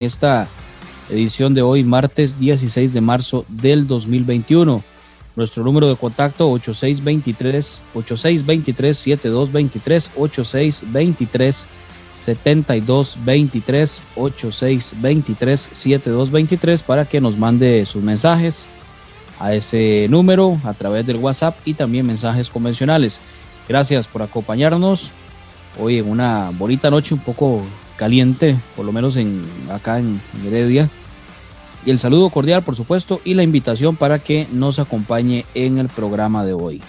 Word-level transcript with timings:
esta 0.00 0.48
edición 1.10 1.52
de 1.52 1.60
hoy, 1.60 1.84
martes 1.84 2.40
16 2.40 2.94
de 2.94 3.02
marzo 3.02 3.44
del 3.48 3.86
2021. 3.86 4.82
Nuestro 5.36 5.62
número 5.62 5.88
de 5.88 5.96
contacto 5.96 6.50
8623 6.52 7.84
8623 7.92 8.96
7223 8.96 10.10
8623 10.16 11.68
7223 12.16 14.02
8623 14.16 15.68
7223 15.70 16.82
para 16.82 17.04
que 17.04 17.20
nos 17.20 17.36
mande 17.36 17.84
sus 17.84 18.02
mensajes 18.02 18.68
a 19.38 19.52
ese 19.52 20.06
número 20.08 20.58
a 20.64 20.72
través 20.72 21.04
del 21.04 21.18
WhatsApp 21.18 21.58
y 21.66 21.74
también 21.74 22.06
mensajes 22.06 22.48
convencionales. 22.48 23.20
Gracias 23.68 24.08
por 24.08 24.22
acompañarnos 24.22 25.10
hoy 25.78 25.98
en 25.98 26.08
una 26.08 26.52
bonita 26.56 26.88
noche 26.88 27.12
un 27.12 27.20
poco 27.20 27.62
caliente, 28.00 28.56
por 28.76 28.86
lo 28.86 28.92
menos 28.92 29.16
en, 29.16 29.44
acá 29.70 29.98
en, 29.98 30.22
Heredia. 30.42 30.88
Y 31.84 31.90
el 31.90 31.98
saludo 31.98 32.30
cordial, 32.30 32.62
por 32.62 32.74
supuesto, 32.74 33.20
y 33.24 33.34
la 33.34 33.42
invitación 33.42 33.94
para 33.94 34.18
que 34.18 34.46
nos 34.52 34.78
acompañe 34.78 35.44
en 35.54 35.76
el 35.76 35.88
programa 35.88 36.46
de 36.46 36.54
hoy. 36.54 36.80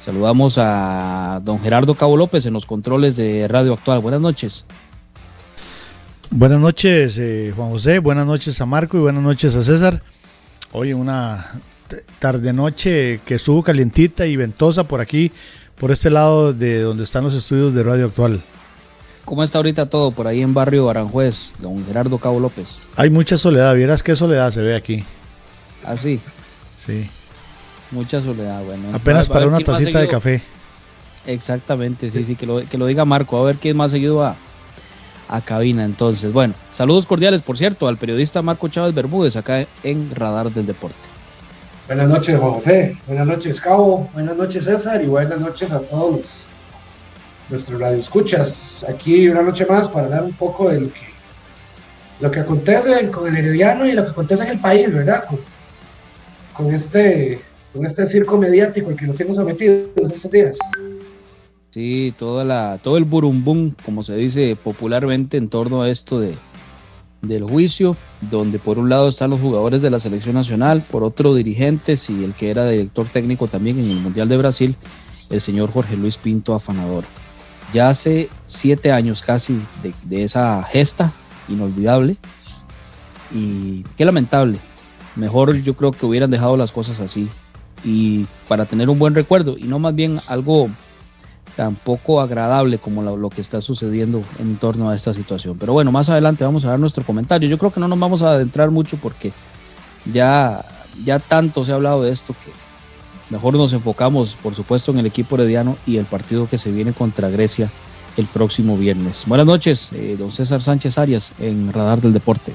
Saludamos 0.00 0.56
a 0.58 1.40
don 1.44 1.60
Gerardo 1.60 1.94
Cabo 1.94 2.16
López 2.16 2.46
en 2.46 2.52
los 2.52 2.66
controles 2.66 3.14
de 3.14 3.46
Radio 3.46 3.74
Actual. 3.74 4.00
Buenas 4.00 4.20
noches. 4.20 4.64
Buenas 6.30 6.58
noches, 6.58 7.16
eh, 7.18 7.52
Juan 7.54 7.70
José. 7.70 8.00
Buenas 8.00 8.26
noches 8.26 8.60
a 8.60 8.66
Marco 8.66 8.96
y 8.96 9.00
buenas 9.00 9.22
noches 9.22 9.54
a 9.54 9.62
César. 9.62 10.02
Hoy 10.72 10.92
una 10.92 11.60
tarde-noche 12.18 13.20
que 13.24 13.36
estuvo 13.36 13.62
calientita 13.62 14.26
y 14.26 14.34
ventosa 14.34 14.82
por 14.82 15.00
aquí, 15.00 15.30
por 15.78 15.92
este 15.92 16.10
lado 16.10 16.52
de 16.52 16.80
donde 16.80 17.04
están 17.04 17.22
los 17.22 17.34
estudios 17.34 17.72
de 17.72 17.84
Radio 17.84 18.06
Actual. 18.06 18.42
¿Cómo 19.24 19.42
está 19.42 19.58
ahorita 19.58 19.86
todo 19.86 20.10
por 20.10 20.26
ahí 20.26 20.42
en 20.42 20.52
barrio 20.52 20.90
Aranjuez, 20.90 21.54
don 21.58 21.84
Gerardo 21.86 22.18
Cabo 22.18 22.40
López? 22.40 22.82
Hay 22.94 23.08
mucha 23.08 23.38
soledad, 23.38 23.74
vieras 23.74 24.02
qué 24.02 24.14
soledad 24.14 24.50
se 24.50 24.60
ve 24.60 24.76
aquí. 24.76 25.02
¿Ah, 25.82 25.96
sí? 25.96 26.20
Sí. 26.76 27.08
Mucha 27.90 28.20
soledad, 28.20 28.62
bueno. 28.64 28.88
Apenas 28.92 29.28
para 29.28 29.46
una 29.46 29.60
tacita 29.60 30.00
de 30.00 30.08
café. 30.08 30.42
Exactamente, 31.26 32.10
sí, 32.10 32.22
sí, 32.22 32.36
que 32.36 32.44
lo, 32.44 32.68
que 32.68 32.76
lo 32.76 32.84
diga 32.84 33.06
Marco, 33.06 33.38
a 33.38 33.44
ver 33.44 33.56
quién 33.56 33.78
más 33.78 33.92
seguido 33.92 34.22
a, 34.22 34.36
a 35.28 35.40
cabina 35.40 35.86
entonces. 35.86 36.30
Bueno, 36.30 36.52
saludos 36.72 37.06
cordiales, 37.06 37.40
por 37.40 37.56
cierto, 37.56 37.88
al 37.88 37.96
periodista 37.96 38.42
Marco 38.42 38.68
Chávez 38.68 38.94
Bermúdez, 38.94 39.36
acá 39.36 39.66
en 39.82 40.14
Radar 40.14 40.50
del 40.52 40.66
Deporte. 40.66 40.96
Buenas 41.86 42.08
noches, 42.10 42.38
Juan 42.38 42.52
José. 42.52 42.98
Buenas 43.06 43.26
noches, 43.26 43.58
Cabo. 43.58 44.10
Buenas 44.12 44.36
noches, 44.36 44.64
César. 44.64 45.02
Y 45.02 45.06
buenas 45.06 45.38
noches 45.38 45.70
a 45.70 45.80
todos 45.80 46.43
nuestro 47.50 47.78
radio 47.78 47.98
escuchas. 47.98 48.84
Aquí 48.88 49.28
una 49.28 49.42
noche 49.42 49.66
más 49.66 49.88
para 49.88 50.06
hablar 50.06 50.24
un 50.24 50.32
poco 50.32 50.68
de 50.68 50.80
lo 50.80 50.88
que, 50.88 51.00
lo 52.20 52.30
que 52.30 52.40
acontece 52.40 53.10
con 53.10 53.28
el 53.28 53.44
Herediano 53.44 53.86
y 53.86 53.92
lo 53.92 54.04
que 54.04 54.10
acontece 54.10 54.42
en 54.44 54.50
el 54.50 54.58
país, 54.58 54.92
¿verdad? 54.92 55.24
Con, 56.52 56.72
este, 56.72 57.40
con 57.72 57.84
este 57.84 58.06
circo 58.06 58.38
mediático 58.38 58.90
el 58.90 58.96
que 58.96 59.06
nos 59.06 59.20
hemos 59.20 59.36
sometido 59.36 59.74
estos 59.96 60.30
días. 60.30 60.56
Sí, 61.70 62.14
toda 62.16 62.44
la, 62.44 62.78
todo 62.82 62.96
el 62.96 63.04
burumbum, 63.04 63.72
como 63.84 64.04
se 64.04 64.14
dice 64.14 64.56
popularmente, 64.56 65.36
en 65.36 65.48
torno 65.48 65.82
a 65.82 65.90
esto 65.90 66.20
de, 66.20 66.36
del 67.22 67.42
juicio, 67.42 67.96
donde 68.20 68.60
por 68.60 68.78
un 68.78 68.88
lado 68.88 69.08
están 69.08 69.30
los 69.30 69.40
jugadores 69.40 69.82
de 69.82 69.90
la 69.90 69.98
selección 69.98 70.36
nacional, 70.36 70.84
por 70.88 71.02
otro 71.02 71.34
dirigentes 71.34 72.08
y 72.10 72.22
el 72.22 72.34
que 72.34 72.52
era 72.52 72.68
director 72.68 73.08
técnico 73.08 73.48
también 73.48 73.80
en 73.80 73.90
el 73.90 74.00
Mundial 74.00 74.28
de 74.28 74.36
Brasil, 74.36 74.76
el 75.30 75.40
señor 75.40 75.72
Jorge 75.72 75.96
Luis 75.96 76.16
Pinto 76.16 76.54
Afanador 76.54 77.04
ya 77.74 77.88
hace 77.88 78.30
siete 78.46 78.92
años 78.92 79.20
casi 79.20 79.60
de, 80.04 80.22
esa 80.22 80.62
gesta 80.62 81.12
inolvidable 81.48 82.16
y 83.34 83.82
qué 83.98 84.04
lamentable. 84.04 84.58
Mejor 85.16 85.56
yo 85.56 85.74
creo 85.74 85.90
que 85.90 86.06
hubieran 86.06 86.30
dejado 86.30 86.56
las 86.56 86.70
cosas 86.70 87.00
así 87.00 87.28
y 87.84 88.26
para 88.48 88.64
tener 88.64 88.88
un 88.88 88.98
buen 88.98 89.14
recuerdo 89.14 89.58
y 89.58 89.64
no 89.64 89.80
más 89.80 89.94
bien 89.94 90.20
algo 90.28 90.70
tan 91.56 91.74
poco 91.74 92.20
agradable 92.20 92.78
como 92.78 93.02
lo, 93.02 93.30
que 93.30 93.40
está 93.40 93.60
sucediendo 93.60 94.22
en 94.38 94.56
torno 94.56 94.88
a 94.88 94.94
esta 94.94 95.12
situación. 95.12 95.58
Pero 95.58 95.72
bueno, 95.72 95.90
más 95.90 96.08
adelante 96.08 96.44
vamos 96.44 96.64
a 96.64 96.70
dar 96.70 96.80
nuestro 96.80 97.04
comentario. 97.04 97.48
Yo 97.48 97.58
creo 97.58 97.72
que 97.72 97.80
no 97.80 97.88
nos 97.88 97.98
vamos 97.98 98.22
a 98.22 98.32
adentrar 98.32 98.70
mucho 98.70 98.96
porque 98.98 99.32
ya, 100.12 100.64
ya 101.04 101.18
tanto 101.18 101.64
se 101.64 101.72
ha 101.72 101.74
hablado 101.74 102.04
de 102.04 102.12
esto 102.12 102.34
que 102.34 102.63
Mejor 103.34 103.54
nos 103.54 103.72
enfocamos, 103.72 104.36
por 104.40 104.54
supuesto, 104.54 104.92
en 104.92 105.00
el 105.00 105.06
equipo 105.06 105.34
herediano 105.34 105.76
y 105.86 105.96
el 105.96 106.04
partido 106.04 106.48
que 106.48 106.56
se 106.56 106.70
viene 106.70 106.92
contra 106.92 107.30
Grecia 107.30 107.68
el 108.16 108.26
próximo 108.26 108.76
viernes. 108.78 109.24
Buenas 109.26 109.44
noches, 109.44 109.90
eh, 109.92 110.14
don 110.16 110.30
César 110.30 110.62
Sánchez 110.62 110.98
Arias, 110.98 111.32
en 111.40 111.72
Radar 111.72 112.00
del 112.00 112.12
Deporte. 112.12 112.52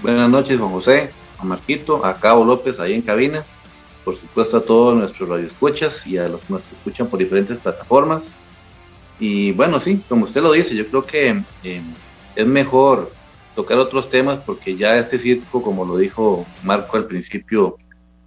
Buenas 0.00 0.30
noches, 0.30 0.58
Juan 0.58 0.70
José, 0.70 1.10
a 1.36 1.44
Marquito, 1.44 2.02
a 2.02 2.16
Cabo 2.16 2.46
López, 2.46 2.80
ahí 2.80 2.94
en 2.94 3.02
cabina. 3.02 3.44
Por 4.06 4.14
supuesto, 4.14 4.56
a 4.56 4.62
todos 4.62 4.96
nuestros 4.96 5.28
radioescuchas 5.28 6.06
y 6.06 6.16
a 6.16 6.30
los 6.30 6.44
que 6.44 6.54
nos 6.54 6.72
escuchan 6.72 7.08
por 7.08 7.18
diferentes 7.18 7.58
plataformas. 7.58 8.28
Y 9.20 9.52
bueno, 9.52 9.80
sí, 9.80 10.02
como 10.08 10.24
usted 10.24 10.40
lo 10.40 10.52
dice, 10.52 10.74
yo 10.74 10.88
creo 10.88 11.04
que 11.04 11.42
eh, 11.62 11.82
es 12.36 12.46
mejor 12.46 13.12
tocar 13.54 13.76
otros 13.76 14.08
temas 14.08 14.38
porque 14.38 14.76
ya 14.76 14.96
este 14.96 15.18
circo, 15.18 15.62
como 15.62 15.84
lo 15.84 15.98
dijo 15.98 16.46
Marco 16.62 16.96
al 16.96 17.04
principio, 17.04 17.76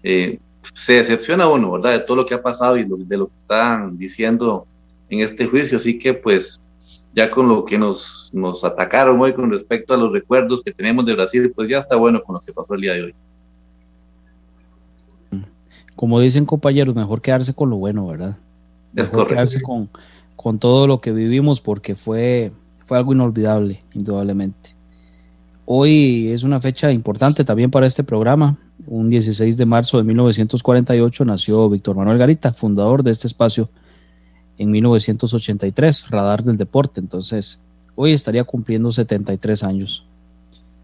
eh, 0.03 0.37
se 0.73 0.93
decepciona 0.93 1.47
uno, 1.47 1.71
¿verdad? 1.71 1.93
De 1.93 1.99
todo 1.99 2.17
lo 2.17 2.25
que 2.25 2.33
ha 2.33 2.41
pasado 2.41 2.77
y 2.77 2.83
de 2.83 3.17
lo 3.17 3.27
que 3.27 3.37
están 3.37 3.97
diciendo 3.97 4.65
en 5.09 5.19
este 5.19 5.45
juicio. 5.45 5.77
Así 5.77 5.99
que 5.99 6.13
pues 6.13 6.61
ya 7.13 7.29
con 7.29 7.47
lo 7.47 7.65
que 7.65 7.77
nos, 7.77 8.31
nos 8.33 8.63
atacaron 8.63 9.19
hoy 9.19 9.33
con 9.33 9.51
respecto 9.51 9.93
a 9.93 9.97
los 9.97 10.11
recuerdos 10.11 10.61
que 10.63 10.71
tenemos 10.71 11.05
de 11.05 11.13
Brasil, 11.13 11.51
pues 11.53 11.67
ya 11.67 11.79
está 11.79 11.95
bueno 11.95 12.21
con 12.23 12.35
lo 12.35 12.41
que 12.41 12.53
pasó 12.53 12.73
el 12.73 12.81
día 12.81 12.93
de 12.93 13.03
hoy. 13.03 13.15
Como 15.95 16.19
dicen 16.19 16.45
compañeros, 16.45 16.95
mejor 16.95 17.21
quedarse 17.21 17.53
con 17.53 17.69
lo 17.69 17.75
bueno, 17.75 18.07
¿verdad? 18.07 18.37
Es 18.95 19.09
correcto. 19.09 19.35
Quedarse 19.35 19.61
con, 19.61 19.89
con 20.35 20.57
todo 20.57 20.87
lo 20.87 21.01
que 21.01 21.11
vivimos 21.11 21.61
porque 21.61 21.95
fue, 21.95 22.51
fue 22.85 22.97
algo 22.97 23.13
inolvidable, 23.13 23.83
indudablemente. 23.93 24.75
Hoy 25.65 26.29
es 26.29 26.43
una 26.43 26.59
fecha 26.59 26.91
importante 26.91 27.43
también 27.43 27.69
para 27.69 27.87
este 27.87 28.03
programa 28.03 28.57
un 28.87 29.09
16 29.09 29.57
de 29.57 29.65
marzo 29.65 29.97
de 29.97 30.03
1948 30.03 31.25
nació 31.25 31.69
Víctor 31.69 31.95
Manuel 31.95 32.17
Garita, 32.17 32.53
fundador 32.53 33.03
de 33.03 33.11
este 33.11 33.27
espacio 33.27 33.69
en 34.57 34.71
1983, 34.71 36.09
Radar 36.09 36.43
del 36.43 36.57
Deporte. 36.57 36.99
Entonces, 36.99 37.61
hoy 37.95 38.13
estaría 38.13 38.43
cumpliendo 38.43 38.91
73 38.91 39.63
años 39.63 40.05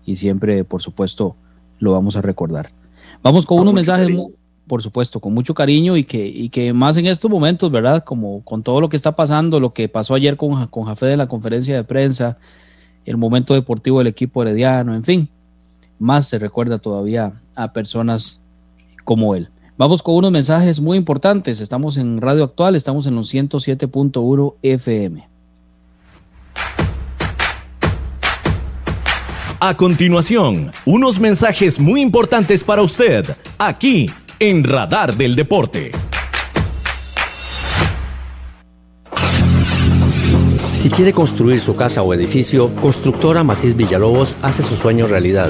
y 0.06 0.16
siempre, 0.16 0.63
por 0.63 0.81
supuesto, 0.81 1.36
lo 1.80 1.91
vamos 1.91 2.16
a 2.16 2.22
recordar. 2.22 2.72
Vamos 3.22 3.46
con, 3.46 3.59
unos 3.59 3.74
mensajes, 3.74 4.09
por 4.68 4.81
supuesto, 4.81 5.19
con 5.19 5.34
mucho 5.34 5.53
cariño 5.53 5.97
y 5.97 6.03
que, 6.03 6.25
y 6.28 6.50
que 6.50 6.74
más 6.74 6.97
en 6.97 7.07
estos 7.07 7.30
momentos, 7.30 7.72
¿verdad? 7.72 8.03
Como 8.03 8.44
con 8.44 8.63
todo 8.63 8.81
lo 8.81 8.90
que 8.90 8.97
está 8.97 9.16
pasando, 9.16 9.59
lo 9.59 9.74
que 9.74 9.90
pasó 9.90 10.16
ayer 10.16 10.38
con, 10.38 10.68
con 10.68 10.86
Jafé 10.86 11.12
en 11.12 11.19
la 11.19 11.28
conferencia 11.28 11.75
de 11.75 11.84
prensa, 11.84 12.38
el 13.06 13.18
momento 13.18 13.53
deportivo 13.53 14.00
del 14.00 14.07
equipo 14.07 14.41
herediano, 14.41 14.94
en 14.94 15.03
fin, 15.03 15.30
más 16.00 16.28
se 16.28 16.40
recuerda 16.40 16.80
todavía 16.80 17.41
a 17.56 17.74
personas 17.74 18.41
como 19.03 19.35
él. 19.35 19.50
Vamos 19.78 20.02
con 20.02 20.16
unos 20.16 20.31
mensajes 20.31 20.80
muy 20.80 20.97
importantes. 20.97 21.59
Estamos 21.59 21.97
en 21.97 22.19
Radio 22.19 22.44
Actual, 22.44 22.75
estamos 22.75 23.06
en 23.06 23.16
los 23.16 23.34
107.1 23.34 24.56
FM. 24.63 25.28
A 29.59 29.75
continuación, 29.75 30.72
unos 30.86 31.19
mensajes 31.19 31.80
muy 31.80 32.02
importantes 32.02 32.63
para 32.63 32.84
usted, 32.84 33.25
aquí 33.57 34.07
en 34.40 34.63
Radar 34.63 35.16
del 35.16 35.36
Deporte. 35.36 35.91
Si 40.74 40.91
quiere 40.91 41.12
construir 41.12 41.59
su 41.59 41.75
casa 41.75 42.03
o 42.03 42.13
edificio, 42.13 42.74
Constructora 42.75 43.44
Macís 43.44 43.75
Villalobos 43.75 44.36
hace 44.44 44.62
su 44.62 44.75
sueño 44.75 45.07
realidad. 45.07 45.50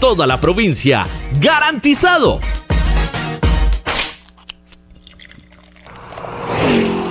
toda 0.00 0.26
la 0.26 0.40
provincia 0.40 1.06
¡Garantizado! 1.40 2.40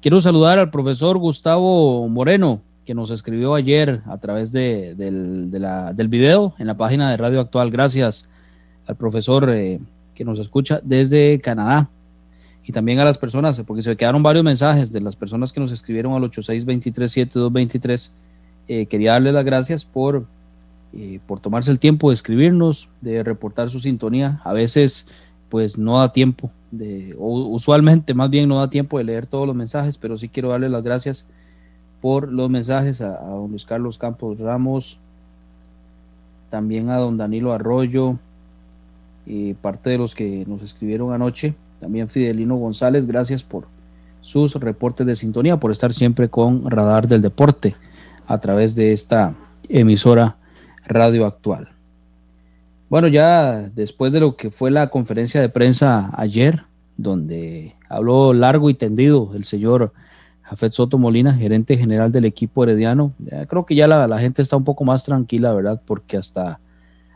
Quiero 0.00 0.20
saludar 0.20 0.60
al 0.60 0.70
profesor 0.70 1.18
Gustavo 1.18 2.06
Moreno, 2.08 2.62
que 2.86 2.94
nos 2.94 3.10
escribió 3.10 3.54
ayer 3.54 4.00
a 4.06 4.18
través 4.18 4.52
de, 4.52 4.94
del, 4.94 5.50
del, 5.50 6.08
video 6.08 6.54
en 6.58 6.68
la 6.68 6.76
página 6.76 7.10
de 7.10 7.16
Radio 7.16 7.40
Actual. 7.40 7.72
Gracias 7.72 8.28
al 8.86 8.94
profesor 8.94 9.50
eh, 9.50 9.80
que 10.14 10.24
nos 10.24 10.38
escucha 10.38 10.80
desde 10.84 11.40
Canadá. 11.40 11.90
Y 12.62 12.70
también 12.70 13.00
a 13.00 13.04
las 13.04 13.18
personas, 13.18 13.60
porque 13.66 13.82
se 13.82 13.96
quedaron 13.96 14.22
varios 14.22 14.44
mensajes 14.44 14.92
de 14.92 15.00
las 15.00 15.16
personas 15.16 15.52
que 15.52 15.58
nos 15.58 15.72
escribieron 15.72 16.12
al 16.12 16.30
86237223. 16.30 18.10
Eh, 18.68 18.86
quería 18.86 19.12
darles 19.12 19.34
las 19.34 19.44
gracias 19.44 19.84
por, 19.84 20.26
eh, 20.92 21.18
por 21.26 21.40
tomarse 21.40 21.72
el 21.72 21.80
tiempo 21.80 22.10
de 22.10 22.14
escribirnos, 22.14 22.88
de 23.00 23.24
reportar 23.24 23.68
su 23.68 23.80
sintonía. 23.80 24.40
A 24.44 24.52
veces 24.52 25.08
pues 25.48 25.78
no 25.78 25.98
da 25.98 26.12
tiempo 26.12 26.52
de, 26.70 27.14
usualmente 27.18 28.14
más 28.14 28.30
bien 28.30 28.48
no 28.48 28.58
da 28.58 28.70
tiempo 28.70 28.98
de 28.98 29.04
leer 29.04 29.26
todos 29.26 29.46
los 29.46 29.56
mensajes, 29.56 29.98
pero 29.98 30.16
sí 30.16 30.28
quiero 30.28 30.50
darle 30.50 30.68
las 30.68 30.82
gracias 30.82 31.26
por 32.00 32.30
los 32.30 32.50
mensajes 32.50 33.00
a, 33.00 33.18
don 33.20 33.50
Luis 33.50 33.64
Carlos 33.64 33.98
Campos 33.98 34.38
Ramos, 34.38 35.00
también 36.50 36.90
a 36.90 36.96
don 36.96 37.16
Danilo 37.16 37.52
Arroyo, 37.52 38.16
y 39.26 39.54
parte 39.54 39.90
de 39.90 39.98
los 39.98 40.14
que 40.14 40.44
nos 40.46 40.62
escribieron 40.62 41.12
anoche, 41.12 41.54
también 41.80 42.08
Fidelino 42.08 42.56
González, 42.56 43.06
gracias 43.06 43.42
por 43.42 43.66
sus 44.20 44.54
reportes 44.54 45.06
de 45.06 45.16
sintonía, 45.16 45.58
por 45.58 45.70
estar 45.70 45.92
siempre 45.92 46.28
con 46.28 46.70
Radar 46.70 47.08
del 47.08 47.22
Deporte 47.22 47.76
a 48.26 48.38
través 48.38 48.74
de 48.74 48.92
esta 48.92 49.34
emisora 49.68 50.36
radio 50.86 51.26
actual. 51.26 51.77
Bueno, 52.88 53.08
ya 53.08 53.68
después 53.74 54.12
de 54.12 54.20
lo 54.20 54.36
que 54.36 54.50
fue 54.50 54.70
la 54.70 54.88
conferencia 54.88 55.42
de 55.42 55.50
prensa 55.50 56.10
ayer, 56.16 56.62
donde 56.96 57.74
habló 57.86 58.32
largo 58.32 58.70
y 58.70 58.74
tendido 58.74 59.30
el 59.34 59.44
señor 59.44 59.92
Jafet 60.42 60.72
Soto 60.72 60.96
Molina, 60.96 61.34
gerente 61.34 61.76
general 61.76 62.12
del 62.12 62.24
equipo 62.24 62.62
herediano, 62.62 63.12
creo 63.48 63.66
que 63.66 63.74
ya 63.74 63.86
la, 63.86 64.18
gente 64.18 64.40
está 64.40 64.56
un 64.56 64.64
poco 64.64 64.84
más 64.84 65.04
tranquila, 65.04 65.52
¿verdad? 65.52 65.82
Porque 65.84 66.16
hasta, 66.16 66.60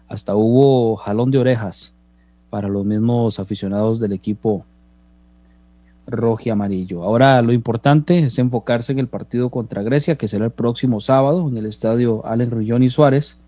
hasta 0.09 0.37
hubo 0.37 0.97
jalón 0.97 1.31
de 1.31 1.39
orejas 1.39 1.95
para 2.51 2.69
los 2.69 2.85
mismos 2.85 3.41
aficionados 3.41 3.99
del 3.99 4.13
equipo 4.13 4.67
rojo 6.07 6.43
y 6.45 6.51
amarillo. 6.51 7.03
Ahora 7.03 7.41
lo 7.41 7.55
importante 7.55 8.19
es 8.19 8.39
enfocarse 8.39 8.93
en 8.93 8.99
el 8.99 9.09
partido 9.09 9.49
contra 9.49 9.83
Grecia, 9.83 10.17
que 10.17 10.29
será 10.29 10.45
el 10.45 10.51
próximo 10.51 11.01
sábado 11.01 11.49
en 11.49 11.57
el 11.57 11.65
estadio 11.65 12.27
Allen 12.27 12.51
Rullón 12.51 12.83
y 12.83 12.91
Suárez, 12.91 13.41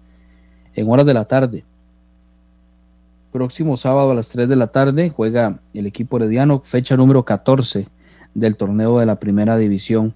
en 0.75 0.89
horas 0.89 1.05
de 1.05 1.13
la 1.13 1.27
tarde 1.27 1.65
próximo 3.35 3.77
sábado 3.77 4.13
a 4.13 4.15
las 4.15 4.29
3 4.29 4.49
de 4.49 4.55
la 4.55 4.69
tarde 4.69 5.11
juega 5.11 5.59
el 5.75 5.89
equipo 5.89 6.19
herediano, 6.19 6.61
fecha 6.61 6.97
número 6.97 7.25
14 7.25 7.89
del 8.33 8.57
torneo 8.57 9.01
de 9.01 9.07
la 9.07 9.19
primera 9.19 9.59
división 9.59 10.15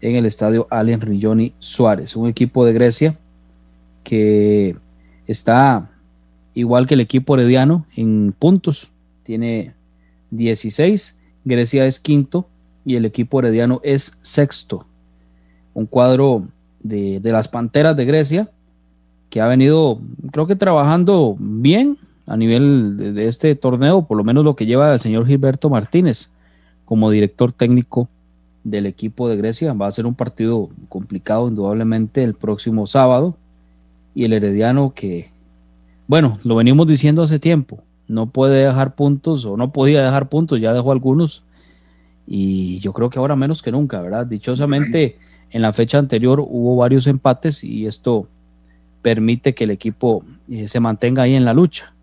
en 0.00 0.16
el 0.16 0.26
estadio 0.26 0.66
Allen 0.68 1.00
Rilloni 1.00 1.54
Suárez, 1.60 2.16
un 2.16 2.28
equipo 2.28 2.66
de 2.66 2.72
Grecia 2.72 3.16
que 4.02 4.74
está 5.28 5.92
igual 6.54 6.88
que 6.88 6.94
el 6.94 7.00
equipo 7.02 7.36
herediano 7.36 7.86
en 7.94 8.34
puntos, 8.36 8.90
tiene 9.22 9.74
16, 10.32 11.20
Grecia 11.44 11.86
es 11.86 12.00
quinto 12.00 12.48
y 12.84 12.96
el 12.96 13.04
equipo 13.04 13.38
herediano 13.38 13.80
es 13.84 14.18
sexto. 14.22 14.88
Un 15.72 15.86
cuadro 15.86 16.48
de, 16.80 17.20
las 17.22 17.46
Panteras 17.46 17.96
de 17.96 18.06
Grecia 18.06 18.50
que 19.30 19.40
ha 19.40 19.46
venido, 19.46 20.00
creo 20.32 20.48
que 20.48 20.56
trabajando 20.56 21.36
bien 21.38 21.98
a 22.26 22.36
nivel 22.36 23.14
de, 23.14 23.28
este 23.28 23.54
torneo, 23.54 24.06
por 24.06 24.16
lo 24.16 24.24
menos 24.24 24.44
lo 24.44 24.56
que 24.56 24.66
lleva 24.66 24.92
el 24.92 25.00
señor 25.00 25.26
Gilberto 25.26 25.70
Martínez 25.70 26.30
como 26.84 27.10
director 27.10 27.52
técnico 27.52 28.08
del 28.64 28.86
equipo 28.86 29.28
de 29.28 29.36
Grecia. 29.36 29.72
Va 29.72 29.86
a 29.86 29.92
ser 29.92 30.06
un 30.06 30.14
partido 30.14 30.68
complicado, 30.88 31.48
indudablemente, 31.48 32.24
el 32.24 32.34
próximo 32.34 32.86
sábado. 32.86 33.36
Y 34.14 34.24
el 34.24 34.32
Herediano 34.32 34.92
que, 34.94 35.30
bueno, 36.08 36.38
lo 36.42 36.56
venimos 36.56 36.86
diciendo 36.86 37.22
hace 37.22 37.38
tiempo, 37.38 37.82
no 38.08 38.26
puede 38.26 38.64
dejar 38.64 38.94
puntos 38.94 39.44
o 39.44 39.56
no 39.56 39.72
podía 39.72 40.02
dejar 40.02 40.28
puntos, 40.28 40.60
ya 40.60 40.72
dejó 40.72 40.90
algunos. 40.90 41.44
Y 42.26 42.78
yo 42.80 42.92
creo 42.92 43.10
que 43.10 43.18
ahora 43.18 43.36
menos 43.36 43.62
que 43.62 43.70
nunca, 43.70 44.00
¿verdad? 44.00 44.26
Dichosamente, 44.26 45.18
en 45.50 45.62
la 45.62 45.72
fecha 45.72 45.98
anterior 45.98 46.40
hubo 46.40 46.76
varios 46.76 47.06
empates 47.06 47.62
y 47.62 47.86
esto 47.86 48.26
permite 49.02 49.54
que 49.54 49.64
el 49.64 49.70
equipo 49.70 50.24
eh, 50.50 50.66
se 50.66 50.80
mantenga 50.80 51.22
ahí 51.22 51.34
en 51.34 51.44
la 51.44 51.54
lucha. 51.54 51.94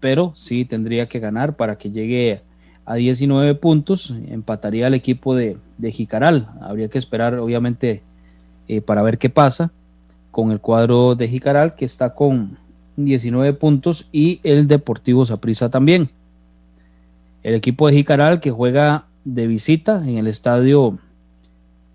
Pero 0.00 0.32
sí 0.34 0.64
tendría 0.64 1.06
que 1.08 1.20
ganar 1.20 1.56
para 1.56 1.76
que 1.76 1.90
llegue 1.90 2.42
a 2.86 2.94
19 2.94 3.54
puntos, 3.54 4.14
empataría 4.28 4.86
al 4.86 4.94
equipo 4.94 5.36
de, 5.36 5.58
Jicaral. 5.80 6.48
Habría 6.60 6.88
que 6.88 6.98
esperar, 6.98 7.38
obviamente, 7.38 8.02
eh, 8.66 8.80
para 8.80 9.02
ver 9.02 9.18
qué 9.18 9.30
pasa 9.30 9.70
con 10.30 10.50
el 10.50 10.60
cuadro 10.60 11.14
de 11.14 11.28
Jicaral, 11.28 11.74
que 11.74 11.84
está 11.84 12.14
con 12.14 12.58
19 12.96 13.52
puntos, 13.54 14.08
y 14.10 14.40
el 14.42 14.66
Deportivo 14.66 15.24
Saprissa 15.24 15.70
también. 15.70 16.10
El 17.42 17.54
equipo 17.54 17.86
de 17.86 17.94
Jicaral 17.94 18.40
que 18.40 18.50
juega 18.50 19.06
de 19.24 19.46
visita 19.46 20.02
en 20.06 20.18
el 20.18 20.26
estadio 20.26 20.98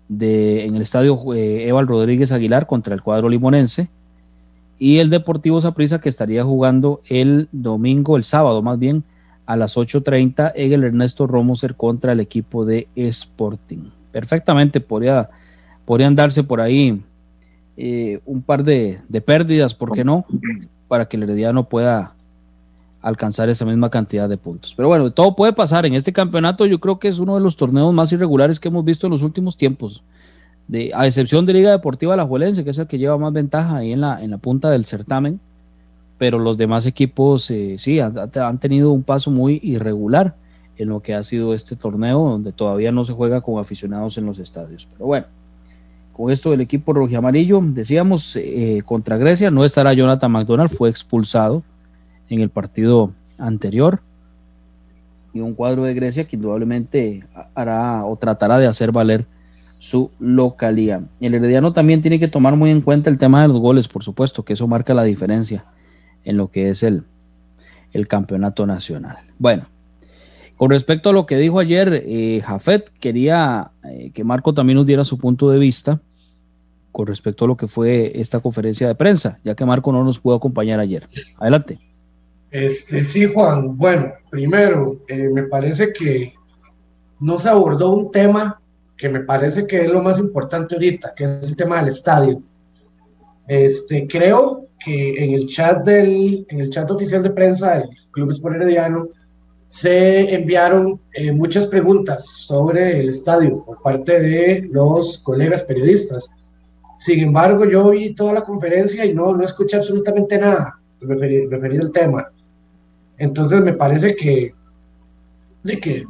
de 0.08 0.64
en 0.64 0.76
el 0.76 0.82
estadio 0.82 1.34
eh, 1.34 1.68
Eval 1.68 1.88
Rodríguez 1.88 2.30
Aguilar 2.30 2.66
contra 2.66 2.94
el 2.94 3.02
cuadro 3.02 3.28
limonense 3.28 3.88
y 4.78 4.98
el 4.98 5.10
Deportivo 5.10 5.60
Saprissa 5.60 6.00
que 6.00 6.08
estaría 6.08 6.44
jugando 6.44 7.00
el 7.08 7.48
domingo, 7.52 8.16
el 8.16 8.24
sábado 8.24 8.62
más 8.62 8.78
bien, 8.78 9.04
a 9.46 9.56
las 9.56 9.76
8.30 9.76 10.52
en 10.54 10.72
el 10.72 10.84
Ernesto 10.84 11.26
Romoser 11.26 11.76
contra 11.76 12.12
el 12.12 12.20
equipo 12.20 12.64
de 12.64 12.88
Sporting. 12.96 13.90
Perfectamente 14.12 14.80
podría, 14.80 15.30
podrían 15.84 16.16
darse 16.16 16.42
por 16.42 16.60
ahí 16.60 17.00
eh, 17.76 18.20
un 18.24 18.42
par 18.42 18.64
de, 18.64 19.00
pérdidas, 19.24 19.74
¿por 19.74 19.92
qué 19.92 20.04
no? 20.04 20.24
Para 20.88 21.06
que 21.06 21.16
el 21.16 21.24
Herediano 21.24 21.68
pueda 21.68 22.14
alcanzar 23.02 23.48
esa 23.48 23.64
misma 23.64 23.88
cantidad 23.88 24.28
de 24.28 24.36
puntos. 24.36 24.74
Pero 24.74 24.88
bueno, 24.88 25.12
todo 25.12 25.36
puede 25.36 25.52
pasar. 25.52 25.86
En 25.86 25.94
este 25.94 26.12
campeonato 26.12 26.66
yo 26.66 26.80
creo 26.80 26.98
que 26.98 27.06
es 27.06 27.18
uno 27.20 27.36
de 27.36 27.40
los 27.40 27.56
torneos 27.56 27.94
más 27.94 28.12
irregulares 28.12 28.58
que 28.58 28.68
hemos 28.68 28.84
visto 28.84 29.06
en 29.06 29.12
los 29.12 29.22
últimos 29.22 29.56
tiempos. 29.56 30.02
A 30.94 31.06
excepción 31.06 31.46
de 31.46 31.52
Liga 31.52 31.70
Deportiva 31.70 32.16
La 32.16 32.24
Juelense, 32.24 32.64
que 32.64 32.70
es 32.70 32.78
el 32.78 32.86
que 32.86 32.98
lleva 32.98 33.16
más 33.18 33.32
ventaja 33.32 33.76
ahí 33.76 33.92
en 33.92 34.00
la, 34.00 34.22
en 34.22 34.30
la 34.30 34.38
punta 34.38 34.70
del 34.70 34.84
certamen 34.84 35.40
pero 36.18 36.38
los 36.38 36.56
demás 36.56 36.86
equipos 36.86 37.50
eh, 37.50 37.76
sí 37.78 38.00
han, 38.00 38.58
tenido 38.58 38.92
un 38.92 39.02
paso 39.02 39.30
muy 39.30 39.60
irregular 39.62 40.34
en 40.78 40.88
lo 40.88 41.00
que 41.00 41.14
ha 41.14 41.22
sido 41.22 41.54
este 41.54 41.76
torneo, 41.76 42.18
donde 42.18 42.52
todavía 42.52 42.92
no 42.92 43.04
se 43.04 43.12
juega 43.12 43.40
con 43.40 43.58
aficionados 43.58 44.18
en 44.18 44.26
los 44.26 44.38
estadios. 44.38 44.86
Pero 44.90 45.06
bueno, 45.06 45.26
con 46.12 46.30
esto 46.30 46.50
del 46.50 46.60
equipo 46.60 46.92
amarillo, 47.16 47.60
decíamos 47.62 48.36
eh, 48.36 48.82
contra 48.84 49.16
Grecia, 49.16 49.50
no 49.50 49.64
estará 49.64 49.92
Jonathan 49.92 50.30
McDonald, 50.30 50.70
fue 50.70 50.90
expulsado 50.90 51.62
en 52.28 52.40
el 52.40 52.50
partido 52.50 53.12
anterior. 53.38 54.00
Y 55.32 55.40
un 55.40 55.54
cuadro 55.54 55.84
de 55.84 55.92
Grecia 55.92 56.26
que 56.26 56.36
indudablemente 56.36 57.24
hará 57.54 58.04
o 58.06 58.16
tratará 58.16 58.58
de 58.58 58.66
hacer 58.66 58.90
valer 58.90 59.26
su 59.78 60.10
localía. 60.18 61.02
El 61.20 61.34
Herediano 61.34 61.72
también 61.72 62.00
tiene 62.00 62.18
que 62.18 62.28
tomar 62.28 62.56
muy 62.56 62.70
en 62.70 62.80
cuenta 62.80 63.10
el 63.10 63.18
tema 63.18 63.42
de 63.42 63.48
los 63.48 63.58
goles, 63.58 63.88
por 63.88 64.02
supuesto, 64.02 64.44
que 64.44 64.54
eso 64.54 64.66
marca 64.66 64.94
la 64.94 65.04
diferencia 65.04 65.66
en 66.24 66.36
lo 66.36 66.50
que 66.50 66.70
es 66.70 66.82
el, 66.82 67.04
el 67.92 68.08
campeonato 68.08 68.66
nacional. 68.66 69.18
Bueno, 69.38 69.66
con 70.56 70.70
respecto 70.70 71.10
a 71.10 71.12
lo 71.12 71.26
que 71.26 71.36
dijo 71.36 71.58
ayer 71.58 72.02
eh, 72.06 72.42
Jafet, 72.44 72.90
quería 72.98 73.72
eh, 73.84 74.10
que 74.12 74.24
Marco 74.24 74.54
también 74.54 74.76
nos 74.76 74.86
diera 74.86 75.04
su 75.04 75.18
punto 75.18 75.50
de 75.50 75.58
vista 75.58 76.00
con 76.92 77.06
respecto 77.06 77.44
a 77.44 77.48
lo 77.48 77.58
que 77.58 77.68
fue 77.68 78.12
esta 78.18 78.40
conferencia 78.40 78.88
de 78.88 78.94
prensa, 78.94 79.38
ya 79.44 79.54
que 79.54 79.66
Marco 79.66 79.92
no 79.92 80.02
nos 80.02 80.18
pudo 80.18 80.36
acompañar 80.36 80.80
ayer. 80.80 81.06
Adelante. 81.36 81.78
Este, 82.50 83.04
sí, 83.04 83.26
Juan. 83.26 83.76
Bueno, 83.76 84.12
primero, 84.30 84.96
eh, 85.08 85.28
me 85.30 85.42
parece 85.42 85.92
que 85.92 86.32
no 87.20 87.38
se 87.38 87.50
abordó 87.50 87.90
un 87.90 88.10
tema 88.10 88.58
que 88.96 89.08
me 89.08 89.20
parece 89.20 89.66
que 89.66 89.84
es 89.84 89.90
lo 89.90 90.02
más 90.02 90.18
importante 90.18 90.74
ahorita, 90.74 91.14
que 91.14 91.24
es 91.24 91.48
el 91.48 91.56
tema 91.56 91.78
del 91.78 91.88
estadio. 91.88 92.40
Este, 93.46 94.06
creo 94.06 94.66
que 94.84 95.24
en 95.24 95.34
el 95.34 95.46
chat 95.46 95.84
del 95.84 96.46
en 96.48 96.60
el 96.60 96.70
chat 96.70 96.90
oficial 96.90 97.22
de 97.22 97.30
prensa 97.30 97.74
del 97.74 97.88
Club 98.10 98.30
Sport 98.30 98.56
Herediano 98.56 99.08
se 99.68 100.34
enviaron 100.34 101.00
eh, 101.12 101.32
muchas 101.32 101.66
preguntas 101.66 102.24
sobre 102.24 103.00
el 103.00 103.08
estadio 103.08 103.64
por 103.64 103.82
parte 103.82 104.20
de 104.20 104.68
los 104.70 105.18
colegas 105.18 105.62
periodistas. 105.64 106.30
Sin 106.98 107.20
embargo, 107.20 107.64
yo 107.64 107.90
vi 107.90 108.14
toda 108.14 108.32
la 108.32 108.42
conferencia 108.42 109.04
y 109.04 109.12
no, 109.12 109.36
no 109.36 109.44
escuché 109.44 109.76
absolutamente 109.76 110.38
nada 110.38 110.80
referido, 111.00 111.82
al 111.82 111.92
tema. 111.92 112.30
Entonces 113.18 113.60
me 113.60 113.72
parece 113.72 114.14
que, 114.14 114.54
de 115.62 115.80
que 115.80 116.06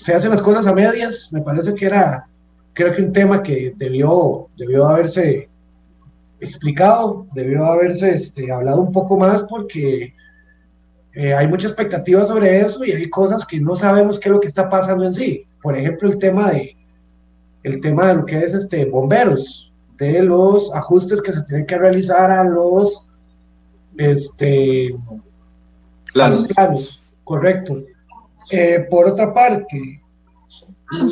se 0.00 0.14
hacen 0.14 0.30
las 0.30 0.40
cosas 0.40 0.66
a 0.66 0.72
medias, 0.72 1.28
me 1.30 1.42
parece 1.42 1.74
que 1.74 1.84
era, 1.84 2.26
creo 2.72 2.94
que 2.94 3.02
un 3.02 3.12
tema 3.12 3.42
que 3.42 3.74
debió, 3.76 4.48
debió 4.56 4.88
haberse 4.88 5.50
explicado, 6.40 7.26
debió 7.34 7.66
haberse 7.66 8.14
este, 8.14 8.50
hablado 8.50 8.80
un 8.80 8.92
poco 8.92 9.18
más 9.18 9.42
porque 9.42 10.14
eh, 11.12 11.34
hay 11.34 11.46
mucha 11.46 11.66
expectativa 11.66 12.24
sobre 12.24 12.60
eso 12.60 12.82
y 12.82 12.92
hay 12.92 13.10
cosas 13.10 13.44
que 13.44 13.60
no 13.60 13.76
sabemos 13.76 14.18
qué 14.18 14.30
es 14.30 14.32
lo 14.32 14.40
que 14.40 14.48
está 14.48 14.70
pasando 14.70 15.04
en 15.04 15.14
sí. 15.14 15.46
Por 15.62 15.76
ejemplo, 15.76 16.08
el 16.08 16.18
tema 16.18 16.50
de 16.50 16.76
el 17.62 17.78
tema 17.82 18.06
de 18.06 18.14
lo 18.14 18.24
que 18.24 18.38
es 18.38 18.54
este 18.54 18.86
bomberos, 18.86 19.70
de 19.98 20.22
los 20.22 20.74
ajustes 20.74 21.20
que 21.20 21.32
se 21.32 21.42
tienen 21.42 21.66
que 21.66 21.76
realizar 21.76 22.30
a 22.30 22.42
los 22.42 23.06
este 23.98 24.94
planos, 26.14 27.02
correcto. 27.22 27.76
Eh, 28.52 28.86
por 28.90 29.08
otra 29.08 29.32
parte, 29.32 30.00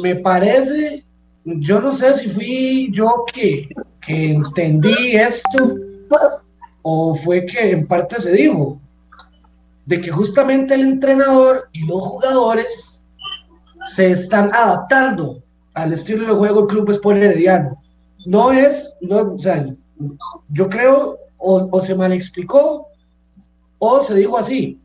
me 0.03 0.17
parece, 0.17 1.05
yo 1.45 1.81
no 1.81 1.93
sé 1.93 2.17
si 2.17 2.29
fui 2.29 2.91
yo 2.93 3.25
que 3.33 3.69
entendí 4.07 5.17
esto 5.17 5.77
o 6.83 7.15
fue 7.15 7.45
que 7.45 7.73
en 7.73 7.87
parte 7.87 8.21
se 8.21 8.33
dijo 8.33 8.81
de 9.85 10.01
que 10.01 10.11
justamente 10.11 10.75
el 10.75 10.83
entrenador 10.83 11.69
y 11.73 11.87
los 11.87 12.03
jugadores 12.03 13.03
se 13.87 14.11
están 14.11 14.51
adaptando 14.55 15.43
al 15.75 15.93
estilo 15.93 16.27
de 16.27 16.35
juego 16.35 16.61
del 16.61 16.69
Club 16.69 16.91
Sport 16.91 17.17
Herediano. 17.17 17.83
No 18.27 18.53
es, 18.53 18.95
no, 19.01 19.35
o 19.35 19.39
sea, 19.39 19.67
yo 20.51 20.69
creo, 20.69 21.19
o, 21.39 21.81
se 21.81 21.95
mal 21.95 22.13
explicó, 22.13 22.89
o 23.79 24.01
se 24.01 24.15
dijo 24.17 24.37
así, 24.37 24.79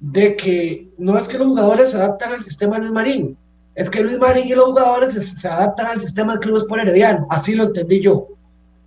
de 0.00 0.36
que 0.36 0.88
no 0.98 1.18
es 1.18 1.28
que 1.28 1.38
los 1.38 1.48
jugadores 1.48 1.90
se 1.90 1.96
adaptan 1.96 2.32
al 2.32 2.42
sistema 2.42 2.78
Luis 2.78 2.90
Marín, 2.90 3.36
es 3.74 3.90
que 3.90 4.02
Luis 4.02 4.18
Marín 4.18 4.48
y 4.48 4.54
los 4.54 4.66
jugadores 4.66 5.12
se, 5.12 5.22
se 5.22 5.48
adaptan 5.48 5.86
al 5.86 6.00
sistema 6.00 6.32
del 6.32 6.40
Club 6.40 6.58
Sport 6.58 6.82
Herediano, 6.82 7.26
así 7.30 7.54
lo 7.54 7.64
entendí 7.64 8.00
yo. 8.00 8.28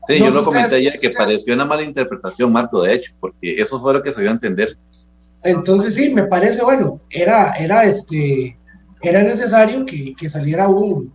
Sí, 0.08 0.18
yo 0.18 0.30
lo 0.30 0.44
comenté 0.44 0.76
ayer 0.76 1.00
que 1.00 1.10
pareció 1.10 1.54
una 1.54 1.66
mala 1.66 1.84
interpretación, 1.84 2.52
Marco, 2.52 2.82
de 2.82 2.94
hecho, 2.94 3.14
porque 3.20 3.54
eso 3.54 3.80
fue 3.80 3.94
lo 3.94 4.02
que 4.02 4.14
se 4.14 4.22
dio 4.22 4.30
a 4.30 4.34
entender. 4.34 4.78
Entonces 5.44 5.94
sí, 5.96 6.10
me 6.10 6.24
parece, 6.24 6.64
bueno, 6.64 7.02
era, 7.10 7.54
era, 7.54 7.84
este, 7.84 8.58
era 9.02 9.22
necesario 9.22 9.86
que, 9.86 10.14
que 10.18 10.30
saliera 10.30 10.68
un, 10.68 11.14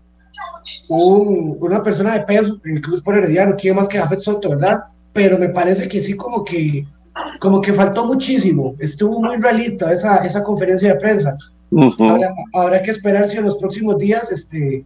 un, 0.89 1.57
una 1.61 1.83
persona 1.83 2.15
de 2.15 2.21
peso 2.21 2.61
en 2.65 2.77
el 2.77 2.83
Club 2.83 3.03
por 3.03 3.17
Herediano, 3.17 3.57
que 3.57 3.73
más 3.73 3.89
que 3.89 3.99
Jafet 3.99 4.21
Soto, 4.21 4.51
¿verdad? 4.51 4.85
Pero 5.13 5.39
me 5.39 5.49
parece 5.49 5.89
que 5.89 6.01
sí 6.01 6.15
como 6.15 6.45
que, 6.45 6.87
como 7.41 7.61
que 7.61 7.73
faltó 7.73 8.05
muchísimo, 8.07 8.75
estuvo 8.79 9.21
muy 9.21 9.37
realita 9.37 9.93
esa, 9.93 10.19
esa 10.19 10.43
conferencia 10.43 10.95
de 10.95 11.01
prensa. 11.01 11.37
habrá, 12.53 12.83
que 12.83 12.91
esperar 12.91 13.29
si 13.29 13.37
en 13.37 13.45
los 13.45 13.57
próximos 13.57 13.99
días 13.99 14.31
este, 14.33 14.85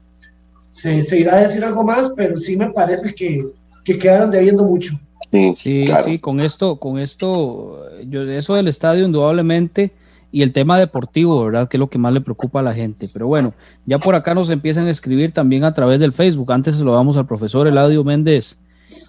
se, 0.59 1.03
se 1.03 1.19
irá 1.19 1.37
a 1.37 1.43
decir 1.43 1.65
algo 1.65 1.83
más, 1.83 2.11
pero 2.17 2.39
sí 2.39 2.57
me 2.57 2.71
parece 2.71 3.15
que, 3.15 3.45
que 3.85 3.99
quedaron 3.99 4.31
debiendo 4.31 4.65
mucho. 4.65 4.99
Sí, 5.31 5.55
sí, 5.55 6.19
con 6.21 6.41
esto, 6.41 6.77
con 6.77 6.99
esto, 6.99 7.85
yo, 8.07 8.23
eso 8.23 8.55
del 8.55 8.69
estadio 8.69 9.05
indudablemente 9.05 9.93
y 10.33 10.43
el 10.43 10.53
tema 10.53 10.79
deportivo, 10.79 11.45
¿verdad? 11.45 11.69
Que 11.69 11.77
es 11.77 11.79
lo 11.79 11.89
que 11.89 11.99
más 11.99 12.13
le 12.13 12.21
preocupa 12.21 12.61
a 12.61 12.63
la 12.63 12.75
gente. 12.75 13.09
Pero 13.13 13.27
bueno, 13.27 13.53
ya 13.85 13.99
por 13.99 14.15
acá 14.15 14.35
nos 14.35 14.51
empiezan 14.51 14.87
a 14.87 14.91
escribir 14.91 15.33
también 15.33 15.65
a 15.65 15.75
través 15.75 16.01
del 16.01 16.13
Facebook. 16.13 16.53
Antes 16.53 16.77
se 16.77 16.85
lo 16.85 16.95
damos 16.95 17.17
al 17.17 17.27
profesor 17.27 17.67
Eladio 17.67 18.05
Méndez 18.05 18.59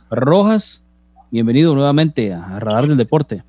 Rojas. 0.10 0.84
Bienvenido 1.32 1.76
nuevamente 1.76 2.34
a, 2.34 2.60
Radar 2.60 2.88
del 2.88 2.98
Deporte. 2.98 3.44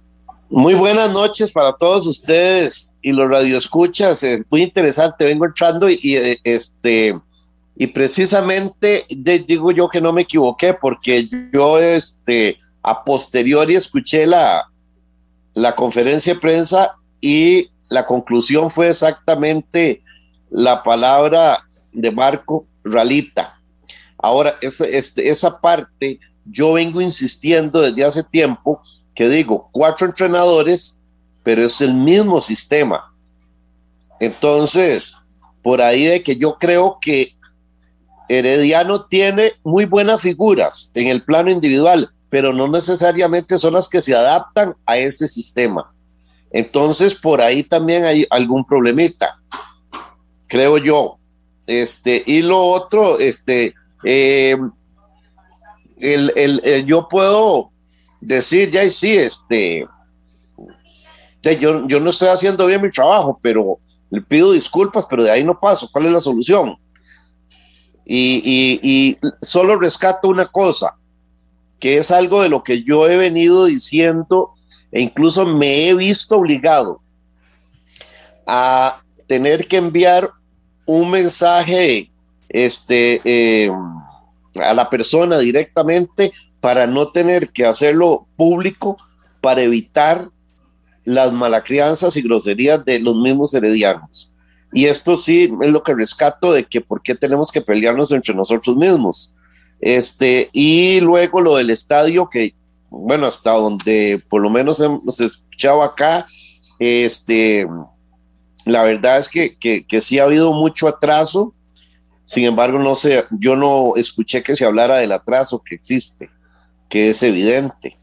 Muy 0.50 0.74
buenas 0.74 1.10
noches 1.12 1.50
para 1.50 1.74
todos 1.76 2.06
ustedes 2.06 2.92
y 3.00 3.12
los 3.12 3.30
radioescuchas. 3.30 4.22
Es 4.22 4.42
muy 4.50 4.62
interesante. 4.62 5.24
Vengo 5.24 5.46
entrando 5.46 5.88
y, 5.88 5.98
eh, 6.16 6.38
este 6.44 7.18
y 7.76 7.86
precisamente 7.86 9.06
digo 9.46 9.72
yo 9.72 9.88
que 9.88 10.02
no 10.02 10.12
me 10.12 10.22
equivoqué 10.22 10.74
porque 10.74 11.26
yo 11.52 11.78
este 11.78 12.58
a 12.82 13.02
posteriori 13.02 13.76
escuché 13.76 14.26
la 14.26 14.68
la 15.54 15.74
conferencia 15.74 16.34
de 16.34 16.40
prensa 16.40 16.96
y 17.22 17.70
la 17.88 18.04
conclusión 18.04 18.70
fue 18.70 18.88
exactamente 18.88 20.02
la 20.50 20.82
palabra 20.82 21.66
de 21.92 22.10
Marco 22.10 22.66
Ralita. 22.84 23.58
Ahora, 24.18 24.56
este, 24.60 25.30
esa 25.30 25.60
parte 25.60 26.20
yo 26.44 26.72
vengo 26.74 27.00
insistiendo 27.00 27.80
desde 27.80 28.04
hace 28.04 28.22
tiempo 28.22 28.80
que 29.14 29.28
digo, 29.28 29.68
cuatro 29.72 30.06
entrenadores, 30.06 30.96
pero 31.42 31.62
es 31.62 31.80
el 31.80 31.94
mismo 31.94 32.40
sistema. 32.40 33.14
Entonces, 34.20 35.16
por 35.62 35.82
ahí 35.82 36.04
de 36.04 36.22
que 36.22 36.36
yo 36.36 36.56
creo 36.58 36.98
que 37.00 37.36
Herediano 38.28 39.06
tiene 39.06 39.52
muy 39.64 39.84
buenas 39.84 40.22
figuras 40.22 40.92
en 40.94 41.08
el 41.08 41.24
plano 41.24 41.50
individual, 41.50 42.10
pero 42.28 42.52
no 42.52 42.68
necesariamente 42.68 43.58
son 43.58 43.74
las 43.74 43.88
que 43.88 44.00
se 44.00 44.14
adaptan 44.14 44.76
a 44.86 44.96
este 44.96 45.26
sistema. 45.26 45.92
Entonces, 46.52 47.14
por 47.14 47.40
ahí 47.40 47.62
también 47.62 48.04
hay 48.04 48.26
algún 48.30 48.64
problemita, 48.64 49.38
creo 50.46 50.78
yo. 50.78 51.18
Este, 51.66 52.22
y 52.26 52.42
lo 52.42 52.64
otro, 52.64 53.18
este, 53.18 53.74
eh, 54.04 54.56
el, 56.00 56.84
yo 56.86 57.08
puedo 57.08 57.70
decir, 58.20 58.70
ya 58.70 58.88
sí, 58.88 59.14
este, 59.14 59.86
yo, 61.42 61.86
yo 61.86 62.00
no 62.00 62.10
estoy 62.10 62.28
haciendo 62.28 62.66
bien 62.66 62.82
mi 62.82 62.90
trabajo, 62.90 63.38
pero 63.42 63.78
le 64.10 64.20
pido 64.20 64.52
disculpas, 64.52 65.06
pero 65.08 65.24
de 65.24 65.30
ahí 65.30 65.44
no 65.44 65.58
paso. 65.58 65.88
¿Cuál 65.90 66.06
es 66.06 66.12
la 66.12 66.20
solución? 66.20 66.76
Y, 68.04 68.80
y, 68.82 69.18
solo 69.40 69.78
rescato 69.78 70.28
una 70.28 70.46
cosa, 70.46 70.96
que 71.78 71.96
es 71.96 72.10
algo 72.10 72.42
de 72.42 72.48
lo 72.48 72.62
que 72.64 72.82
yo 72.82 73.08
he 73.08 73.16
venido 73.16 73.66
diciendo 73.66 74.52
e 74.90 75.00
incluso 75.00 75.46
me 75.46 75.88
he 75.88 75.94
visto 75.94 76.36
obligado 76.36 77.00
a 78.46 79.00
tener 79.28 79.68
que 79.68 79.76
enviar 79.76 80.28
un 80.86 81.10
mensaje 81.12 82.10
este, 82.48 83.20
eh, 83.24 83.70
a 84.56 84.74
la 84.74 84.90
persona 84.90 85.38
directamente 85.38 86.32
para 86.60 86.86
no 86.86 87.10
tener 87.10 87.50
que 87.50 87.64
hacerlo 87.64 88.26
público 88.36 88.96
para 89.40 89.62
evitar 89.62 90.28
las 91.04 91.32
malacrianzas 91.32 92.16
y 92.16 92.22
groserías 92.22 92.84
de 92.84 93.00
los 93.00 93.16
mismos 93.16 93.54
heredianos. 93.54 94.30
Y 94.72 94.84
esto 94.86 95.16
sí 95.16 95.52
es 95.62 95.72
lo 95.72 95.82
que 95.82 95.94
rescato 95.94 96.52
de 96.52 96.64
que 96.64 96.80
por 96.80 97.02
qué 97.02 97.14
tenemos 97.14 97.50
que 97.50 97.62
pelearnos 97.62 98.12
entre 98.12 98.34
nosotros 98.34 98.76
mismos. 98.76 99.34
Este, 99.80 100.50
y 100.52 101.00
luego 101.00 101.40
lo 101.40 101.56
del 101.56 101.70
estadio, 101.70 102.28
que 102.28 102.54
bueno, 102.90 103.26
hasta 103.26 103.52
donde 103.52 104.22
por 104.28 104.42
lo 104.42 104.50
menos 104.50 104.80
hemos 104.80 105.20
escuchado 105.20 105.82
acá, 105.82 106.26
este, 106.78 107.66
la 108.64 108.82
verdad 108.82 109.18
es 109.18 109.28
que, 109.28 109.56
que, 109.56 109.86
que 109.86 110.00
sí 110.00 110.18
ha 110.18 110.24
habido 110.24 110.52
mucho 110.52 110.88
atraso 110.88 111.54
sin 112.30 112.44
embargo, 112.44 112.78
no 112.78 112.94
sé, 112.94 113.24
yo 113.32 113.56
no 113.56 113.96
escuché 113.96 114.40
que 114.40 114.54
se 114.54 114.64
hablara 114.64 114.98
del 114.98 115.10
atraso 115.10 115.60
que 115.64 115.74
existe, 115.74 116.30
que 116.88 117.10
es 117.10 117.24
evidente. 117.24 117.98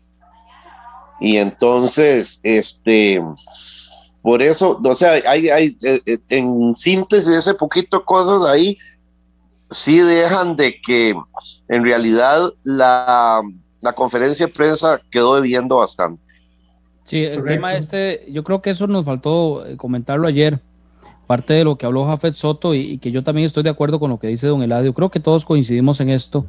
Y 1.22 1.38
entonces, 1.38 2.42
este, 2.44 3.24
por 4.22 4.42
eso, 4.42 4.82
o 4.84 4.96
sea, 4.96 5.14
hay, 5.26 5.48
hay 5.48 5.68
eh, 5.82 6.02
eh, 6.06 6.18
en 6.28 6.76
síntesis 6.76 7.36
ese 7.36 7.54
poquito 7.54 8.04
cosas 8.04 8.44
ahí, 8.44 8.76
sí 9.72 10.00
dejan 10.00 10.58
de 10.58 10.76
que 10.82 11.16
en 11.70 11.86
realidad 11.86 12.52
la, 12.64 13.42
la 13.80 13.94
conferencia 13.94 14.48
de 14.48 14.52
prensa 14.52 15.00
quedó 15.10 15.36
debiendo 15.38 15.78
bastante. 15.78 16.22
Sí, 17.06 17.24
el 17.24 17.46
tema 17.46 17.76
este, 17.76 18.26
yo 18.30 18.44
creo 18.44 18.62
que 18.62 18.72
eso 18.72 18.88
nos 18.88 19.06
faltó 19.06 19.66
eh, 19.66 19.78
comentarlo 19.78 20.28
ayer 20.28 20.60
parte 21.28 21.54
de 21.54 21.66
lo 21.66 21.78
que 21.78 21.86
habló 21.86 22.06
Jafet 22.06 22.36
Soto 22.36 22.74
y, 22.74 22.98
que 22.98 23.12
yo 23.12 23.24
también 23.24 23.46
estoy 23.46 23.64
de 23.64 23.70
acuerdo 23.70 24.00
con 24.00 24.10
lo 24.10 24.18
que 24.18 24.28
dice 24.28 24.48
don 24.48 24.64
Eladio. 24.64 24.94
Creo 24.94 25.12
que 25.12 25.20
todos 25.20 25.46
coincidimos 25.46 26.00
en 26.00 26.10
esto. 26.10 26.46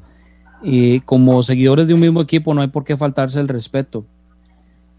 Y 0.62 1.00
como 1.00 1.42
seguidores 1.42 1.86
de 1.86 1.94
un 1.94 2.00
mismo 2.00 2.20
equipo 2.20 2.54
no 2.54 2.62
hay 2.62 2.68
por 2.68 2.84
qué 2.84 2.96
faltarse 2.96 3.40
el 3.40 3.48
respeto. 3.48 4.04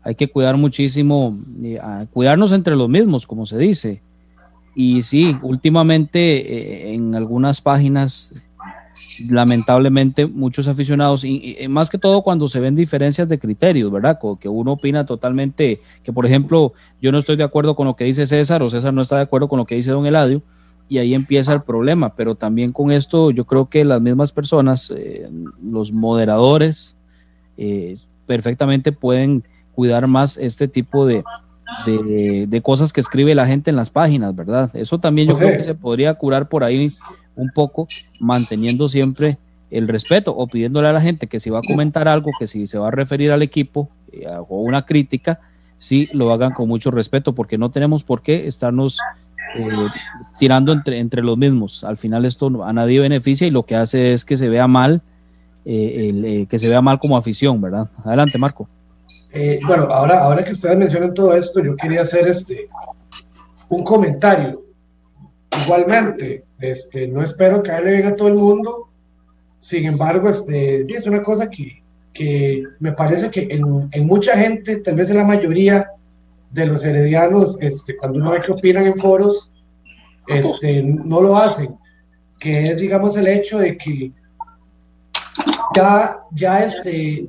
Hay 0.04 0.16
que 0.16 0.28
cuidar 0.28 0.58
muchísimo, 0.58 1.38
cuidarnos 2.14 2.52
entre 2.52 2.76
los 2.76 2.90
mismos, 2.90 3.26
como 3.26 3.46
se 3.46 3.58
dice. 3.58 4.02
Y 4.76 5.02
sí, 5.02 5.36
últimamente 5.42 6.90
eh, 6.90 6.94
en 6.94 7.16
algunas 7.16 7.60
páginas 7.60 8.32
lamentablemente 9.30 10.26
muchos 10.26 10.68
aficionados, 10.68 11.24
y, 11.24 11.58
más 11.70 11.90
que 11.90 11.98
todo 11.98 12.22
cuando 12.22 12.48
se 12.48 12.60
ven 12.60 12.76
diferencias 12.76 13.28
de 13.28 13.40
criterios, 13.40 13.92
¿verdad? 13.92 14.20
que 14.40 14.50
uno 14.50 14.74
opina 14.74 15.06
totalmente, 15.06 15.80
que 16.04 16.14
por 16.14 16.26
ejemplo, 16.26 16.74
yo 17.02 17.12
no 17.12 17.18
estoy 17.18 17.36
de 17.36 17.44
acuerdo 17.44 17.76
con 17.76 17.88
lo 17.88 17.96
que 17.96 18.06
dice 18.06 18.28
César 18.28 18.64
o 18.64 18.70
César 18.70 18.94
no 18.94 19.02
está 19.02 19.18
de 19.18 19.24
acuerdo 19.24 19.48
con 19.48 19.58
lo 19.58 19.66
que 19.66 19.76
dice 19.76 19.92
don 19.92 20.06
Eladio, 20.06 20.42
y 20.88 20.98
ahí 20.98 21.14
empieza 21.14 21.54
el 21.54 21.62
problema, 21.62 22.16
pero 22.16 22.36
también 22.36 22.72
con 22.72 22.92
esto 22.92 23.30
yo 23.30 23.46
creo 23.46 23.70
que 23.70 23.86
las 23.86 24.02
mismas 24.02 24.32
personas, 24.32 24.92
eh, 24.96 25.30
los 25.64 25.92
moderadores, 25.92 26.98
eh, 27.58 27.98
perfectamente 28.26 28.92
pueden 28.92 29.44
cuidar 29.74 30.08
más 30.08 30.38
este 30.38 30.68
tipo 30.68 31.06
de, 31.06 31.24
de, 31.86 32.62
cosas 32.62 32.92
que 32.92 33.02
escribe 33.02 33.36
la 33.36 33.46
gente 33.46 33.70
en 33.70 33.76
las 33.76 33.90
páginas, 33.90 34.36
¿verdad? 34.36 34.70
Eso 34.74 35.00
también 35.00 35.30
yo 35.30 35.36
creo 35.36 35.58
que 35.58 35.64
se 35.64 35.76
podría 35.76 36.14
curar 36.16 36.50
por 36.50 36.64
ahí 36.64 36.92
un 37.36 37.50
poco, 37.52 37.88
manteniendo 38.20 38.88
siempre 38.88 39.38
el 39.72 39.88
respeto 39.88 40.36
o 40.36 40.48
pidiéndole 40.48 40.88
a 40.88 40.94
la 40.94 41.02
gente 41.02 41.28
que 41.28 41.40
si 41.40 41.50
va 41.50 41.60
a 41.60 41.68
comentar 41.68 42.08
algo, 42.08 42.32
que 42.40 42.48
si 42.48 42.68
se 42.68 42.78
va 42.78 42.88
a 42.88 42.92
referir 42.92 43.32
al 43.32 43.42
equipo 43.42 43.90
eh, 44.12 44.26
o 44.28 44.62
una 44.62 44.86
crítica, 44.86 45.40
sí 45.78 46.10
lo 46.14 46.32
hagan 46.34 46.54
con 46.54 46.68
mucho 46.68 46.92
respeto, 46.92 47.34
porque 47.34 47.58
no 47.58 47.70
tenemos 47.72 48.04
por 48.04 48.22
qué 48.22 48.48
estarnos 48.48 49.00
eh, 49.56 49.70
tirando 50.40 50.72
entre, 50.74 51.00
entre 51.00 51.22
los 51.22 51.38
mismos. 51.38 51.84
Al 51.84 51.98
final 51.98 52.26
esto 52.26 52.64
a 52.64 52.74
nadie 52.74 53.00
beneficia 53.00 53.48
y 53.48 53.52
lo 53.52 53.64
que 53.64 53.76
hace 53.76 54.14
es 54.14 54.26
que 54.26 54.38
se 54.38 54.50
vea 54.50 54.68
mal, 54.68 55.02
eh, 55.66 56.48
que 56.50 56.60
se 56.60 56.68
vea 56.68 56.82
mal 56.82 57.00
como 57.00 57.18
afición, 57.18 57.62
¿verdad? 57.62 57.90
Adelante, 58.04 58.38
Marco. 58.38 58.68
bueno, 59.68 59.84
ahora, 59.92 60.24
ahora 60.24 60.44
que 60.44 60.52
ustedes 60.52 60.78
mencionan 60.78 61.14
todo 61.14 61.36
esto, 61.36 61.64
yo 61.64 61.76
quería 61.76 62.02
hacer 62.02 62.28
este 62.28 62.68
un 63.70 63.84
comentario. 63.84 64.64
Igualmente, 65.64 66.44
este, 66.60 67.08
no 67.08 67.24
espero 67.24 67.64
caerle 67.64 67.94
bien 67.94 68.08
a 68.08 68.16
todo 68.16 68.28
el 68.28 68.36
mundo. 68.36 68.90
Sin 69.62 69.86
embargo, 69.86 70.30
este, 70.30 70.82
es 70.82 71.06
una 71.06 71.22
cosa 71.22 71.50
que, 71.50 71.82
que 72.14 72.64
me 72.80 72.92
parece 72.94 73.30
que 73.30 73.48
en, 73.50 73.90
en, 73.92 74.06
mucha 74.06 74.38
gente, 74.38 74.78
tal 74.78 74.96
vez 74.96 75.10
en 75.10 75.18
la 75.18 75.24
mayoría 75.24 75.92
de 76.52 76.66
los 76.66 76.84
heredianos, 76.84 77.58
este, 77.62 77.96
cuando 77.96 78.20
uno 78.20 78.32
ve 78.32 78.42
que 78.42 78.52
opinan 78.52 78.86
en 78.86 78.96
foros, 78.96 79.52
este, 80.28 80.84
no 80.84 81.22
lo 81.22 81.38
hacen. 81.38 81.76
Que 82.40 82.52
es, 82.52 82.78
digamos, 82.78 83.18
el 83.18 83.28
hecho 83.28 83.60
de 83.60 83.78
que 83.78 84.12
ya, 85.76 86.20
ya 86.32 86.64
este, 86.64 87.28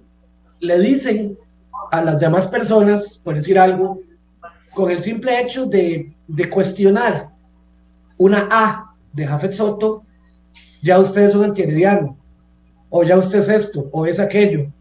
le 0.60 0.78
dicen 0.80 1.36
a 1.90 2.02
las 2.02 2.20
demás 2.20 2.46
personas, 2.46 3.20
por 3.22 3.34
decir 3.34 3.58
algo, 3.58 4.00
con 4.72 4.90
el 4.90 5.00
simple 5.00 5.40
hecho 5.40 5.66
de, 5.66 6.12
de 6.28 6.48
cuestionar 6.48 7.30
una 8.16 8.48
A 8.50 8.89
de 9.12 9.26
Jafet 9.26 9.52
Soto, 9.52 10.04
ya 10.82 10.98
usted 10.98 11.22
es 11.22 11.34
un 11.34 11.44
antiherediano, 11.44 12.16
o 12.88 13.02
ya 13.04 13.16
usted 13.18 13.40
es 13.40 13.48
esto, 13.48 13.88
o 13.92 14.06
es 14.06 14.18
aquello. 14.18 14.72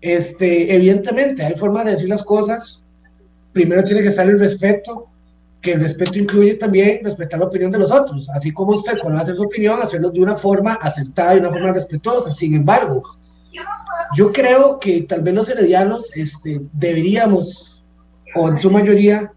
Este, 0.00 0.74
evidentemente, 0.74 1.44
hay 1.44 1.54
formas 1.54 1.84
de 1.84 1.92
decir 1.92 2.08
las 2.08 2.22
cosas. 2.22 2.84
Primero 3.52 3.82
tiene 3.82 4.02
que 4.02 4.08
estar 4.08 4.28
el 4.28 4.38
respeto, 4.38 5.08
que 5.60 5.72
el 5.72 5.80
respeto 5.80 6.18
incluye 6.18 6.54
también 6.54 7.00
respetar 7.02 7.40
la 7.40 7.46
opinión 7.46 7.70
de 7.70 7.78
los 7.78 7.90
otros, 7.90 8.28
así 8.30 8.52
como 8.52 8.72
usted 8.72 8.98
cuando 9.00 9.20
hace 9.20 9.34
su 9.34 9.42
opinión, 9.42 9.80
hacerlo 9.80 10.10
de 10.10 10.20
una 10.20 10.36
forma 10.36 10.74
aceptada 10.74 11.34
y 11.34 11.38
una 11.38 11.50
forma 11.50 11.72
respetuosa. 11.72 12.34
Sin 12.34 12.54
embargo, 12.54 13.02
yo 14.14 14.32
creo 14.32 14.78
que 14.78 15.02
tal 15.02 15.22
vez 15.22 15.34
los 15.34 15.48
heredianos 15.48 16.10
este, 16.14 16.60
deberíamos, 16.72 17.82
o 18.34 18.48
en 18.48 18.56
su 18.56 18.70
mayoría, 18.70 19.32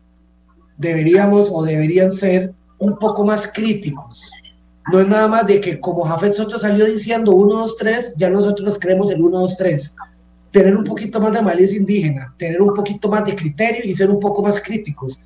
deberíamos 0.77 1.49
o 1.51 1.63
deberían 1.63 2.11
ser 2.11 2.53
un 2.79 2.97
poco 2.97 3.25
más 3.25 3.47
críticos. 3.53 4.29
No 4.91 5.01
es 5.01 5.07
nada 5.07 5.27
más 5.27 5.45
de 5.45 5.59
que 5.59 5.79
como 5.79 6.03
Jafet 6.03 6.33
Soto 6.33 6.57
salió 6.57 6.85
diciendo 6.85 7.33
1, 7.33 7.55
2, 7.55 7.77
3, 7.77 8.13
ya 8.17 8.29
nosotros 8.29 8.77
creemos 8.79 9.11
el 9.11 9.21
1, 9.21 9.39
2, 9.39 9.57
3. 9.57 9.95
Tener 10.51 10.77
un 10.77 10.83
poquito 10.85 11.19
más 11.19 11.33
de 11.33 11.41
malicia 11.41 11.77
indígena, 11.77 12.33
tener 12.37 12.61
un 12.61 12.73
poquito 12.73 13.09
más 13.09 13.25
de 13.25 13.35
criterio 13.35 13.81
y 13.83 13.93
ser 13.93 14.09
un 14.09 14.19
poco 14.19 14.41
más 14.41 14.61
críticos. 14.61 15.21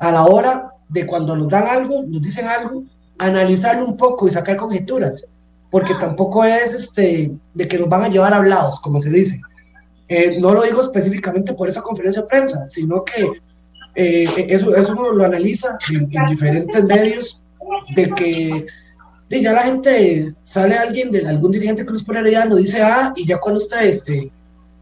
A 0.00 0.10
la 0.10 0.24
hora 0.24 0.72
de 0.88 1.06
cuando 1.06 1.36
nos 1.36 1.48
dan 1.48 1.66
algo, 1.66 2.02
nos 2.06 2.22
dicen 2.22 2.46
algo, 2.46 2.84
analizarlo 3.18 3.86
un 3.86 3.96
poco 3.96 4.26
y 4.26 4.30
sacar 4.30 4.56
conjeturas. 4.56 5.24
Porque 5.70 5.94
tampoco 5.94 6.44
es 6.44 6.74
este, 6.74 7.32
de 7.54 7.68
que 7.68 7.78
nos 7.78 7.88
van 7.88 8.04
a 8.04 8.08
llevar 8.08 8.32
hablados, 8.32 8.80
como 8.80 9.00
se 9.00 9.10
dice. 9.10 9.40
Eh, 10.08 10.30
no 10.40 10.52
lo 10.52 10.62
digo 10.62 10.82
específicamente 10.82 11.54
por 11.54 11.68
esa 11.68 11.80
conferencia 11.80 12.22
de 12.22 12.28
prensa, 12.28 12.68
sino 12.68 13.04
que 13.04 13.30
eh, 13.94 14.46
eso, 14.48 14.74
eso 14.74 14.92
uno 14.92 15.12
lo 15.12 15.24
analiza 15.24 15.76
en, 15.94 16.30
diferentes 16.30 16.84
medios, 16.84 17.42
de 17.94 18.08
que 18.10 18.66
de 19.28 19.42
ya 19.42 19.52
la 19.52 19.62
gente 19.62 20.34
sale 20.44 20.74
alguien, 20.74 21.10
de 21.10 21.26
algún 21.26 21.52
dirigente 21.52 21.84
nos 21.84 22.02
pone 22.02 22.20
herediano, 22.20 22.56
dice 22.56 22.82
ah, 22.82 23.12
y 23.16 23.26
ya 23.26 23.38
cuando 23.38 23.58
usted 23.58 23.86
este, 23.86 24.30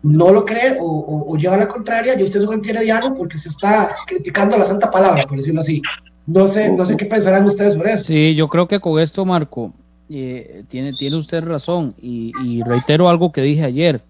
no 0.02 0.32
lo 0.32 0.44
cree 0.44 0.76
o, 0.80 1.24
o, 1.28 1.36
lleva 1.36 1.56
la 1.56 1.68
contraria, 1.68 2.18
y 2.18 2.22
usted 2.22 2.40
es 2.40 2.46
un 2.46 2.54
anti-herediano 2.54 3.14
porque 3.14 3.38
se 3.38 3.48
está 3.48 3.90
criticando 4.06 4.56
la 4.56 4.66
santa 4.66 4.90
palabra, 4.90 5.24
por 5.26 5.36
decirlo 5.36 5.60
así. 5.60 5.80
No 6.26 6.46
sé, 6.46 6.70
no 6.70 6.84
sé 6.84 6.96
qué 6.96 7.06
pensarán 7.06 7.44
ustedes 7.44 7.74
sobre 7.74 7.94
eso. 7.94 8.04
Sí, 8.04 8.34
yo 8.34 8.48
creo 8.48 8.68
que 8.68 8.78
con 8.78 9.00
esto, 9.00 9.24
Marco, 9.24 9.72
eh, 10.08 10.64
tiene, 10.68 10.92
tiene 10.92 11.16
usted 11.16 11.42
razón 11.42 11.94
y, 12.00 12.32
reitero 12.62 13.08
algo 13.08 13.30
que 13.30 13.42
dije 13.42 13.64
ayer. 13.64 14.02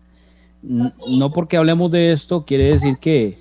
No 0.63 1.33
porque 1.33 1.57
hablemos 1.57 1.91
de 1.91 2.13
esto 2.13 2.45
quiere 2.45 2.65
decir 2.65 2.99
que, 2.99 3.37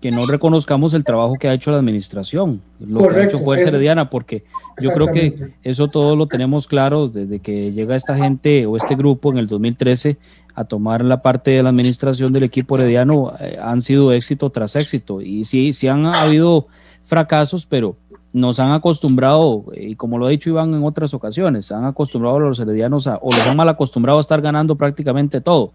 que 0.00 0.10
no 0.10 0.26
reconozcamos 0.26 0.94
el 0.94 1.04
trabajo 1.04 1.36
que 1.38 1.48
ha 1.48 1.52
hecho 1.52 1.70
la 1.70 1.78
administración, 1.78 2.62
lo 2.80 3.06
que 3.08 3.20
ha 3.20 3.24
hecho 3.24 3.38
Fuerza 3.38 3.68
Herediana, 3.68 4.08
porque 4.08 4.44
yo 4.80 4.92
creo 4.92 5.08
que 5.12 5.52
eso 5.62 5.88
todo 5.88 6.16
lo 6.16 6.26
tenemos 6.26 6.66
claro 6.66 7.08
desde 7.08 7.40
que 7.40 7.72
llega 7.72 7.96
esta 7.96 8.16
gente 8.16 8.64
o 8.64 8.76
este 8.76 8.96
grupo 8.96 9.30
en 9.30 9.38
el 9.38 9.46
2013 9.46 10.16
a 10.54 10.64
tomar 10.64 11.04
la 11.04 11.22
parte 11.22 11.52
de 11.52 11.62
la 11.62 11.68
administración 11.68 12.32
del 12.32 12.44
equipo 12.44 12.76
herediano, 12.76 13.32
eh, 13.40 13.58
han 13.62 13.80
sido 13.80 14.12
éxito 14.12 14.50
tras 14.50 14.74
éxito. 14.76 15.20
Y 15.20 15.44
sí, 15.44 15.72
sí 15.72 15.86
han 15.86 16.06
habido 16.06 16.66
fracasos, 17.02 17.66
pero 17.66 17.96
nos 18.32 18.58
han 18.58 18.72
acostumbrado, 18.72 19.64
y 19.74 19.96
como 19.96 20.18
lo 20.18 20.26
ha 20.26 20.30
dicho 20.30 20.50
Iván 20.50 20.74
en 20.74 20.84
otras 20.84 21.14
ocasiones, 21.14 21.70
han 21.72 21.84
acostumbrado 21.84 22.36
a 22.36 22.40
los 22.40 22.60
heredianos 22.60 23.06
a, 23.06 23.16
o 23.20 23.30
los 23.30 23.46
han 23.46 23.56
mal 23.56 23.68
acostumbrado 23.68 24.18
a 24.18 24.20
estar 24.20 24.40
ganando 24.40 24.76
prácticamente 24.76 25.40
todo. 25.40 25.72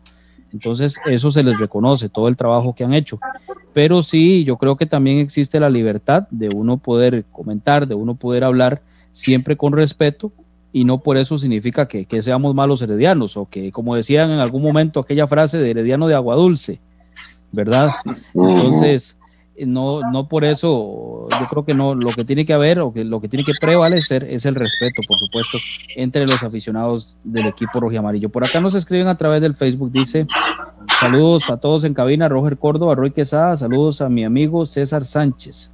Entonces, 0.53 0.97
eso 1.05 1.31
se 1.31 1.43
les 1.43 1.59
reconoce, 1.59 2.07
todo 2.07 2.27
el 2.27 2.37
trabajo 2.37 2.73
que 2.73 2.83
han 2.83 2.93
hecho. 2.93 3.19
Pero 3.75 4.01
sí, 4.01 4.45
yo 4.45 4.55
creo 4.55 4.77
que 4.77 4.85
también 4.85 5.17
existe 5.19 5.59
la 5.59 5.69
libertad 5.69 6.29
de 6.31 6.47
uno 6.47 6.77
poder 6.77 7.25
comentar, 7.29 7.87
de 7.87 7.93
uno 7.93 8.15
poder 8.15 8.45
hablar 8.45 8.81
siempre 9.11 9.57
con 9.57 9.73
respeto, 9.73 10.31
y 10.71 10.85
no 10.85 10.99
por 11.03 11.17
eso 11.17 11.37
significa 11.37 11.85
que, 11.85 12.05
que 12.05 12.23
seamos 12.23 12.55
malos 12.55 12.81
heredianos, 12.81 13.35
o 13.35 13.49
que, 13.49 13.73
como 13.73 13.93
decían 13.93 14.31
en 14.31 14.39
algún 14.39 14.63
momento, 14.63 15.01
aquella 15.01 15.27
frase 15.27 15.57
de 15.57 15.71
herediano 15.71 16.07
de 16.07 16.15
agua 16.15 16.35
dulce, 16.35 16.79
¿verdad? 17.51 17.89
Entonces, 18.33 19.17
no, 19.59 20.01
no 20.11 20.27
por 20.27 20.43
eso, 20.43 21.27
yo 21.29 21.45
creo 21.49 21.65
que 21.65 21.73
no, 21.73 21.95
lo 21.95 22.09
que 22.09 22.25
tiene 22.25 22.45
que 22.45 22.53
haber 22.53 22.79
o 22.79 22.91
que 22.91 23.05
lo 23.05 23.21
que 23.21 23.29
tiene 23.29 23.45
que 23.45 23.53
prevalecer 23.59 24.23
es 24.25 24.45
el 24.45 24.55
respeto, 24.55 25.01
por 25.07 25.17
supuesto, 25.17 25.57
entre 25.95 26.27
los 26.27 26.43
aficionados 26.43 27.17
del 27.23 27.45
equipo 27.45 27.79
rojo 27.79 27.93
y 27.93 27.97
amarillo. 27.97 28.29
Por 28.29 28.43
acá 28.43 28.59
nos 28.59 28.75
escriben 28.75 29.07
a 29.07 29.17
través 29.17 29.41
del 29.41 29.55
Facebook, 29.55 29.91
dice, 29.91 30.25
saludos 30.99 31.49
a 31.49 31.57
todos 31.57 31.85
en 31.85 31.93
cabina, 31.93 32.27
Roger 32.27 32.57
Córdoba, 32.57 32.95
Roy 32.95 33.11
Quesada, 33.11 33.55
saludos 33.55 34.01
a 34.01 34.09
mi 34.09 34.25
amigo 34.25 34.65
César 34.65 35.05
Sánchez, 35.05 35.71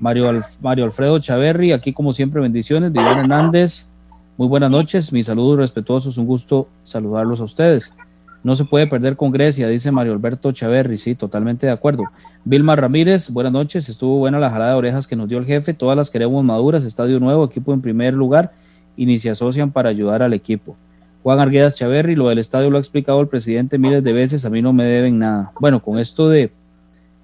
Mario, 0.00 0.40
Mario 0.60 0.84
Alfredo 0.84 1.18
Chaverri, 1.20 1.72
aquí 1.72 1.92
como 1.92 2.12
siempre 2.12 2.40
bendiciones, 2.40 2.92
Vivian 2.92 3.18
Hernández, 3.18 3.90
muy 4.36 4.48
buenas 4.48 4.70
noches, 4.70 5.12
mis 5.12 5.26
saludos 5.26 5.58
respetuosos, 5.58 6.18
un 6.18 6.26
gusto 6.26 6.66
saludarlos 6.82 7.40
a 7.40 7.44
ustedes. 7.44 7.94
No 8.42 8.54
se 8.54 8.64
puede 8.64 8.86
perder 8.86 9.16
con 9.16 9.32
Grecia, 9.32 9.68
dice 9.68 9.92
Mario 9.92 10.14
Alberto 10.14 10.50
Chaverri, 10.52 10.96
sí, 10.96 11.14
totalmente 11.14 11.66
de 11.66 11.72
acuerdo. 11.72 12.04
Vilma 12.44 12.74
Ramírez, 12.74 13.30
buenas 13.30 13.52
noches, 13.52 13.88
estuvo 13.88 14.18
buena 14.18 14.38
la 14.38 14.50
jalada 14.50 14.72
de 14.72 14.78
orejas 14.78 15.06
que 15.06 15.14
nos 15.14 15.28
dio 15.28 15.38
el 15.38 15.44
jefe, 15.44 15.74
todas 15.74 15.96
las 15.96 16.08
queremos 16.08 16.42
maduras, 16.42 16.84
estadio 16.84 17.20
nuevo, 17.20 17.44
equipo 17.44 17.74
en 17.74 17.82
primer 17.82 18.14
lugar 18.14 18.52
y 18.96 19.04
ni 19.04 19.18
se 19.18 19.28
asocian 19.28 19.70
para 19.72 19.90
ayudar 19.90 20.22
al 20.22 20.32
equipo. 20.32 20.76
Juan 21.22 21.38
Arguedas 21.38 21.76
Chaverri, 21.76 22.16
lo 22.16 22.28
del 22.30 22.38
estadio 22.38 22.70
lo 22.70 22.78
ha 22.78 22.80
explicado 22.80 23.20
el 23.20 23.28
presidente 23.28 23.76
miles 23.76 24.02
de 24.02 24.12
veces, 24.14 24.46
a 24.46 24.50
mí 24.50 24.62
no 24.62 24.72
me 24.72 24.84
deben 24.84 25.18
nada. 25.18 25.52
Bueno, 25.60 25.82
con 25.82 25.98
esto 25.98 26.28
de 26.28 26.50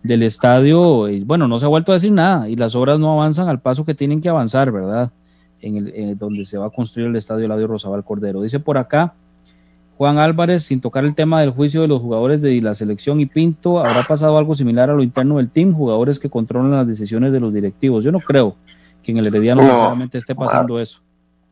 del 0.03 0.23
estadio, 0.23 1.09
eh, 1.09 1.23
bueno, 1.27 1.49
no 1.49 1.59
se 1.59 1.65
ha 1.65 1.69
vuelto 1.69 1.93
a 1.93 1.97
decir 1.97 2.13
nada 2.13 2.49
y 2.49 2.57
las 2.57 2.75
obras 2.75 2.99
no 2.99 3.13
avanzan 3.13 3.49
al 3.49 3.61
paso 3.61 3.85
que 3.85 3.95
tienen 3.95 4.21
que 4.21 4.29
avanzar, 4.29 4.71
¿verdad? 4.71 5.11
En 5.61 5.77
el 5.77 5.89
eh, 5.89 6.15
donde 6.17 6.45
se 6.45 6.59
va 6.59 6.67
a 6.67 6.71
construir 6.71 7.09
el 7.09 7.17
estadio 7.17 7.47
Eladio 7.47 7.67
Rosabal 7.67 8.05
Cordero. 8.05 8.43
Dice 8.43 8.61
por 8.61 8.79
acá, 8.79 9.15
Juan 9.97 10.19
Álvarez, 10.19 10.65
sin 10.65 10.81
tocar 10.81 11.05
el 11.05 11.15
tema 11.15 11.41
del 11.41 11.51
juicio 11.51 11.81
de 11.81 11.89
los 11.89 12.03
jugadores 12.03 12.43
de 12.43 12.61
la 12.61 12.75
selección 12.75 13.19
y 13.19 13.27
Pinto, 13.27 13.79
¿habrá 13.79 14.03
pasado 14.07 14.37
algo 14.37 14.55
similar 14.55 14.91
a 14.91 14.95
lo 14.95 15.03
interno 15.03 15.39
del 15.39 15.49
team? 15.49 15.73
Jugadores 15.73 16.19
que 16.19 16.29
controlan 16.29 16.71
las 16.71 16.87
decisiones 16.87 17.33
de 17.33 17.41
los 17.41 17.55
directivos. 17.55 18.05
Yo 18.05 18.13
no 18.13 18.19
creo 18.19 18.57
que 19.03 19.13
en 19.13 19.19
el 19.19 19.27
Herediano 19.27 19.63
no, 19.63 20.09
esté 20.13 20.35
pasando 20.35 20.79
eso. 20.79 21.01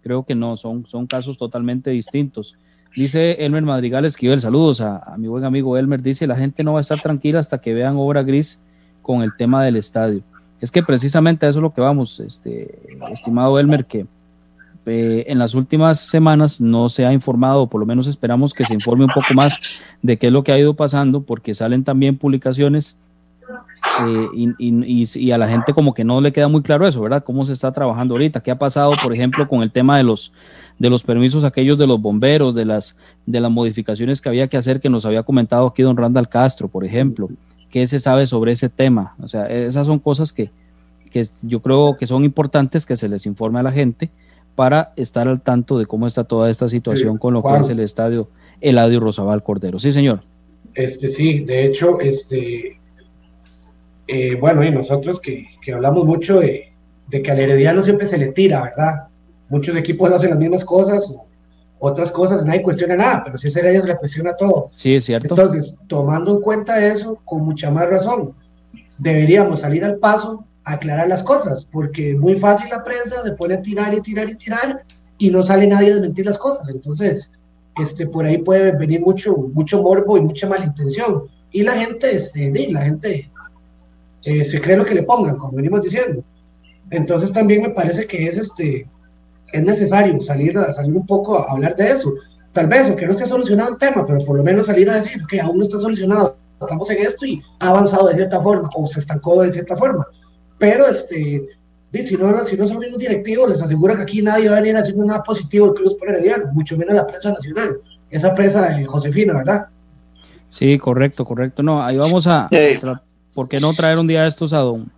Creo 0.03 0.25
que 0.25 0.35
no, 0.35 0.59
son, 0.59 0.87
son 0.87 1.07
casos 1.07 1.39
totalmente 1.39 1.89
distintos. 1.91 2.59
Dice 2.95 3.45
Elmer 3.45 3.63
Madrigal 3.63 4.05
Esquivel, 4.05 4.43
saludos 4.43 4.83
a, 4.83 4.99
a, 4.99 5.17
mi 5.17 5.27
buen 5.27 5.45
amigo 5.45 5.79
Elmer, 5.79 6.03
dice, 6.03 6.27
la 6.27 6.37
gente 6.37 6.63
no 6.63 6.75
va 6.75 6.81
a 6.81 6.83
estar 6.83 7.01
tranquila 7.01 7.41
hasta 7.41 7.59
que 7.59 7.73
vean 7.73 7.97
obra 7.97 8.23
gris 8.23 8.63
con 9.01 9.23
el 9.23 9.35
tema 9.37 9.65
del 9.65 9.77
estadio. 9.77 10.23
Es 10.61 10.71
que 10.71 10.83
precisamente 10.83 11.47
a 11.47 11.49
eso 11.49 11.61
es 11.61 11.63
lo 11.63 11.73
que 11.73 11.81
vamos, 11.81 12.21
este, 12.21 12.79
estimado 13.11 13.59
Elmer, 13.59 13.87
que 13.87 14.07
eh, 14.87 15.25
en 15.29 15.39
las 15.39 15.55
últimas 15.55 16.01
semanas 16.01 16.61
no 16.61 16.89
se 16.89 17.07
ha 17.07 17.13
informado, 17.13 17.69
por 17.69 17.81
lo 17.81 17.87
menos 17.87 18.07
esperamos 18.07 18.53
que 18.53 18.65
se 18.65 18.75
informe 18.75 19.05
un 19.05 19.11
poco 19.15 19.33
más 19.35 19.59
de 20.03 20.19
qué 20.19 20.27
es 20.27 20.33
lo 20.33 20.45
que 20.45 20.53
ha 20.53 20.59
ido 20.59 20.75
pasando, 20.75 21.23
porque 21.23 21.55
salen 21.55 21.85
también 21.85 22.19
publicaciones 22.19 22.97
eh, 24.07 24.55
y, 24.59 25.31
a 25.31 25.39
la 25.39 25.49
gente 25.49 25.73
como 25.73 25.95
que 25.95 26.05
no 26.05 26.21
le 26.21 26.33
queda 26.33 26.49
muy 26.49 26.63
claro 26.63 26.87
eso, 26.87 27.01
¿verdad? 27.01 27.25
¿Cómo 27.25 27.45
se 27.47 27.53
está 27.53 27.73
trabajando 27.73 28.15
ahorita? 28.15 28.41
¿Qué 28.41 28.51
ha 28.51 28.59
pasado, 28.59 28.93
por 29.03 29.15
ejemplo, 29.15 29.49
con 29.49 29.63
el 29.63 29.71
tema 29.71 29.97
de 29.97 30.03
los, 30.03 30.33
de 30.79 30.91
los 30.91 31.03
permisos 31.03 31.45
aquellos 31.45 31.79
de 31.79 31.87
los 31.87 32.01
bomberos, 32.01 32.55
de 32.55 32.65
las, 32.65 32.97
de 33.27 33.41
las 33.41 33.51
modificaciones 33.51 34.21
que 34.21 34.29
había 34.29 34.49
que 34.49 34.57
hacer, 34.57 34.81
que 34.81 34.91
nos 34.91 35.07
había 35.07 35.23
comentado 35.23 35.67
aquí 35.67 35.83
don 35.83 35.97
Randall 35.97 36.29
Castro, 36.29 36.69
por 36.69 36.85
ejemplo? 36.85 37.29
¿Qué 37.71 37.87
se 37.87 37.99
sabe 38.01 38.27
sobre 38.27 38.53
ese 38.53 38.69
tema? 38.69 39.15
O 39.21 39.29
sea, 39.29 39.47
esas 39.47 39.87
son 39.87 39.99
cosas 39.99 40.33
que, 40.33 40.51
que 41.11 41.27
yo 41.43 41.61
creo 41.61 41.97
que 41.99 42.07
son 42.07 42.25
importantes 42.25 42.87
que 42.87 42.97
se 42.97 43.09
les 43.09 43.27
informe 43.27 43.61
a 43.61 43.63
la 43.63 43.73
gente 43.73 44.11
para 44.55 44.93
estar 44.97 45.29
al 45.29 45.41
tanto 45.41 45.79
de 45.79 45.87
cómo 45.87 46.07
está 46.07 46.25
toda 46.25 46.51
esta 46.51 46.69
situación 46.69 47.19
con 47.19 47.35
lo 47.35 47.43
que 47.43 47.57
es 47.59 47.69
el 47.71 47.81
estadio 47.81 48.29
Eladio 48.61 49.01
Rosabal 49.01 49.43
Cordero. 49.43 49.79
Sí, 49.79 49.93
señor. 49.93 50.21
Este 50.75 51.09
sí, 51.09 51.41
de 51.41 51.67
hecho, 51.67 52.01
este 52.01 52.79
eh, 54.07 54.37
bueno, 54.37 54.63
y 54.63 54.71
nosotros 54.71 55.21
que, 55.21 55.47
que 55.63 55.73
hablamos 55.73 56.05
mucho 56.05 56.41
de, 56.41 56.73
de, 57.09 57.23
que 57.23 57.31
al 57.31 57.41
Herediano 57.41 57.83
siempre 57.83 58.07
se 58.07 58.19
le 58.19 58.29
tira, 58.29 58.63
¿verdad? 58.63 59.09
Muchos 59.49 59.77
equipos 59.77 60.11
hacen 60.13 60.31
las 60.31 60.39
mismas 60.39 60.65
cosas, 60.65 61.13
otras 61.79 62.11
cosas, 62.11 62.45
nadie 62.45 62.63
cuestiona 62.63 62.97
nada, 62.97 63.23
pero 63.25 63.39
si 63.39 63.49
es 63.49 63.57
Herediano 63.57 63.87
le 63.87 63.97
cuestiona 63.97 64.37
todo. 64.37 64.71
Sí, 64.73 64.95
es 64.95 65.05
cierto. 65.05 65.35
Entonces, 65.35 65.79
tomando 65.87 66.35
en 66.35 66.41
cuenta 66.43 66.85
eso, 66.85 67.19
con 67.25 67.45
mucha 67.45 67.71
más 67.71 67.89
razón, 67.89 68.35
deberíamos 68.99 69.61
salir 69.61 69.85
al 69.85 69.97
paso 69.97 70.45
aclarar 70.65 71.09
las 71.09 71.23
cosas, 71.23 71.65
porque 71.65 72.15
muy 72.15 72.37
fácil 72.37 72.69
la 72.71 72.83
prensa 72.83 73.23
se 73.23 73.33
pone 73.33 73.55
a 73.55 73.63
tirar 73.63 73.95
y 73.95 74.01
tirar 74.01 74.29
y 74.29 74.35
tirar 74.35 74.83
y 75.19 75.31
no 75.31 75.43
sale 75.43 75.67
nadie 75.67 75.91
a 75.91 75.95
desmentir 75.95 76.27
las 76.27 76.39
cosas. 76.39 76.69
Entonces, 76.69 77.31
este, 77.81 78.07
por 78.07 78.25
ahí 78.25 78.39
puede 78.39 78.73
venir 78.73 79.01
mucho, 79.01 79.37
mucho 79.37 79.83
morbo 79.83 80.17
y 80.17 80.23
mucha 80.23 80.49
malintención. 80.49 81.25
Y 81.53 81.63
la 81.63 81.73
gente, 81.73 82.17
este, 82.17 82.51
la 82.71 82.83
gente 82.83 83.31
eh, 84.25 84.45
se 84.45 84.61
cree 84.61 84.77
lo 84.77 84.85
que 84.85 84.95
le 84.95 85.03
pongan, 85.03 85.37
como 85.37 85.57
venimos 85.57 85.83
diciendo. 85.83 86.25
Entonces 86.91 87.33
también 87.33 87.63
me 87.63 87.71
parece 87.71 88.07
que 88.07 88.27
es, 88.27 88.39
este, 88.39 88.89
es 89.53 89.65
necesario 89.65 90.19
salir, 90.21 90.59
salir 90.73 90.95
un 90.95 91.07
poco 91.07 91.39
a 91.39 91.53
hablar 91.53 91.77
de 91.77 91.91
eso. 91.91 92.15
Tal 92.53 92.69
vez, 92.69 92.87
aunque 92.87 93.05
no 93.05 93.13
esté 93.13 93.27
solucionado 93.27 93.73
el 93.73 93.79
tema, 93.79 94.07
pero 94.07 94.25
por 94.25 94.37
lo 94.37 94.45
menos 94.45 94.67
salir 94.67 94.89
a 94.89 94.97
decir 94.97 95.23
que 95.29 95.41
aún 95.41 95.59
no 95.59 95.65
está 95.65 95.79
solucionado, 95.79 96.37
estamos 96.61 96.89
en 96.91 96.99
esto 97.03 97.27
y 97.27 97.43
ha 97.59 97.69
avanzado 97.69 98.09
de 98.09 98.15
cierta 98.15 98.41
forma 98.41 98.71
o 98.77 98.87
se 98.87 99.01
estancó 99.01 99.43
de 99.43 99.53
cierta 99.53 99.77
forma 99.77 100.07
pero 100.59 100.87
este, 100.87 101.49
si 101.93 102.17
no, 102.17 102.45
si 102.45 102.57
no 102.57 102.67
son 102.67 102.83
los 102.83 102.99
directivos, 102.99 103.51
les 103.51 103.63
aseguro 103.63 103.97
que 103.97 104.03
aquí 104.03 104.23
nadie 104.23 104.49
va 104.49 104.57
a 104.57 104.61
venir 104.61 104.77
haciendo 104.77 105.05
nada 105.05 105.23
positivo 105.23 105.67
del 105.67 105.75
Club 105.75 105.99
por 105.99 106.11
Herediano, 106.11 106.53
mucho 106.53 106.77
menos 106.77 106.95
la 106.95 107.07
prensa 107.07 107.33
nacional, 107.33 107.79
esa 108.11 108.35
prensa 108.35 108.69
de 108.69 108.85
Josefina, 108.85 109.35
¿verdad? 109.35 109.67
Sí, 110.49 110.79
correcto, 110.79 111.25
correcto. 111.25 111.63
No, 111.63 111.83
ahí 111.83 111.97
vamos 111.97 112.27
a, 112.27 112.49
¿por 113.35 113.49
qué 113.49 113.59
no 113.59 113.73
traer 113.75 113.99
un 113.99 114.07
día 114.07 114.27
estos 114.27 114.53
a 114.53 114.59
don, 114.59 114.91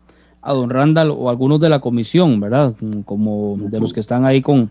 a 0.42 0.52
don 0.52 0.70
Randall 0.70 1.10
o 1.10 1.30
algunos 1.30 1.60
de 1.60 1.68
la 1.68 1.80
comisión, 1.80 2.38
¿verdad? 2.40 2.74
Como 3.04 3.56
de 3.56 3.80
los 3.80 3.92
que 3.92 4.00
están 4.00 4.24
ahí 4.26 4.42
con, 4.42 4.70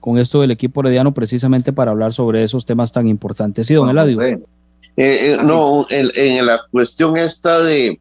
con 0.00 0.18
esto 0.18 0.40
del 0.40 0.52
equipo 0.52 0.80
herediano, 0.80 1.12
precisamente 1.12 1.72
para 1.72 1.90
hablar 1.90 2.12
sobre 2.12 2.44
esos 2.44 2.64
temas 2.64 2.92
tan 2.92 3.08
importantes. 3.08 3.66
Sí, 3.66 3.74
don 3.74 3.90
Eladio. 3.90 4.22
Eh, 4.22 4.40
eh, 4.96 5.38
no, 5.42 5.86
en, 5.90 6.46
la 6.46 6.60
cuestión 6.70 7.16
esta 7.16 7.60
de 7.60 7.98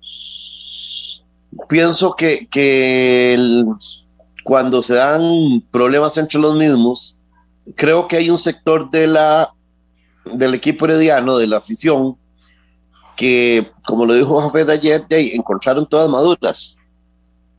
pienso 1.67 2.15
que, 2.15 2.47
cuando 4.43 4.81
se 4.81 4.95
dan 4.95 5.63
problemas 5.71 6.17
entre 6.17 6.39
los 6.39 6.55
mismos, 6.55 7.21
creo 7.75 8.07
que 8.07 8.17
hay 8.17 8.29
un 8.29 8.37
sector 8.37 8.89
de 8.89 9.07
la, 9.07 9.53
del 10.25 10.53
equipo 10.53 10.85
herediano, 10.85 11.37
de 11.37 11.47
la 11.47 11.57
afición, 11.57 12.17
que, 13.15 13.69
como 13.85 14.05
lo 14.05 14.13
dijo 14.13 14.41
Jafet 14.41 14.69
ayer, 14.69 15.05
encontraron 15.09 15.85
todas 15.87 16.09
maduras, 16.09 16.77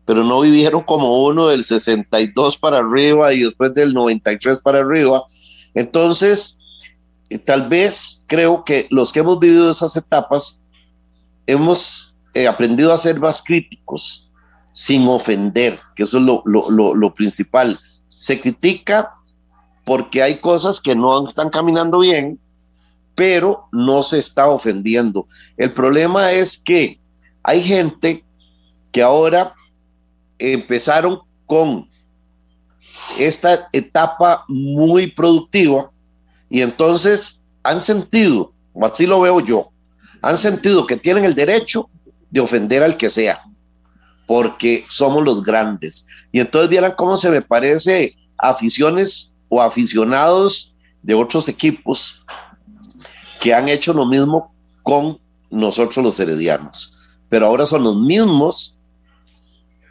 pero 0.05 0.24
no 0.24 0.40
vivieron 0.40 0.83
como 0.83 1.24
uno 1.24 1.48
del 1.48 1.62
62 1.62 2.57
para 2.57 2.79
arriba 2.79 3.33
y 3.33 3.40
después 3.40 3.74
del 3.74 3.92
93 3.92 4.61
para 4.61 4.81
arriba. 4.81 5.22
Entonces, 5.74 6.59
tal 7.44 7.68
vez 7.68 8.24
creo 8.26 8.64
que 8.64 8.87
los 8.90 9.12
que 9.12 9.20
hemos 9.20 9.38
vivido 9.38 9.70
esas 9.70 9.96
etapas 9.96 10.61
hemos 11.46 12.10
eh, 12.34 12.46
aprendido 12.46 12.92
a 12.92 12.98
ser 12.98 13.18
más 13.18 13.42
críticos 13.42 14.28
sin 14.72 15.06
ofender, 15.08 15.80
que 15.96 16.04
eso 16.04 16.18
es 16.18 16.24
lo, 16.24 16.42
lo, 16.44 17.14
principal. 17.14 17.76
Se 18.08 18.40
critica 18.40 19.14
porque 19.84 20.22
hay 20.22 20.36
cosas 20.36 20.80
que 20.80 20.94
no 20.94 21.26
están 21.26 21.50
caminando 21.50 21.98
bien, 21.98 22.38
pero 23.14 23.68
no 23.72 24.02
se 24.02 24.18
está 24.18 24.46
ofendiendo. 24.46 25.26
El 25.56 25.72
problema 25.72 26.32
es 26.32 26.58
que 26.58 27.00
hay 27.42 27.62
gente 27.62 28.24
que 28.92 29.02
ahora 29.02 29.54
empezaron 30.38 31.20
con 31.46 31.88
esta 33.18 33.68
etapa 33.72 34.44
muy 34.48 35.08
productiva 35.08 35.90
y 36.48 36.62
entonces 36.62 37.40
han 37.62 37.80
sentido, 37.80 38.52
así 38.82 39.06
lo 39.06 39.20
veo 39.20 39.40
yo, 39.40 39.70
han 40.22 40.36
sentido 40.36 40.86
que 40.86 40.96
tienen 40.96 41.24
el 41.24 41.34
derecho 41.34 41.90
de 42.30 42.40
ofender 42.40 42.82
al 42.82 42.96
que 42.96 43.10
sea, 43.10 43.42
porque 44.26 44.84
somos 44.88 45.24
los 45.24 45.42
grandes. 45.42 46.06
Y 46.32 46.40
entonces 46.40 46.70
vieran 46.70 46.94
cómo 46.96 47.16
se 47.16 47.30
me 47.30 47.42
parece 47.42 48.16
aficiones 48.38 49.32
o 49.48 49.60
aficionados 49.60 50.74
de 51.02 51.14
otros 51.14 51.48
equipos 51.48 52.22
que 53.40 53.54
han 53.54 53.68
hecho 53.68 53.92
lo 53.92 54.06
mismo 54.06 54.54
con 54.82 55.18
nosotros 55.50 56.04
los 56.04 56.20
heredianos, 56.20 56.96
pero 57.28 57.46
ahora 57.46 57.66
son 57.66 57.82
los 57.82 57.96
mismos 57.96 58.78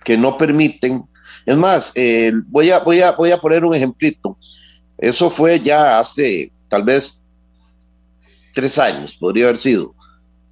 que 0.04 0.18
no 0.18 0.38
permiten. 0.38 1.04
Es 1.46 1.58
más, 1.58 1.92
eh, 1.96 2.32
voy, 2.48 2.70
a, 2.72 2.80
voy, 2.80 3.02
a, 3.02 3.12
voy 3.12 3.32
a 3.32 3.38
poner 3.38 3.66
un 3.66 3.76
ejemplito. 3.76 4.38
Eso 4.98 5.30
fue 5.30 5.60
ya 5.60 6.00
hace 6.00 6.52
tal 6.68 6.84
vez 6.84 7.20
tres 8.54 8.78
años, 8.78 9.18
podría 9.18 9.46
haber 9.46 9.58
sido. 9.58 9.94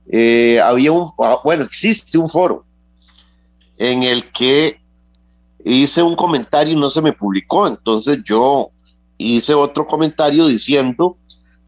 Eh, 0.09 0.59
había 0.63 0.91
un, 0.91 1.09
ah, 1.19 1.39
bueno, 1.43 1.63
existe 1.63 2.17
un 2.17 2.29
foro 2.29 2.65
en 3.77 4.03
el 4.03 4.31
que 4.31 4.79
hice 5.63 6.01
un 6.01 6.15
comentario 6.15 6.73
y 6.73 6.79
no 6.79 6.89
se 6.89 7.01
me 7.01 7.13
publicó, 7.13 7.67
entonces 7.67 8.19
yo 8.23 8.71
hice 9.17 9.53
otro 9.53 9.85
comentario 9.85 10.47
diciendo 10.47 11.17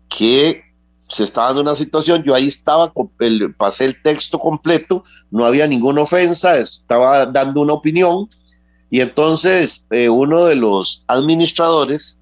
que 0.07 0.63
se 1.09 1.23
estaba 1.23 1.47
dando 1.47 1.61
una 1.61 1.75
situación, 1.75 2.23
yo 2.23 2.35
ahí 2.35 2.47
estaba, 2.47 2.93
el, 3.19 3.53
pasé 3.55 3.85
el 3.85 4.01
texto 4.01 4.39
completo, 4.39 5.03
no 5.31 5.43
había 5.45 5.67
ninguna 5.67 6.01
ofensa, 6.01 6.57
estaba 6.57 7.25
dando 7.25 7.61
una 7.61 7.73
opinión, 7.73 8.29
y 8.91 9.01
entonces 9.01 9.85
eh, 9.91 10.07
uno 10.07 10.45
de 10.45 10.55
los 10.55 11.03
administradores, 11.07 12.19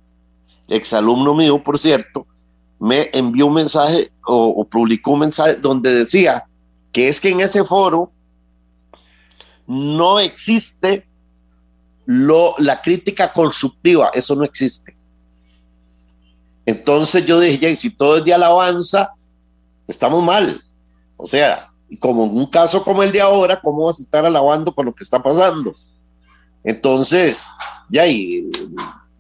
exalumno 0.70 1.36
mío, 1.36 1.62
por 1.64 1.78
cierto, 1.78 2.26
me 2.80 3.10
envió 3.14 3.48
un 3.48 3.56
mensaje 3.56 4.12
o, 4.26 4.66
publicó 4.66 5.12
un 5.12 5.22
mensaje 5.22 5.56
donde 5.56 5.94
decía 5.94 6.46
que 6.92 7.08
es 7.08 7.20
que 7.20 7.30
en 7.30 7.42
ese 7.42 7.64
foro 7.64 8.12
no 9.66 10.20
existe 10.20 11.08
lo, 12.06 12.54
la 12.60 12.82
crítica 12.82 13.34
constructiva, 13.34 14.12
eso 14.14 14.36
no 14.36 14.44
existe. 14.44 14.96
Entonces 16.66 17.26
yo 17.26 17.40
dije, 17.40 17.70
y 17.70 17.76
si 17.76 17.90
todo 17.90 18.18
es 18.18 18.26
de 18.26 18.34
alabanza, 18.34 19.12
estamos 19.88 20.24
mal. 20.24 20.62
O 21.18 21.26
sea, 21.26 21.72
como 22.00 22.26
en 22.26 22.38
un 22.38 22.46
caso 22.48 22.84
como 22.84 23.04
el 23.04 23.12
de 23.12 23.22
ahora, 23.22 23.60
¿cómo 23.62 23.86
vas 23.86 24.00
a 24.00 24.04
estar 24.04 24.26
alabando 24.26 24.74
con 24.74 24.86
lo 24.86 24.94
que 24.94 25.04
está 25.04 25.22
pasando? 25.22 25.76
Entonces, 26.64 27.48
ya, 27.90 28.06
y 28.06 28.50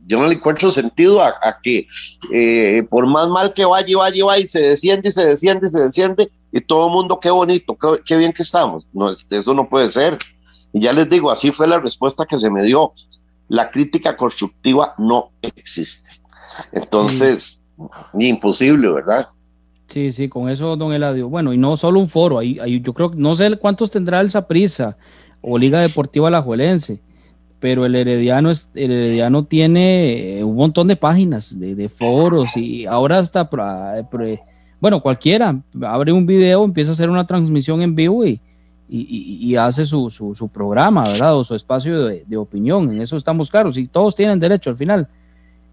yo 0.08 0.20
no 0.20 0.28
le 0.28 0.36
encuentro 0.36 0.72
sentido 0.72 1.22
a, 1.22 1.60
que 1.62 1.86
eh, 2.32 2.84
por 2.90 3.06
más 3.08 3.28
mal 3.28 3.54
que 3.54 3.66
vaya 3.66 3.88
y 3.88 3.94
vaya 3.96 4.18
y 4.18 4.22
vaya 4.22 4.44
y 4.44 4.48
se 4.48 4.62
desciende 4.62 5.10
y 5.10 5.12
se 5.12 5.26
desciende 5.26 5.68
y 5.68 5.70
se 5.70 5.82
desciende 5.82 6.32
y 6.52 6.62
todo 6.62 6.88
el 6.88 6.94
mundo 6.94 7.20
qué 7.20 7.30
bonito, 7.30 7.78
qué, 8.06 8.16
bien 8.16 8.32
que 8.32 8.44
estamos. 8.44 8.90
No, 8.94 9.10
eso 9.10 9.54
no 9.54 9.68
puede 9.68 9.90
ser. 9.90 10.18
Y 10.72 10.82
ya 10.82 10.94
les 10.94 11.10
digo, 11.10 11.30
así 11.30 11.52
fue 11.52 11.68
la 11.68 11.80
respuesta 11.80 12.26
que 12.26 12.40
se 12.40 12.50
me 12.50 12.64
dio. 12.64 12.94
La 13.50 13.70
crítica 13.70 14.16
constructiva 14.16 14.96
no 14.98 15.32
existe. 15.42 16.12
Entonces, 16.72 17.62
ni 18.14 18.30
imposible, 18.30 18.90
¿verdad? 18.90 19.30
Sí, 19.88 20.12
sí, 20.12 20.30
con 20.30 20.50
eso, 20.50 20.76
don 20.78 20.94
Eladio. 20.94 21.28
Bueno, 21.30 21.54
y 21.54 21.58
no 21.58 21.76
solo 21.76 22.00
un 22.00 22.10
foro, 22.10 22.40
ahí, 22.40 22.60
yo 22.82 22.94
creo 22.94 23.12
no 23.14 23.36
sé 23.36 23.58
cuántos 23.58 23.92
tendrá 23.92 24.22
el 24.22 24.30
Saprisa 24.30 24.98
o 25.42 25.58
Liga 25.58 25.82
Deportiva 25.82 26.28
Alajuelense 26.28 27.02
pero 27.60 27.86
el 27.86 27.96
Herediano, 27.96 28.52
es, 28.52 28.70
el 28.76 28.92
Herediano 28.92 29.46
tiene 29.46 30.40
eh, 30.40 30.44
un 30.44 30.56
montón 30.56 30.88
de 30.88 30.96
páginas, 30.96 31.60
de, 31.60 31.90
foros 31.90 32.56
y 32.56 32.86
ahora 32.86 33.20
hasta, 33.20 33.50
bueno, 34.80 35.02
cualquiera 35.02 35.60
abre 35.82 36.12
un 36.12 36.26
video, 36.26 36.64
empieza 36.64 36.92
a 36.92 36.94
hacer 36.94 37.10
una 37.10 37.26
transmisión 37.26 37.82
en 37.82 37.96
vivo 37.96 38.26
y, 38.26 38.40
y, 38.90 39.56
hace 39.56 39.86
su, 39.86 40.10
su, 40.10 40.48
programa, 40.50 41.04
¿verdad? 41.04 41.36
O 41.36 41.44
su 41.44 41.56
espacio 41.56 42.06
de, 42.06 42.38
opinión, 42.38 42.92
en 42.92 43.02
eso 43.02 43.18
estamos 43.18 43.50
claros 43.50 43.78
y 43.78 43.88
todos 43.88 44.16
tienen 44.16 44.40
derecho 44.40 44.70
al 44.70 44.78
final, 44.78 45.08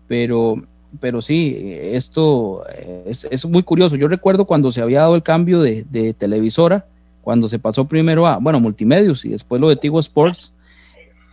pero, 0.08 0.56
pero 1.00 1.20
sí, 1.20 1.54
esto 1.58 2.64
es, 3.06 3.28
es 3.30 3.44
muy 3.46 3.62
curioso. 3.62 3.94
Yo 3.96 4.08
recuerdo 4.08 4.46
cuando 4.46 4.72
se 4.72 4.80
había 4.80 5.00
dado 5.00 5.14
el 5.14 5.22
cambio 5.22 5.60
de, 5.60 5.84
de 5.90 6.14
televisora, 6.14 6.86
cuando 7.20 7.46
se 7.46 7.58
pasó 7.58 7.84
primero 7.84 8.26
a, 8.26 8.38
bueno, 8.38 8.58
Multimedios 8.58 9.24
y 9.24 9.30
después 9.30 9.60
lo 9.60 9.68
de 9.68 9.76
Tigo 9.76 10.00
Sports 10.00 10.54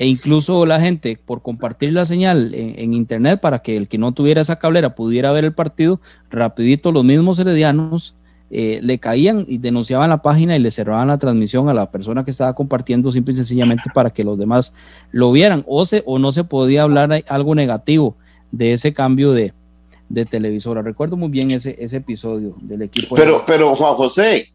e 0.02 0.08
incluso 0.08 0.66
la 0.66 0.82
gente 0.82 1.20
por 1.24 1.44
compartir 1.44 1.94
la 1.94 2.08
señal 2.08 2.56
en, 2.56 2.96
internet 2.96 3.40
para 3.40 3.60
que 3.60 3.78
el 3.78 3.88
que 3.88 4.00
no 4.00 4.14
tuviera 4.14 4.42
esa 4.42 4.56
cablera 4.58 4.96
pudiera 4.96 5.32
ver 5.32 5.46
el 5.46 5.54
partido, 5.54 6.02
rapidito 6.32 6.92
los 6.92 7.04
mismos 7.04 7.38
heredianos 7.38 8.16
eh, 8.50 8.80
le 8.82 8.98
caían 8.98 9.46
y 9.48 9.60
denunciaban 9.60 10.10
la 10.10 10.24
página 10.24 10.56
y 10.56 10.60
le 10.60 10.72
cerraban 10.72 11.10
la 11.10 11.20
transmisión 11.20 11.70
a 11.70 11.76
la 11.76 11.92
persona 11.92 12.26
que 12.26 12.32
estaba 12.32 12.56
compartiendo 12.56 13.12
simple 13.12 13.36
y 13.36 13.38
sencillamente 13.38 13.84
para 13.94 14.10
que 14.10 14.24
los 14.24 14.40
demás 14.40 14.74
lo 15.12 15.32
vieran 15.32 15.64
o, 15.68 15.86
se, 15.86 16.02
o 16.08 16.18
no 16.18 16.32
se 16.32 16.46
podía 16.46 16.82
hablar 16.82 17.24
algo 17.28 17.54
negativo 17.54 18.16
de 18.52 18.74
ese 18.74 18.96
cambio 18.96 19.34
de, 19.34 19.54
televisora. 20.32 20.82
Recuerdo 20.82 21.16
muy 21.16 21.30
bien 21.30 21.52
ese, 21.52 21.76
ese 21.78 21.98
episodio 21.98 22.56
del 22.60 22.82
equipo. 22.82 23.14
Pero, 23.14 23.46
pero 23.46 23.76
Juan 23.76 23.94
José, 23.94 24.52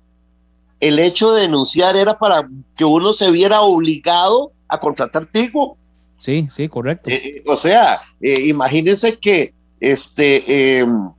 el 0.80 0.98
hecho 0.98 1.34
de 1.34 1.42
denunciar 1.42 1.96
era 1.96 2.18
para 2.18 2.48
que 2.76 2.84
uno 2.84 3.12
se 3.12 3.30
viera 3.30 3.60
obligado 3.60 4.55
a 4.68 4.78
contratar 4.78 5.26
Tigo. 5.26 5.76
Sí, 6.18 6.48
sí, 6.50 6.68
correcto. 6.68 7.10
Eh, 7.10 7.20
eh, 7.24 7.42
o 7.46 7.56
sea, 7.56 8.00
eh, 8.20 8.42
imagínense 8.46 9.18
que, 9.18 9.52
este, 9.80 10.78
em, 10.78 11.10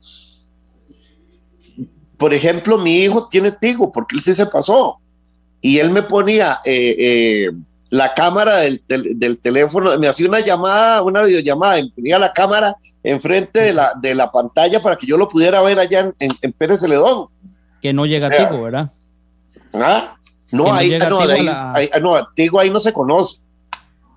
por 2.17 2.33
ejemplo, 2.33 2.77
mi 2.77 2.97
hijo 3.03 3.27
tiene 3.29 3.51
Tigo 3.51 3.91
porque 3.91 4.15
él 4.15 4.21
sí 4.21 4.33
se 4.33 4.47
pasó 4.47 4.99
y 5.61 5.77
él 5.77 5.91
me 5.91 6.01
ponía 6.01 6.59
la 7.89 8.13
cámara 8.13 8.57
del, 8.57 9.39
teléfono, 9.41 9.97
me 9.97 10.07
hacía 10.07 10.27
una 10.27 10.39
llamada, 10.39 11.03
una 11.03 11.21
videollamada, 11.21 11.75
me 11.75 11.91
ponía 11.91 12.19
la 12.19 12.33
cámara 12.33 12.75
enfrente 13.03 13.61
de 13.61 13.73
la, 13.73 13.93
de 14.01 14.15
la 14.15 14.31
pantalla 14.31 14.81
para 14.81 14.95
que 14.95 15.07
yo 15.07 15.15
lo 15.15 15.27
pudiera 15.27 15.61
ver 15.61 15.79
allá 15.79 16.11
en, 16.19 16.53
Pérez 16.53 16.81
Celedón. 16.81 17.27
Que 17.81 17.93
no 17.93 18.05
llega 18.05 18.27
a 18.27 18.29
Tigo, 18.29 18.63
¿verdad? 18.63 18.91
¿Ah? 19.73 20.17
No, 20.51 20.73
ahí, 20.73 20.97
no, 20.97 21.19
ahí, 21.19 21.89
no, 22.01 22.27
digo, 22.35 22.59
ahí 22.59 22.69
no 22.69 22.79
se 22.79 22.93
conoce. 22.93 23.41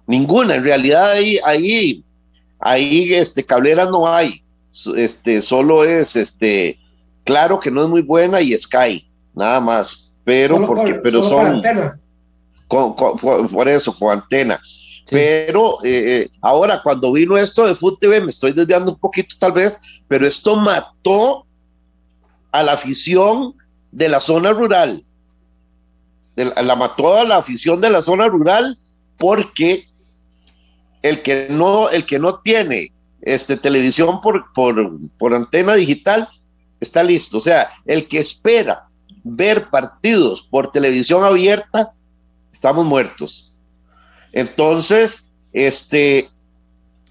Ninguna, 0.07 0.55
en 0.55 0.65
realidad 0.65 1.13
ahí, 1.13 1.39
ahí, 1.45 2.05
ahí, 2.61 3.15
este, 3.15 3.45
cableras 3.45 3.91
no 3.91 4.07
hay. 4.09 4.43
Este, 4.97 5.41
solo 5.41 5.85
es, 5.85 6.15
este, 6.17 6.79
claro 7.25 7.59
que 7.59 7.71
no 7.71 7.83
es 7.83 7.89
muy 7.89 8.03
buena 8.03 8.41
y 8.41 8.57
Sky, 8.57 9.09
nada 9.35 9.61
más. 9.61 10.11
Pero, 10.25 10.65
porque, 10.65 10.95
pero 10.95 11.23
son. 11.23 11.63
por 12.69 13.69
eso, 13.69 13.97
con 13.97 14.19
antena. 14.19 14.61
Pero 15.11 15.83
eh, 15.83 16.23
eh, 16.23 16.31
ahora, 16.41 16.81
cuando 16.83 17.13
vino 17.13 17.37
esto 17.37 17.67
de 17.67 17.75
Food 17.75 17.99
TV, 17.99 18.21
me 18.21 18.29
estoy 18.29 18.53
desviando 18.53 18.93
un 18.93 18.99
poquito 18.99 19.35
tal 19.41 19.53
vez, 19.53 20.03
pero 20.07 20.25
esto 20.25 20.55
mató 20.57 21.45
a 22.53 22.63
la 22.63 22.73
afición 22.73 23.55
de 23.91 24.09
la 24.09 24.21
zona 24.21 24.53
rural 24.53 25.05
la 26.45 26.77
mató 26.77 27.17
a 27.17 27.25
la 27.25 27.37
afición 27.37 27.81
de 27.81 27.91
la 27.91 28.03
zona 28.03 28.27
rural 28.29 28.79
porque 29.17 29.89
el 31.03 31.23
que 31.23 31.49
no, 31.51 31.89
el 31.91 32.07
que 32.07 32.19
no 32.19 32.41
tiene 32.41 32.93
este, 33.23 33.57
televisión 33.57 34.21
por, 34.21 34.53
por, 34.53 35.35
antena 35.35 35.75
digital 35.75 36.29
está 36.81 37.03
listo. 37.03 37.39
O 37.39 37.41
sea, 37.41 37.71
el 37.87 38.07
que 38.09 38.19
espera 38.19 38.89
ver 39.23 39.69
partidos 39.69 40.43
por 40.43 40.73
televisión 40.73 41.25
abierta, 41.25 41.93
estamos 42.53 42.85
muertos. 42.85 43.53
Entonces, 44.33 45.25
este, 45.53 46.31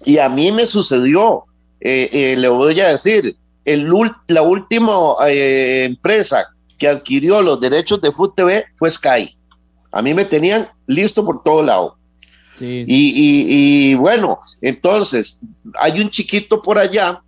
y 0.04 0.18
a 0.18 0.28
mí 0.28 0.50
me 0.52 0.66
sucedió, 0.66 1.44
eh, 1.80 2.08
eh, 2.12 2.36
le 2.36 2.48
voy 2.48 2.80
a 2.80 2.88
decir, 2.88 3.36
el, 3.64 3.88
la 4.26 4.42
última 4.42 5.14
eh, 5.28 5.84
empresa 5.84 6.48
que 6.80 6.88
adquirió 6.88 7.42
los 7.42 7.60
derechos 7.60 8.00
de 8.00 8.10
Food 8.10 8.32
TV 8.34 8.64
fue 8.74 8.90
Sky. 8.90 9.36
A 9.92 10.02
mí 10.02 10.14
me 10.14 10.24
tenían 10.24 10.68
listo 10.86 11.24
por 11.24 11.44
todo 11.44 11.62
lado. 11.62 11.96
Y, 12.58 13.94
bueno, 13.94 14.38
entonces 14.60 15.40
hay 15.80 16.00
un 16.00 16.10
chiquito 16.10 16.60
por 16.60 16.78
allá 16.78 17.22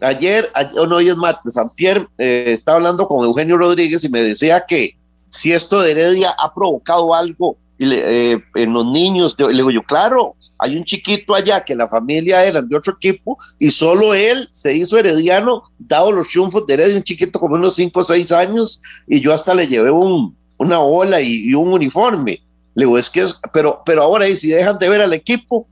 ayer, 0.00 0.50
ayer 0.54 0.88
no, 0.88 0.96
hoy 0.96 1.08
es 1.08 1.16
martes, 1.16 1.56
Antier 1.56 2.08
eh, 2.18 2.46
estaba 2.48 2.76
hablando 2.76 3.06
con 3.06 3.24
Eugenio 3.24 3.56
Rodríguez 3.56 4.02
y 4.02 4.08
me 4.08 4.22
decía 4.22 4.64
que 4.66 4.96
si 5.30 5.52
esto 5.52 5.80
de 5.80 5.92
Heredia 5.92 6.34
ha 6.38 6.52
provocado 6.52 7.14
algo 7.14 7.56
eh, 7.78 8.38
en 8.54 8.72
los 8.72 8.86
niños, 8.86 9.36
le 9.38 9.52
digo 9.52 9.70
yo, 9.70 9.82
claro, 9.82 10.34
hay 10.58 10.76
un 10.76 10.84
chiquito 10.84 11.34
allá 11.34 11.62
que 11.64 11.74
la 11.74 11.86
familia 11.86 12.44
era 12.44 12.62
de 12.62 12.76
otro 12.76 12.94
equipo 12.94 13.36
y 13.58 13.70
solo 13.70 14.14
él 14.14 14.48
se 14.50 14.74
hizo 14.74 14.98
herediano, 14.98 15.64
dado 15.78 16.12
los 16.12 16.28
triunfos 16.28 16.66
de 16.66 16.74
Heredia, 16.74 16.96
un 16.96 17.02
chiquito 17.02 17.38
como 17.38 17.56
unos 17.56 17.74
5 17.74 18.00
o 18.00 18.02
6 18.02 18.32
años, 18.32 18.80
y 19.06 19.20
yo 19.20 19.32
hasta 19.32 19.54
le 19.54 19.68
llevé 19.68 19.90
un, 19.90 20.34
una 20.56 20.80
ola 20.80 21.20
y, 21.20 21.52
un 21.54 21.72
uniforme. 21.72 22.40
Le 22.74 22.84
digo, 22.84 22.98
es 22.98 23.10
que, 23.10 23.22
es, 23.22 23.38
pero, 23.52 23.82
pero 23.84 24.02
ahora, 24.02 24.28
y 24.28 24.36
si 24.36 24.48
dejan 24.48 24.78
de 24.78 24.88
ver 24.88 25.02
al 25.02 25.12
equipo, 25.12 25.66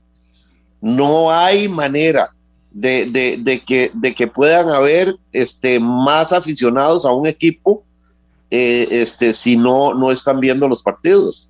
no 0.81 1.31
hay 1.31 1.67
manera 1.67 2.29
de, 2.71 3.63
que, 3.65 3.91
de 3.93 4.13
que 4.13 4.27
puedan 4.27 4.69
haber 4.69 5.15
este, 5.31 5.79
más 5.79 6.33
aficionados 6.33 7.05
a 7.05 7.11
un 7.11 7.25
equipo 7.25 7.83
eh, 8.51 8.87
este, 8.91 9.33
si 9.33 9.57
no, 9.57 9.93
no 9.93 10.11
están 10.11 10.39
viendo 10.39 10.67
los 10.67 10.83
partidos. 10.83 11.49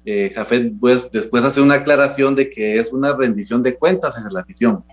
eh, 0.06 0.32
Jafet 0.36 0.74
pues, 0.80 1.10
después 1.12 1.44
hace 1.44 1.62
una 1.62 1.76
aclaración 1.76 2.36
de 2.36 2.50
que 2.50 2.78
es 2.78 2.92
una 2.92 3.14
rendición 3.14 3.64
de 3.64 3.76
cuentas 3.76 4.18
en 4.18 4.32
la 4.32 4.42
afición. 4.42 4.84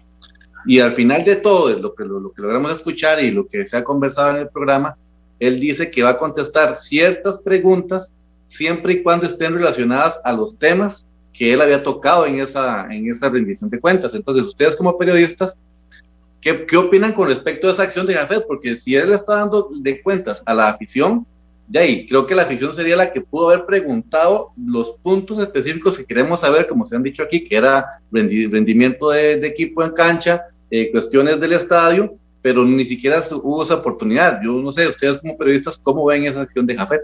Y 0.66 0.78
al 0.80 0.92
final 0.92 1.24
de 1.24 1.36
todo, 1.36 1.70
lo 1.78 1.94
que, 1.94 2.04
lo 2.04 2.32
que 2.32 2.42
logramos 2.42 2.72
escuchar 2.72 3.22
y 3.22 3.30
lo 3.30 3.46
que 3.46 3.66
se 3.66 3.76
ha 3.76 3.84
conversado 3.84 4.30
en 4.30 4.36
el 4.42 4.48
programa, 4.48 4.96
él 5.38 5.58
dice 5.58 5.90
que 5.90 6.02
va 6.02 6.10
a 6.10 6.18
contestar 6.18 6.76
ciertas 6.76 7.38
preguntas 7.38 8.12
siempre 8.50 8.94
y 8.94 9.02
cuando 9.02 9.26
estén 9.26 9.54
relacionadas 9.54 10.20
a 10.24 10.32
los 10.32 10.58
temas 10.58 11.06
que 11.32 11.52
él 11.52 11.60
había 11.60 11.82
tocado 11.82 12.26
en 12.26 12.40
esa, 12.40 12.92
en 12.92 13.08
esa 13.08 13.30
rendición 13.30 13.70
de 13.70 13.78
cuentas. 13.78 14.12
Entonces, 14.12 14.44
ustedes 14.44 14.74
como 14.74 14.98
periodistas, 14.98 15.56
¿qué, 16.40 16.66
qué 16.66 16.76
opinan 16.76 17.12
con 17.12 17.28
respecto 17.28 17.68
a 17.68 17.72
esa 17.72 17.84
acción 17.84 18.06
de 18.06 18.14
Jafet? 18.14 18.44
Porque 18.46 18.76
si 18.76 18.96
él 18.96 19.12
está 19.12 19.36
dando 19.36 19.70
de 19.72 20.02
cuentas 20.02 20.42
a 20.44 20.52
la 20.52 20.68
afición, 20.68 21.24
ya 21.68 21.82
ahí, 21.82 22.04
creo 22.06 22.26
que 22.26 22.34
la 22.34 22.42
afición 22.42 22.74
sería 22.74 22.96
la 22.96 23.12
que 23.12 23.20
pudo 23.20 23.50
haber 23.50 23.64
preguntado 23.64 24.50
los 24.56 24.96
puntos 25.02 25.38
específicos 25.38 25.96
que 25.96 26.04
queremos 26.04 26.40
saber, 26.40 26.66
como 26.66 26.84
se 26.84 26.96
han 26.96 27.04
dicho 27.04 27.22
aquí, 27.22 27.44
que 27.44 27.56
era 27.56 27.86
rendimiento 28.10 29.10
de, 29.10 29.34
equipo 29.46 29.84
en 29.84 29.92
cancha, 29.92 30.42
eh, 30.72 30.90
cuestiones 30.90 31.38
del 31.38 31.52
estadio, 31.52 32.16
pero 32.42 32.64
ni 32.64 32.84
siquiera 32.84 33.22
hubo 33.30 33.62
esa 33.62 33.76
oportunidad. 33.76 34.40
Yo 34.42 34.54
no 34.54 34.72
sé, 34.72 34.88
ustedes 34.88 35.18
como 35.18 35.38
periodistas, 35.38 35.78
¿cómo 35.78 36.04
ven 36.06 36.24
esa 36.24 36.40
acción 36.40 36.66
de 36.66 36.74
Jafet? 36.74 37.02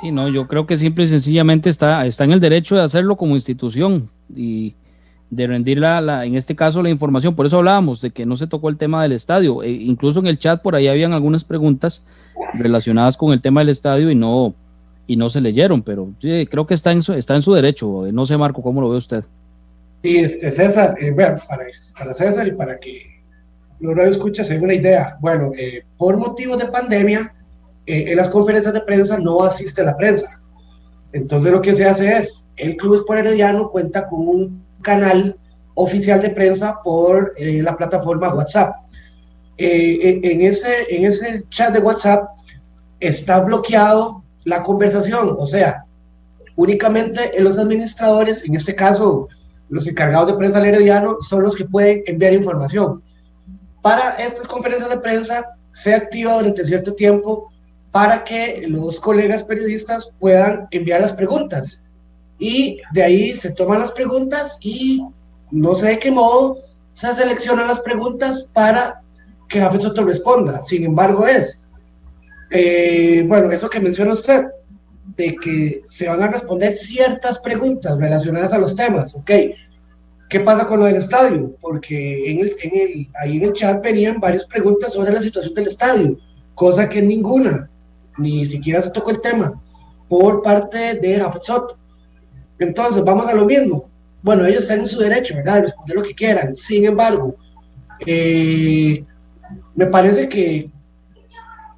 Sí, 0.00 0.12
no, 0.12 0.28
yo 0.28 0.46
creo 0.46 0.66
que 0.66 0.76
simple 0.76 1.04
y 1.04 1.08
sencillamente 1.08 1.70
está, 1.70 2.04
está 2.06 2.24
en 2.24 2.32
el 2.32 2.40
derecho 2.40 2.76
de 2.76 2.82
hacerlo 2.82 3.16
como 3.16 3.34
institución 3.34 4.10
y 4.34 4.74
de 5.30 5.46
rendir 5.46 5.78
la, 5.78 6.24
en 6.24 6.36
este 6.36 6.54
caso 6.54 6.82
la 6.82 6.90
información. 6.90 7.34
Por 7.34 7.46
eso 7.46 7.58
hablábamos 7.58 8.00
de 8.00 8.10
que 8.10 8.26
no 8.26 8.36
se 8.36 8.46
tocó 8.46 8.68
el 8.68 8.76
tema 8.76 9.02
del 9.02 9.12
estadio. 9.12 9.62
E 9.62 9.70
incluso 9.70 10.20
en 10.20 10.26
el 10.26 10.38
chat 10.38 10.60
por 10.60 10.74
ahí 10.74 10.86
habían 10.88 11.12
algunas 11.12 11.44
preguntas 11.44 12.04
relacionadas 12.54 13.16
con 13.16 13.32
el 13.32 13.40
tema 13.40 13.60
del 13.60 13.70
estadio 13.70 14.10
y 14.10 14.14
no, 14.14 14.54
y 15.06 15.16
no 15.16 15.30
se 15.30 15.40
leyeron, 15.40 15.82
pero 15.82 16.10
sí, 16.20 16.46
creo 16.50 16.66
que 16.66 16.74
está 16.74 16.92
en 16.92 17.02
su, 17.02 17.14
está 17.14 17.34
en 17.34 17.42
su 17.42 17.54
derecho. 17.54 18.04
No 18.12 18.26
sé, 18.26 18.36
Marco, 18.36 18.62
¿cómo 18.62 18.80
lo 18.80 18.90
ve 18.90 18.98
usted? 18.98 19.24
Sí, 20.02 20.18
este, 20.18 20.50
César, 20.50 20.94
eh, 21.00 21.10
bueno, 21.10 21.38
para, 21.48 21.64
para 21.98 22.14
César 22.14 22.46
y 22.46 22.52
para 22.52 22.78
que 22.78 23.16
lo 23.80 24.02
escucha 24.02 24.44
según 24.44 24.64
una 24.64 24.74
idea. 24.74 25.16
Bueno, 25.20 25.52
eh, 25.56 25.82
por 25.96 26.16
motivos 26.16 26.58
de 26.58 26.66
pandemia, 26.66 27.34
eh, 27.86 28.12
en 28.12 28.16
las 28.16 28.28
conferencias 28.28 28.74
de 28.74 28.80
prensa 28.80 29.18
no 29.18 29.42
asiste 29.42 29.82
la 29.82 29.96
prensa. 29.96 30.40
Entonces 31.12 31.52
lo 31.52 31.62
que 31.62 31.74
se 31.74 31.86
hace 31.86 32.16
es, 32.16 32.48
el 32.56 32.76
Club 32.76 32.96
Sport 32.96 33.20
Herediano 33.20 33.70
cuenta 33.70 34.06
con 34.08 34.28
un 34.28 34.64
canal 34.82 35.36
oficial 35.74 36.20
de 36.20 36.30
prensa 36.30 36.78
por 36.82 37.32
eh, 37.36 37.62
la 37.62 37.76
plataforma 37.76 38.34
WhatsApp. 38.34 38.74
en, 39.58 40.42
ese, 40.42 40.86
en 40.90 41.06
ese 41.06 41.44
chat 41.48 41.72
de 41.72 41.80
WhatsApp 41.80 42.28
está 43.00 43.40
bloqueado 43.40 44.22
la 44.44 44.62
conversación, 44.62 45.34
o 45.38 45.46
sea, 45.46 45.84
únicamente 46.56 47.32
los 47.40 47.58
administradores, 47.58 48.44
en 48.44 48.54
este 48.54 48.74
caso 48.74 49.28
los 49.68 49.86
encargados 49.86 50.28
de 50.28 50.38
prensa 50.38 50.60
del 50.60 50.74
Herediano, 50.74 51.16
son 51.20 51.42
los 51.42 51.56
que 51.56 51.64
pueden 51.64 52.02
enviar 52.06 52.32
información 52.32 53.02
para 53.86 54.16
estas 54.16 54.48
conferencias 54.48 54.90
de 54.90 54.98
prensa 54.98 55.56
se 55.70 55.94
activa 55.94 56.34
durante 56.38 56.64
cierto 56.64 56.92
tiempo 56.94 57.52
para 57.96 58.24
que 58.24 58.66
los 58.68 59.00
colegas 59.00 59.42
periodistas 59.42 60.14
puedan 60.20 60.68
enviar 60.70 61.00
las 61.00 61.14
preguntas. 61.14 61.82
Y 62.38 62.78
de 62.92 63.02
ahí 63.02 63.32
se 63.32 63.52
toman 63.52 63.80
las 63.80 63.90
preguntas 63.90 64.58
y 64.60 65.02
no 65.50 65.74
sé 65.74 65.86
de 65.86 65.98
qué 65.98 66.10
modo 66.10 66.58
se 66.92 67.14
seleccionan 67.14 67.68
las 67.68 67.80
preguntas 67.80 68.50
para 68.52 69.00
que 69.48 69.60
Jafet 69.60 69.80
Soto 69.80 70.04
responda. 70.04 70.62
Sin 70.62 70.84
embargo, 70.84 71.26
es, 71.26 71.64
eh, 72.50 73.24
bueno, 73.26 73.50
eso 73.50 73.70
que 73.70 73.80
menciona 73.80 74.12
usted, 74.12 74.44
de 75.16 75.34
que 75.36 75.82
se 75.88 76.06
van 76.06 76.22
a 76.22 76.28
responder 76.28 76.74
ciertas 76.74 77.38
preguntas 77.38 77.98
relacionadas 77.98 78.52
a 78.52 78.58
los 78.58 78.76
temas, 78.76 79.14
ok. 79.14 79.30
¿Qué 80.28 80.40
pasa 80.40 80.66
con 80.66 80.80
lo 80.80 80.84
del 80.84 80.96
estadio? 80.96 81.56
Porque 81.62 82.30
en 82.30 82.40
el, 82.40 82.56
en 82.62 82.78
el, 82.78 83.08
ahí 83.18 83.38
en 83.38 83.44
el 83.44 83.54
chat 83.54 83.82
venían 83.82 84.20
varias 84.20 84.44
preguntas 84.44 84.92
sobre 84.92 85.14
la 85.14 85.22
situación 85.22 85.54
del 85.54 85.68
estadio, 85.68 86.18
cosa 86.54 86.90
que 86.90 87.00
ninguna, 87.00 87.70
ni 88.18 88.46
siquiera 88.46 88.82
se 88.82 88.90
tocó 88.90 89.10
el 89.10 89.20
tema, 89.20 89.60
por 90.08 90.42
parte 90.42 90.94
de 90.94 91.20
Jafet 91.20 91.42
Soto. 91.42 91.78
Entonces, 92.58 93.04
vamos 93.04 93.28
a 93.28 93.34
lo 93.34 93.44
mismo. 93.44 93.88
Bueno, 94.22 94.44
ellos 94.46 94.62
están 94.62 94.80
en 94.80 94.86
su 94.86 94.98
derecho, 94.98 95.36
¿verdad? 95.36 95.56
De 95.56 95.62
responder 95.62 95.96
lo 95.96 96.02
que 96.02 96.14
quieran. 96.14 96.54
Sin 96.54 96.84
embargo, 96.84 97.36
eh, 98.06 99.04
me 99.74 99.86
parece 99.86 100.28
que, 100.28 100.70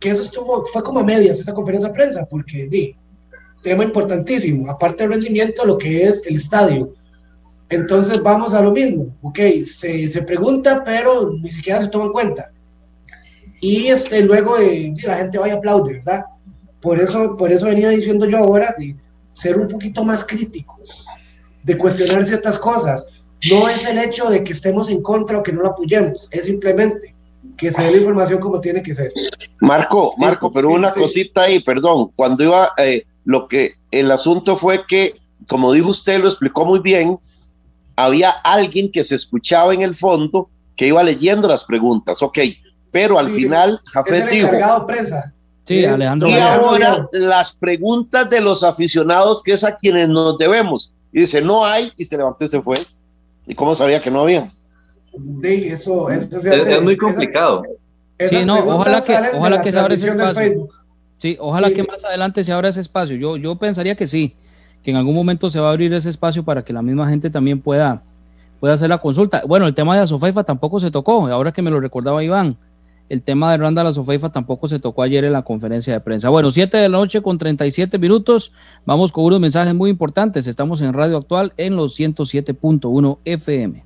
que 0.01 0.11
eso 0.11 0.23
estuvo, 0.23 0.65
fue 0.67 0.83
como 0.83 1.01
a 1.01 1.05
medias 1.05 1.41
esta 1.41 1.53
conferencia 1.53 1.89
de 1.89 1.95
prensa, 1.95 2.27
porque, 2.27 2.67
di, 2.69 2.95
tema 3.63 3.85
importantísimo, 3.85 4.71
aparte 4.71 5.03
del 5.03 5.15
rendimiento, 5.15 5.65
lo 5.65 5.77
que 5.77 6.05
es 6.05 6.23
el 6.25 6.37
estadio 6.37 6.93
entonces 7.71 8.23
vamos 8.23 8.55
a 8.55 8.63
lo 8.63 8.71
mismo, 8.71 9.15
ok, 9.21 9.39
se, 9.65 10.09
se 10.09 10.23
pregunta, 10.23 10.83
pero 10.85 11.33
ni 11.33 11.51
siquiera 11.51 11.81
se 11.81 11.89
toma 11.89 12.07
en 12.07 12.13
cuenta. 12.13 12.51
Y 13.61 13.89
este, 13.89 14.23
luego 14.23 14.59
eh, 14.59 14.95
la 15.03 15.17
gente 15.17 15.39
vaya 15.39 15.55
a 15.55 15.57
aplaudir, 15.59 16.03
¿verdad? 16.05 16.25
Por 16.81 17.01
eso, 17.01 17.37
por 17.37 17.53
eso 17.53 17.67
venía 17.67 17.89
diciendo 17.89 18.27
yo 18.27 18.39
ahora 18.39 18.75
de 18.79 18.97
ser 19.33 19.57
un 19.57 19.69
poquito 19.69 20.05
más 20.05 20.25
críticos, 20.25 21.07
de 21.63 21.77
cuestionar 21.77 22.25
ciertas 22.25 22.59
cosas. 22.59 23.05
no 23.51 23.69
es 23.69 23.87
el 23.87 23.99
hecho 23.99 24.31
de 24.31 24.43
que 24.43 24.53
estemos 24.53 24.89
en 24.91 25.03
contra 25.03 25.39
o 25.39 25.43
que 25.43 25.53
no 25.53 25.63
la 25.63 25.71
apoyemos, 25.71 26.29
es 26.31 26.45
simplemente 26.45 27.15
que 27.57 27.73
se 27.73 27.83
dé 27.83 27.91
la 27.91 27.97
información 27.99 28.41
como 28.41 28.61
tiene 28.61 28.83
que 28.83 28.95
ser. 28.95 29.13
Marco, 29.61 30.13
Marco, 30.19 30.51
pero 30.51 30.71
una 30.71 30.93
cosita 30.93 31.43
ahí, 31.43 31.61
perdón, 31.61 32.11
cuando 32.15 32.45
iba, 32.45 32.73
eh, 32.79 33.05
lo 33.25 33.49
que 33.49 33.75
el 33.91 34.11
asunto 34.11 34.57
fue 34.57 34.85
que, 34.87 35.15
como 35.49 35.73
dijo 35.73 35.91
usted, 35.91 36.21
lo 36.21 36.29
explicó 36.29 36.65
muy 36.65 36.79
bien, 36.79 37.19
había 37.97 38.31
alguien 38.31 38.91
que 38.91 39.03
se 39.03 39.17
escuchaba 39.17 39.75
en 39.75 39.83
el 39.83 39.97
fondo 39.97 40.51
que 40.77 40.87
iba 40.87 41.03
leyendo 41.03 41.49
las 41.49 41.65
preguntas, 41.65 42.23
ok, 42.23 42.39
pero 42.91 43.19
al 43.19 43.29
final 43.29 43.81
Jafet 43.87 44.31
dijo... 44.31 44.51
Sí, 45.69 45.85
Alejandro. 45.85 46.29
Y 46.29 46.33
ahora 46.33 47.07
las 47.13 47.53
preguntas 47.53 48.31
de 48.31 48.41
los 48.41 48.65
aficionados, 48.65 49.43
que 49.43 49.53
es 49.53 49.65
a 49.65 49.77
quienes 49.77 50.09
nos 50.09 50.39
debemos. 50.39 50.93
Y 51.13 51.21
dice, 51.21 51.43
no 51.43 51.67
hay, 51.67 51.93
y 51.99 52.07
se 52.07 52.17
levantó 52.17 52.47
y 52.47 52.49
se 52.49 52.63
fue. 52.63 52.77
¿Y 53.47 53.55
cómo 53.55 53.75
sabía 53.75 54.01
que 54.01 54.11
no 54.11 54.21
había? 54.21 54.51
Sí, 55.43 55.69
eso, 55.69 56.09
es, 56.11 56.83
muy 56.83 56.97
complicado. 56.97 57.65
sí, 58.31 58.45
no, 58.47 58.61
ojalá 58.61 59.03
que, 59.03 59.37
ojalá 59.37 59.63
que 59.63 59.73
se 59.73 59.79
abra 59.79 59.95
ese 59.95 60.09
espacio. 60.09 60.69
Sí, 61.19 61.37
ojalá 61.39 61.71
que 61.73 61.83
más 61.83 62.05
adelante 62.05 62.45
se 62.45 62.53
abra 62.53 62.69
ese 62.71 62.81
espacio. 62.81 63.17
Yo, 63.17 63.37
yo 63.37 63.57
pensaría 63.57 63.95
que 63.95 64.07
sí, 64.07 64.35
que 64.83 64.91
en 64.91 64.97
algún 64.97 65.15
momento 65.15 65.51
se 65.51 65.61
va 65.61 65.69
a 65.69 65.73
abrir 65.73 65.93
ese 65.93 66.09
espacio 66.09 66.45
para 66.45 66.65
que 66.65 66.73
la 66.73 66.81
misma 66.81 67.09
gente 67.09 67.29
también 67.29 67.61
pueda, 67.61 68.03
pueda 68.61 68.75
hacer 68.75 68.89
la 68.89 68.99
consulta. 68.99 69.43
Bueno, 69.47 69.67
el 69.67 69.75
tema 69.75 69.97
de 69.97 70.03
Asofaifa 70.03 70.45
tampoco 70.45 70.81
se 70.81 70.91
tocó, 70.91 71.27
ahora 71.27 71.53
que 71.53 71.61
me 71.61 71.71
lo 71.71 71.81
recordaba 71.81 72.25
Iván. 72.25 72.57
El 73.09 73.23
tema 73.23 73.51
de 73.51 73.57
Randa 73.57 73.83
La 73.83 73.93
Sofaifa 73.93 74.31
tampoco 74.31 74.69
se 74.69 74.79
tocó 74.79 75.03
ayer 75.03 75.25
en 75.25 75.33
la 75.33 75.43
conferencia 75.43 75.95
de 75.95 76.01
prensa. 76.01 76.29
Bueno, 76.29 76.51
7 76.51 76.77
de 76.77 76.89
la 76.89 76.99
noche 76.99 77.23
con 77.23 77.39
37 77.39 77.99
minutos. 77.99 78.53
Vamos 78.85 79.13
con 79.13 79.25
unos 79.25 79.41
mensajes 79.41 79.75
muy 79.75 79.89
importantes. 79.91 80.47
Estamos 80.47 80.83
en 80.83 80.93
Radio 80.93 81.17
Actual 81.17 81.55
en 81.57 81.77
los 81.77 81.99
107.1 81.99 83.19
FM. 83.25 83.85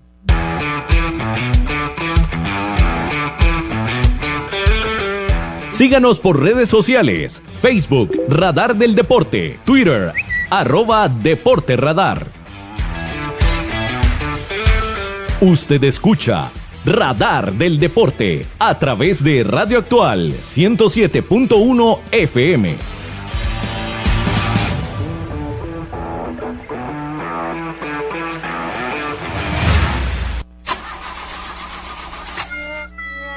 Síganos 5.71 6.21
por 6.21 6.41
redes 6.41 6.69
sociales, 6.69 7.43
Facebook, 7.55 8.11
Radar 8.29 8.77
del 8.77 8.95
Deporte, 8.95 9.59
Twitter, 9.65 10.13
arroba 10.51 11.09
Deporte 11.09 11.77
Radar. 11.77 12.27
Usted 15.41 15.83
escucha 15.83 16.51
Radar 16.85 17.53
del 17.53 17.79
Deporte 17.79 18.45
a 18.59 18.77
través 18.77 19.23
de 19.23 19.45
Radio 19.45 19.79
Actual 19.79 20.33
107.1 20.33 21.99
FM. 22.11 22.77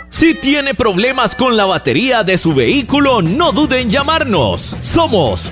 Si 0.10 0.34
tiene 0.34 0.74
problemas 0.74 1.36
con 1.36 1.56
la 1.56 1.66
batería 1.66 2.24
de 2.24 2.38
su 2.38 2.56
vehículo, 2.56 3.22
no 3.22 3.52
duden 3.52 3.82
en 3.82 3.90
llamarnos. 3.92 4.76
Somos 4.82 5.52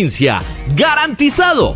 ¡Garantizado! 0.75 1.75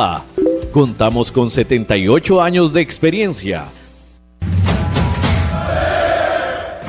Contamos 0.71 1.31
con 1.31 1.49
78 1.49 2.41
años 2.41 2.73
de 2.73 2.81
experiencia. 2.81 3.65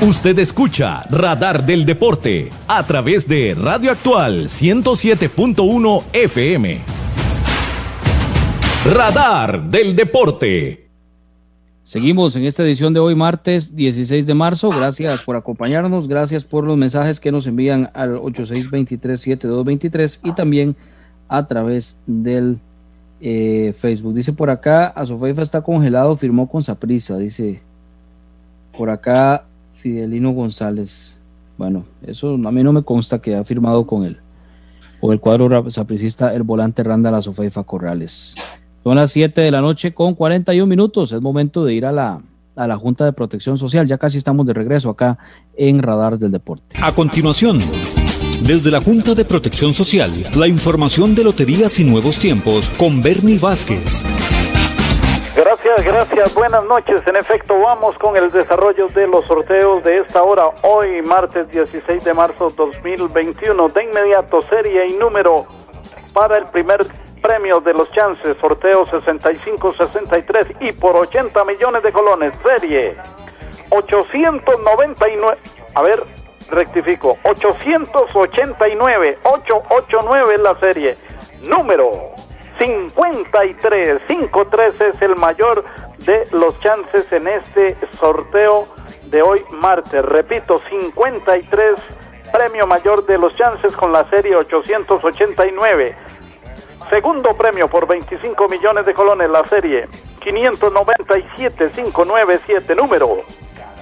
Usted 0.00 0.38
escucha 0.38 1.04
Radar 1.10 1.66
del 1.66 1.84
Deporte 1.84 2.48
a 2.66 2.84
través 2.86 3.28
de 3.28 3.54
Radio 3.54 3.90
Actual 3.92 4.48
107.1 4.48 6.02
FM. 6.12 6.80
Radar 8.94 9.70
del 9.70 9.94
Deporte. 9.94 10.88
Seguimos 11.84 12.34
en 12.36 12.44
esta 12.44 12.62
edición 12.62 12.94
de 12.94 13.00
hoy, 13.00 13.14
martes 13.14 13.76
16 13.76 14.26
de 14.26 14.34
marzo. 14.34 14.70
Gracias 14.70 15.22
por 15.22 15.36
acompañarnos, 15.36 16.08
gracias 16.08 16.44
por 16.44 16.64
los 16.64 16.76
mensajes 16.76 17.20
que 17.20 17.30
nos 17.30 17.46
envían 17.46 17.90
al 17.94 18.16
8623-7223 18.16 20.18
y 20.24 20.32
también 20.32 20.74
a 21.28 21.46
través 21.46 21.98
del 22.06 22.58
eh, 23.24 23.72
Facebook 23.72 24.14
dice 24.14 24.32
por 24.32 24.50
acá, 24.50 24.88
Azofeifa 24.88 25.42
está 25.42 25.62
congelado, 25.62 26.16
firmó 26.16 26.48
con 26.48 26.64
Saprisa, 26.64 27.16
dice 27.16 27.62
por 28.76 28.90
acá 28.90 29.44
Fidelino 29.74 30.32
González. 30.32 31.20
Bueno, 31.56 31.84
eso 32.04 32.34
a 32.34 32.50
mí 32.50 32.62
no 32.64 32.72
me 32.72 32.82
consta 32.82 33.20
que 33.20 33.36
ha 33.36 33.44
firmado 33.44 33.86
con 33.86 34.04
él. 34.04 34.18
O 35.00 35.12
el 35.12 35.20
cuadro 35.20 35.70
sapricista 35.70 36.34
el 36.34 36.42
volante 36.42 36.82
Randa 36.82 37.12
La 37.12 37.22
Sofeifa 37.22 37.62
Corrales. 37.62 38.34
Son 38.82 38.96
las 38.96 39.12
7 39.12 39.40
de 39.40 39.50
la 39.52 39.60
noche 39.60 39.94
con 39.94 40.16
41 40.16 40.66
minutos. 40.66 41.12
Es 41.12 41.20
momento 41.20 41.64
de 41.64 41.74
ir 41.74 41.86
a 41.86 41.92
la, 41.92 42.20
a 42.56 42.66
la 42.66 42.76
Junta 42.76 43.04
de 43.04 43.12
Protección 43.12 43.56
Social. 43.56 43.86
Ya 43.86 43.98
casi 43.98 44.18
estamos 44.18 44.46
de 44.46 44.52
regreso 44.52 44.90
acá 44.90 45.18
en 45.56 45.80
Radar 45.80 46.18
del 46.18 46.32
Deporte. 46.32 46.74
A 46.82 46.92
continuación, 46.92 47.60
desde 48.42 48.70
la 48.70 48.80
Junta 48.80 49.14
de 49.14 49.24
Protección 49.24 49.72
Social, 49.72 50.10
la 50.34 50.48
información 50.48 51.14
de 51.14 51.24
Loterías 51.24 51.78
y 51.78 51.84
Nuevos 51.84 52.18
Tiempos 52.18 52.70
con 52.76 53.02
Bernie 53.02 53.38
Vázquez. 53.38 54.04
Gracias, 55.36 55.84
gracias. 55.84 56.34
Buenas 56.34 56.64
noches. 56.64 57.02
En 57.06 57.16
efecto, 57.16 57.58
vamos 57.58 57.96
con 57.98 58.16
el 58.16 58.30
desarrollo 58.30 58.88
de 58.88 59.06
los 59.06 59.24
sorteos 59.26 59.82
de 59.84 60.00
esta 60.00 60.22
hora, 60.22 60.44
hoy 60.62 61.02
martes 61.02 61.48
16 61.50 62.04
de 62.04 62.14
marzo 62.14 62.50
2021. 62.56 63.68
De 63.68 63.84
inmediato, 63.84 64.42
serie 64.42 64.88
y 64.88 64.94
número 64.94 65.46
para 66.12 66.38
el 66.38 66.44
primer 66.46 66.86
premio 67.22 67.60
de 67.60 67.72
los 67.72 67.90
chances, 67.92 68.36
sorteo 68.40 68.86
65-63 68.86 70.56
y 70.60 70.72
por 70.72 70.96
80 70.96 71.44
millones 71.44 71.82
de 71.82 71.92
colones, 71.92 72.34
serie 72.44 72.96
899. 73.70 75.38
A 75.74 75.82
ver, 75.82 76.02
rectifico, 76.52 77.18
889, 77.24 79.18
889 79.24 80.34
es 80.34 80.40
la 80.40 80.54
serie. 80.60 80.96
Número 81.42 82.12
53, 82.58 84.02
53 84.06 84.74
es 84.80 85.02
el 85.02 85.16
mayor 85.16 85.64
de 85.98 86.24
los 86.30 86.58
chances 86.60 87.12
en 87.12 87.26
este 87.26 87.76
sorteo 87.98 88.66
de 89.06 89.22
hoy 89.22 89.44
martes. 89.50 90.04
Repito, 90.04 90.60
53 90.70 91.74
premio 92.32 92.66
mayor 92.66 93.06
de 93.06 93.18
los 93.18 93.36
chances 93.36 93.76
con 93.76 93.92
la 93.92 94.08
serie 94.08 94.34
889. 94.34 95.94
Segundo 96.90 97.36
premio 97.36 97.68
por 97.68 97.86
25 97.86 98.48
millones 98.48 98.84
de 98.86 98.94
colones, 98.94 99.30
la 99.30 99.44
serie 99.44 99.88
597-597, 100.20 102.76
número 102.76 103.22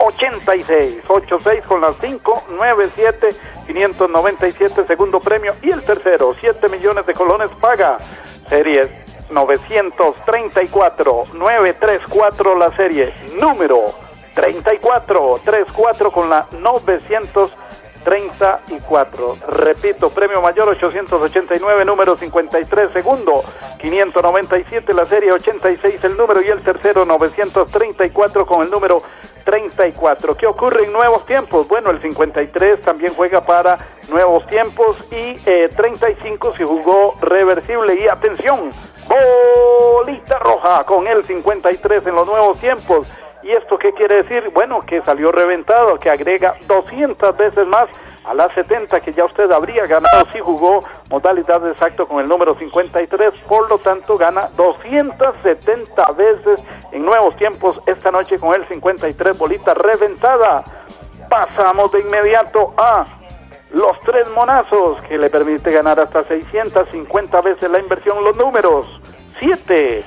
86, 0.00 1.04
86 1.06 1.66
con 1.66 1.80
las 1.80 1.94
5, 2.00 2.44
97, 2.50 3.28
597, 3.66 4.86
segundo 4.86 5.20
premio. 5.20 5.54
Y 5.62 5.70
el 5.70 5.82
tercero, 5.82 6.34
7 6.40 6.68
millones 6.68 7.06
de 7.06 7.14
colones, 7.14 7.48
paga 7.60 7.98
serie 8.48 9.04
934, 9.30 11.24
934 11.34 12.56
la 12.56 12.74
serie, 12.76 13.12
número 13.38 13.94
34, 14.34 15.40
34 15.44 16.12
con 16.12 16.30
la 16.30 16.46
934. 18.04 19.36
Repito, 19.48 20.10
premio 20.10 20.40
mayor 20.40 20.68
889, 20.70 21.84
número 21.84 22.16
53, 22.16 22.92
segundo 22.92 23.44
597 23.78 24.92
la 24.94 25.06
serie, 25.06 25.32
86 25.32 26.02
el 26.04 26.16
número 26.16 26.42
y 26.42 26.48
el 26.48 26.62
tercero 26.62 27.04
934 27.04 28.46
con 28.46 28.62
el 28.62 28.70
número 28.70 29.02
34. 29.44 30.36
¿Qué 30.36 30.46
ocurre 30.46 30.84
en 30.84 30.92
nuevos 30.92 31.26
tiempos? 31.26 31.68
Bueno, 31.68 31.90
el 31.90 32.00
53 32.00 32.82
también 32.82 33.14
juega 33.14 33.44
para 33.44 33.78
nuevos 34.08 34.46
tiempos 34.46 34.96
y 35.10 35.34
35 35.44 36.54
se 36.56 36.64
jugó 36.64 37.14
reversible. 37.20 37.94
Y 37.94 38.08
atención, 38.08 38.72
bolita 39.08 40.38
roja 40.38 40.84
con 40.84 41.06
el 41.06 41.24
53 41.24 42.06
en 42.06 42.14
los 42.14 42.26
nuevos 42.26 42.58
tiempos. 42.60 43.06
¿Y 43.42 43.52
esto 43.52 43.78
qué 43.78 43.92
quiere 43.92 44.22
decir? 44.22 44.50
Bueno, 44.52 44.80
que 44.82 45.00
salió 45.02 45.32
reventado, 45.32 45.98
que 45.98 46.10
agrega 46.10 46.56
200 46.66 47.36
veces 47.36 47.66
más 47.66 47.86
a 48.24 48.34
las 48.34 48.52
70 48.52 49.00
que 49.00 49.12
ya 49.14 49.24
usted 49.24 49.50
habría 49.50 49.86
ganado 49.86 50.26
si 50.32 50.40
jugó 50.40 50.84
modalidad 51.08 51.66
exacto 51.68 52.06
con 52.06 52.20
el 52.20 52.28
número 52.28 52.54
53, 52.54 53.32
por 53.48 53.68
lo 53.70 53.78
tanto 53.78 54.18
gana 54.18 54.50
270 54.56 56.12
veces 56.12 56.60
en 56.92 57.04
nuevos 57.04 57.34
tiempos 57.36 57.78
esta 57.86 58.10
noche 58.10 58.38
con 58.38 58.54
el 58.54 58.66
53 58.68 59.38
bolita 59.38 59.72
reventada. 59.72 60.62
Pasamos 61.30 61.92
de 61.92 62.00
inmediato 62.00 62.74
a 62.76 63.06
los 63.70 63.98
tres 64.00 64.28
monazos 64.30 65.00
que 65.02 65.16
le 65.16 65.30
permite 65.30 65.72
ganar 65.72 65.98
hasta 65.98 66.24
650 66.24 67.40
veces 67.40 67.70
la 67.70 67.78
inversión. 67.78 68.22
Los 68.22 68.36
números 68.36 68.86
7, 69.38 70.04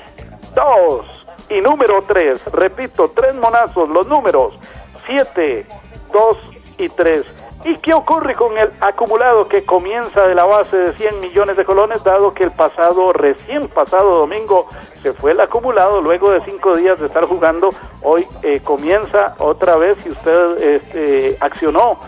2 0.54 1.23
y 1.50 1.62
número 1.62 2.04
3. 2.08 2.46
Repito, 2.52 3.10
tres 3.10 3.36
monazos, 3.36 3.90
los 3.90 4.08
números 4.08 4.58
7, 5.06 5.66
2 6.12 6.38
y 6.78 6.90
3. 6.90 7.26
¿Y 7.66 7.78
qué 7.78 7.94
ocurre 7.94 8.36
con 8.36 8.58
el 8.58 8.72
acumulado 8.82 9.48
que 9.48 9.64
comienza 9.64 10.28
de 10.28 10.36
la 10.36 10.44
base 10.44 10.76
de 10.76 10.98
100 10.98 11.22
millones 11.22 11.56
de 11.56 11.64
colones, 11.64 12.04
dado 12.04 12.34
que 12.34 12.44
el 12.44 12.52
pasado, 12.52 13.14
recién 13.14 13.70
pasado 13.70 14.18
domingo, 14.18 14.68
se 15.02 15.14
fue 15.14 15.32
el 15.32 15.40
acumulado 15.40 16.02
luego 16.02 16.32
de 16.32 16.44
cinco 16.44 16.76
días 16.76 17.00
de 17.00 17.08
estar 17.08 17.24
jugando? 17.26 17.70
Hoy 18.02 18.26
eh, 18.42 18.60
comienza 18.62 19.36
otra 19.40 19.78
vez, 19.78 19.98
si 20.04 20.10
usted 20.10 20.62
este, 20.62 21.38
accionó, 21.40 22.00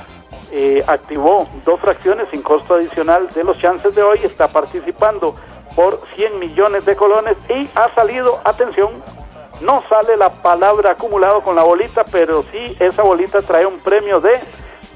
eh, 0.52 0.84
activó 0.88 1.48
dos 1.64 1.80
fracciones 1.80 2.28
sin 2.32 2.42
costo 2.42 2.74
adicional 2.74 3.30
de 3.30 3.44
los 3.46 3.58
chances 3.58 3.96
de 3.96 4.04
hoy, 4.04 4.20
está 4.24 4.50
participando 4.50 5.36
por 5.74 6.02
100 6.16 6.38
millones 6.38 6.86
de 6.86 6.98
colones 6.98 7.38
y 7.50 7.70
ha 7.76 7.94
salido, 7.96 8.42
atención, 8.44 9.02
no 9.62 9.84
sale 9.90 10.18
la 10.18 10.42
palabra 10.42 10.92
acumulado 10.92 11.42
con 11.42 11.56
la 11.56 11.64
bolita, 11.64 12.04
pero 12.06 12.44
sí 12.44 12.76
esa 12.80 13.04
bolita 13.04 13.42
trae 13.42 13.66
un 13.66 13.80
premio 13.80 14.20
de 14.20 14.40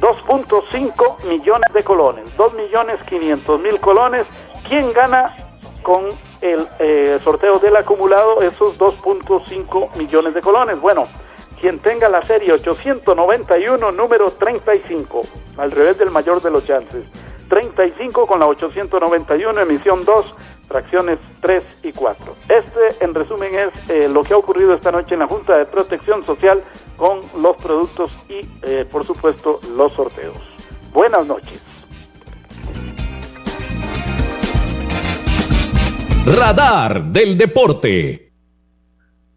2.5 0.01 1.23
millones 1.25 1.73
de 1.73 1.83
colones, 1.83 2.35
2 2.37 2.53
millones 2.53 3.01
500 3.03 3.59
mil 3.59 3.79
colones. 3.79 4.25
¿Quién 4.67 4.93
gana 4.93 5.35
con 5.83 6.09
el 6.41 6.67
eh, 6.79 7.19
sorteo 7.23 7.59
del 7.59 7.75
acumulado 7.75 8.41
esos 8.41 8.77
2.5 8.77 9.95
millones 9.95 10.33
de 10.33 10.41
colones? 10.41 10.79
Bueno, 10.79 11.07
quien 11.59 11.79
tenga 11.79 12.07
la 12.07 12.25
serie 12.25 12.53
891, 12.53 13.91
número 13.91 14.31
35, 14.31 15.21
al 15.57 15.71
revés 15.71 15.97
del 15.97 16.11
mayor 16.11 16.41
de 16.41 16.51
los 16.51 16.65
chances. 16.65 17.03
35 17.49 18.27
con 18.27 18.39
la 18.39 18.47
891, 18.47 19.59
emisión 19.59 20.05
2, 20.05 20.35
fracciones 20.69 21.17
3 21.41 21.63
y 21.83 21.91
4. 21.91 22.35
Este, 22.47 23.03
en 23.03 23.13
resumen, 23.13 23.51
es 23.55 23.89
eh, 23.89 24.07
lo 24.07 24.23
que 24.23 24.33
ha 24.33 24.37
ocurrido 24.37 24.73
esta 24.73 24.91
noche 24.91 25.15
en 25.15 25.19
la 25.19 25.27
Junta 25.27 25.57
de 25.57 25.65
Protección 25.65 26.25
Social 26.25 26.63
con 26.95 27.19
los 27.41 27.57
productos 27.57 28.11
y, 28.29 28.47
eh, 28.61 28.85
por 28.89 29.03
supuesto, 29.03 29.59
los 29.75 29.91
sorteos. 29.93 30.37
Buenas 30.93 31.25
noches. 31.25 31.61
Radar 36.25 37.03
del 37.05 37.37
Deporte. 37.37 38.31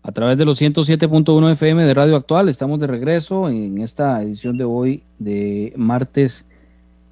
A 0.02 0.12
través 0.12 0.36
de 0.36 0.44
los 0.44 0.60
107.1 0.60 1.52
FM 1.52 1.84
de 1.84 1.94
Radio 1.94 2.16
Actual, 2.16 2.48
estamos 2.48 2.80
de 2.80 2.88
regreso 2.88 3.48
en 3.48 3.78
esta 3.78 4.20
edición 4.20 4.58
de 4.58 4.64
hoy 4.64 5.04
de 5.18 5.72
martes 5.76 6.48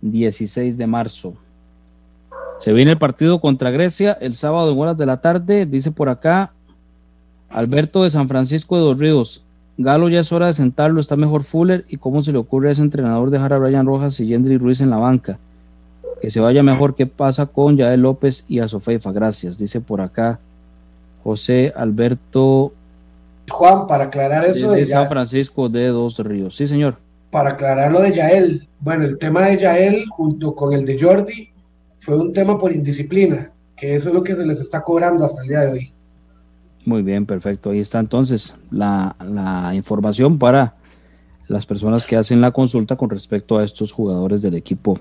16 0.02 0.76
de 0.76 0.86
marzo. 0.86 1.36
Se 2.60 2.74
viene 2.74 2.90
el 2.90 2.98
partido 2.98 3.40
contra 3.40 3.70
Grecia 3.70 4.16
el 4.20 4.34
sábado 4.34 4.72
en 4.72 4.78
horas 4.78 4.98
de 4.98 5.06
la 5.06 5.22
tarde. 5.22 5.64
Dice 5.64 5.90
por 5.90 6.10
acá 6.10 6.52
Alberto 7.48 8.04
de 8.04 8.10
San 8.10 8.28
Francisco 8.28 8.76
de 8.76 8.82
Dos 8.82 8.98
Ríos. 8.98 9.44
Galo 9.78 10.10
ya 10.10 10.20
es 10.20 10.30
hora 10.30 10.46
de 10.46 10.52
sentarlo, 10.52 11.00
está 11.00 11.16
mejor 11.16 11.42
Fuller. 11.42 11.86
¿Y 11.88 11.96
cómo 11.96 12.22
se 12.22 12.32
le 12.32 12.38
ocurre 12.38 12.68
a 12.68 12.72
ese 12.72 12.82
entrenador 12.82 13.30
dejar 13.30 13.54
a 13.54 13.58
Brian 13.58 13.86
Rojas 13.86 14.20
y 14.20 14.26
Yendry 14.26 14.58
Ruiz 14.58 14.82
en 14.82 14.90
la 14.90 14.98
banca? 14.98 15.38
Que 16.20 16.30
se 16.30 16.38
vaya 16.38 16.62
mejor. 16.62 16.94
¿Qué 16.94 17.06
pasa 17.06 17.46
con 17.46 17.78
Yael 17.78 18.02
López 18.02 18.44
y 18.46 18.58
a 18.58 18.68
Sofeifa? 18.68 19.10
Gracias. 19.10 19.56
Dice 19.56 19.80
por 19.80 20.02
acá 20.02 20.38
José 21.24 21.72
Alberto. 21.74 22.74
Juan, 23.50 23.86
para 23.86 24.04
aclarar 24.04 24.44
eso 24.44 24.72
de, 24.72 24.86
San 24.86 25.08
Francisco 25.08 25.70
de 25.70 25.86
Dos 25.86 26.18
Ríos. 26.18 26.56
Sí, 26.56 26.66
señor. 26.66 26.98
Para 27.30 27.52
aclarar 27.52 27.90
lo 27.90 28.02
de 28.02 28.12
Yael. 28.12 28.68
Bueno, 28.80 29.06
el 29.06 29.16
tema 29.16 29.46
de 29.46 29.56
Yael 29.56 30.04
junto 30.10 30.54
con 30.54 30.74
el 30.74 30.84
de 30.84 31.00
Jordi 31.00 31.49
fue 32.00 32.16
un 32.16 32.32
tema 32.32 32.58
por 32.58 32.72
indisciplina, 32.72 33.52
que 33.76 33.94
eso 33.94 34.08
es 34.08 34.14
lo 34.14 34.22
que 34.22 34.34
se 34.34 34.44
les 34.44 34.60
está 34.60 34.82
cobrando 34.82 35.24
hasta 35.24 35.42
el 35.42 35.48
día 35.48 35.60
de 35.60 35.72
hoy. 35.72 35.92
Muy 36.84 37.02
bien, 37.02 37.26
perfecto. 37.26 37.70
Ahí 37.70 37.80
está 37.80 37.98
entonces 37.98 38.54
la, 38.70 39.14
información 39.74 40.38
para 40.38 40.74
las 41.46 41.66
personas 41.66 42.06
que 42.06 42.16
hacen 42.16 42.40
la 42.40 42.52
consulta 42.52 42.96
con 42.96 43.10
respecto 43.10 43.58
a 43.58 43.64
estos 43.64 43.92
jugadores 43.92 44.40
del 44.40 44.54
equipo 44.54 44.98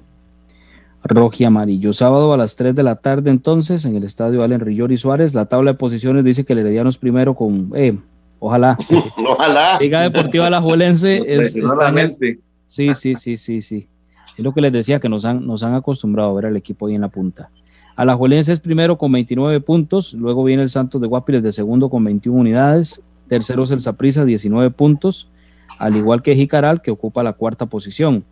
rojo 1.04 1.36
y 1.38 1.46
amarillo. 1.46 1.94
Sábado 1.94 2.34
a 2.34 2.38
las 2.38 2.58
3 2.58 2.76
de 2.76 2.84
la 2.84 2.96
tarde 2.96 3.30
entonces 3.30 3.86
en 3.86 3.96
el 3.96 4.04
estadio 4.04 4.44
Allen 4.44 4.60
Rillor 4.60 4.92
y 4.92 4.98
Suárez. 4.98 5.34
La 5.34 5.46
tabla 5.46 5.72
de 5.72 5.78
posiciones 5.78 6.26
dice 6.26 6.44
que 6.44 6.54
el 6.54 6.60
Herediano 6.60 6.90
es 6.90 6.98
primero 6.98 7.36
con... 7.36 7.72
Eh, 7.76 7.98
ojalá. 8.40 8.78
ojalá. 9.28 9.80
Liga 9.80 10.02
Deportiva 10.02 10.50
La 10.50 10.62
Juelense 10.62 11.16
es... 11.26 11.54
sí, 12.68 12.94
sí, 12.94 13.16
sí, 13.16 13.38
sí, 13.38 13.62
sí. 13.62 13.88
Es 14.40 14.44
lo 14.46 14.54
que 14.54 14.62
les 14.62 14.72
decía, 14.72 15.02
que 15.02 15.10
nos 15.10 15.26
han, 15.26 15.46
nos 15.46 15.64
han 15.64 15.76
acostumbrado 15.76 16.30
a 16.30 16.34
ver 16.34 16.46
al 16.46 16.56
equipo 16.56 16.88
ahí 16.88 16.96
en 16.96 17.02
la 17.02 17.10
punta. 17.10 17.50
Alajuelense 17.98 18.54
es 18.54 18.62
primero 18.62 18.98
con 18.98 19.12
29 19.12 19.60
puntos, 19.60 20.14
luego 20.14 20.46
viene 20.46 20.64
el 20.64 20.70
Santos 20.70 21.02
de 21.02 21.08
Guapiles 21.08 21.44
de 21.44 21.52
segundo 21.52 21.90
con 21.90 22.06
21 22.06 22.40
unidades, 22.40 23.02
tercero 23.28 23.64
es 23.64 23.72
el 23.72 23.82
Saprissa 23.82 24.24
19 24.24 24.72
puntos, 24.72 25.28
al 25.78 25.98
igual 25.98 26.22
que 26.22 26.38
Jicaral 26.38 26.82
que 26.82 26.90
ocupa 26.90 27.22
la 27.22 27.34
cuarta 27.34 27.66
posición. 27.66 28.24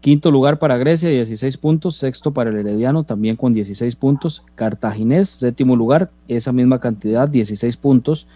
Quinto 0.00 0.30
lugar 0.30 0.60
para 0.60 0.76
Grecia, 0.76 1.08
16 1.08 1.56
puntos. 1.56 1.96
Sexto 1.96 2.32
para 2.32 2.50
el 2.50 2.58
Herediano, 2.58 3.02
también 3.02 3.34
con 3.34 3.52
16 3.52 3.96
puntos. 3.96 4.44
Cartaginés, 4.54 5.28
séptimo 5.28 5.74
lugar, 5.74 6.12
esa 6.28 6.52
misma 6.52 6.78
cantidad, 6.78 7.28
16 7.28 7.76
puntos. 7.76 8.28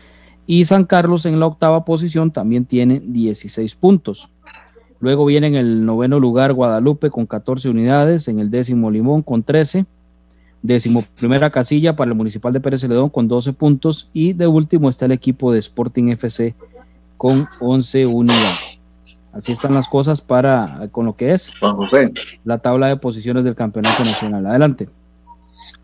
Y 0.48 0.64
San 0.64 0.84
Carlos 0.84 1.26
en 1.26 1.38
la 1.38 1.46
octava 1.46 1.84
posición 1.84 2.32
también 2.32 2.64
tiene 2.64 2.98
16 2.98 3.76
puntos. 3.76 4.30
Luego 5.00 5.24
viene 5.24 5.46
en 5.46 5.54
el 5.54 5.84
noveno 5.84 6.20
lugar 6.20 6.52
Guadalupe 6.52 7.10
con 7.10 7.26
14 7.26 7.70
unidades, 7.70 8.28
en 8.28 8.38
el 8.38 8.50
décimo 8.50 8.90
Limón 8.90 9.22
con 9.22 9.42
13, 9.42 9.86
décimo 10.62 11.02
primera 11.18 11.50
casilla 11.50 11.96
para 11.96 12.10
el 12.10 12.16
Municipal 12.16 12.52
de 12.52 12.60
Pérez 12.60 12.82
Celedón 12.82 13.08
con 13.08 13.26
12 13.26 13.54
puntos 13.54 14.10
y 14.12 14.34
de 14.34 14.46
último 14.46 14.88
está 14.88 15.06
el 15.06 15.12
equipo 15.12 15.52
de 15.52 15.58
Sporting 15.58 16.08
FC 16.08 16.54
con 17.16 17.48
11 17.60 18.06
unidades. 18.06 18.78
Así 19.32 19.52
están 19.52 19.74
las 19.74 19.88
cosas 19.88 20.20
para 20.20 20.88
con 20.90 21.06
lo 21.06 21.16
que 21.16 21.32
es 21.32 21.52
la 22.44 22.58
tabla 22.58 22.88
de 22.88 22.96
posiciones 22.96 23.44
del 23.44 23.54
campeonato 23.54 24.02
nacional. 24.02 24.46
Adelante. 24.46 24.88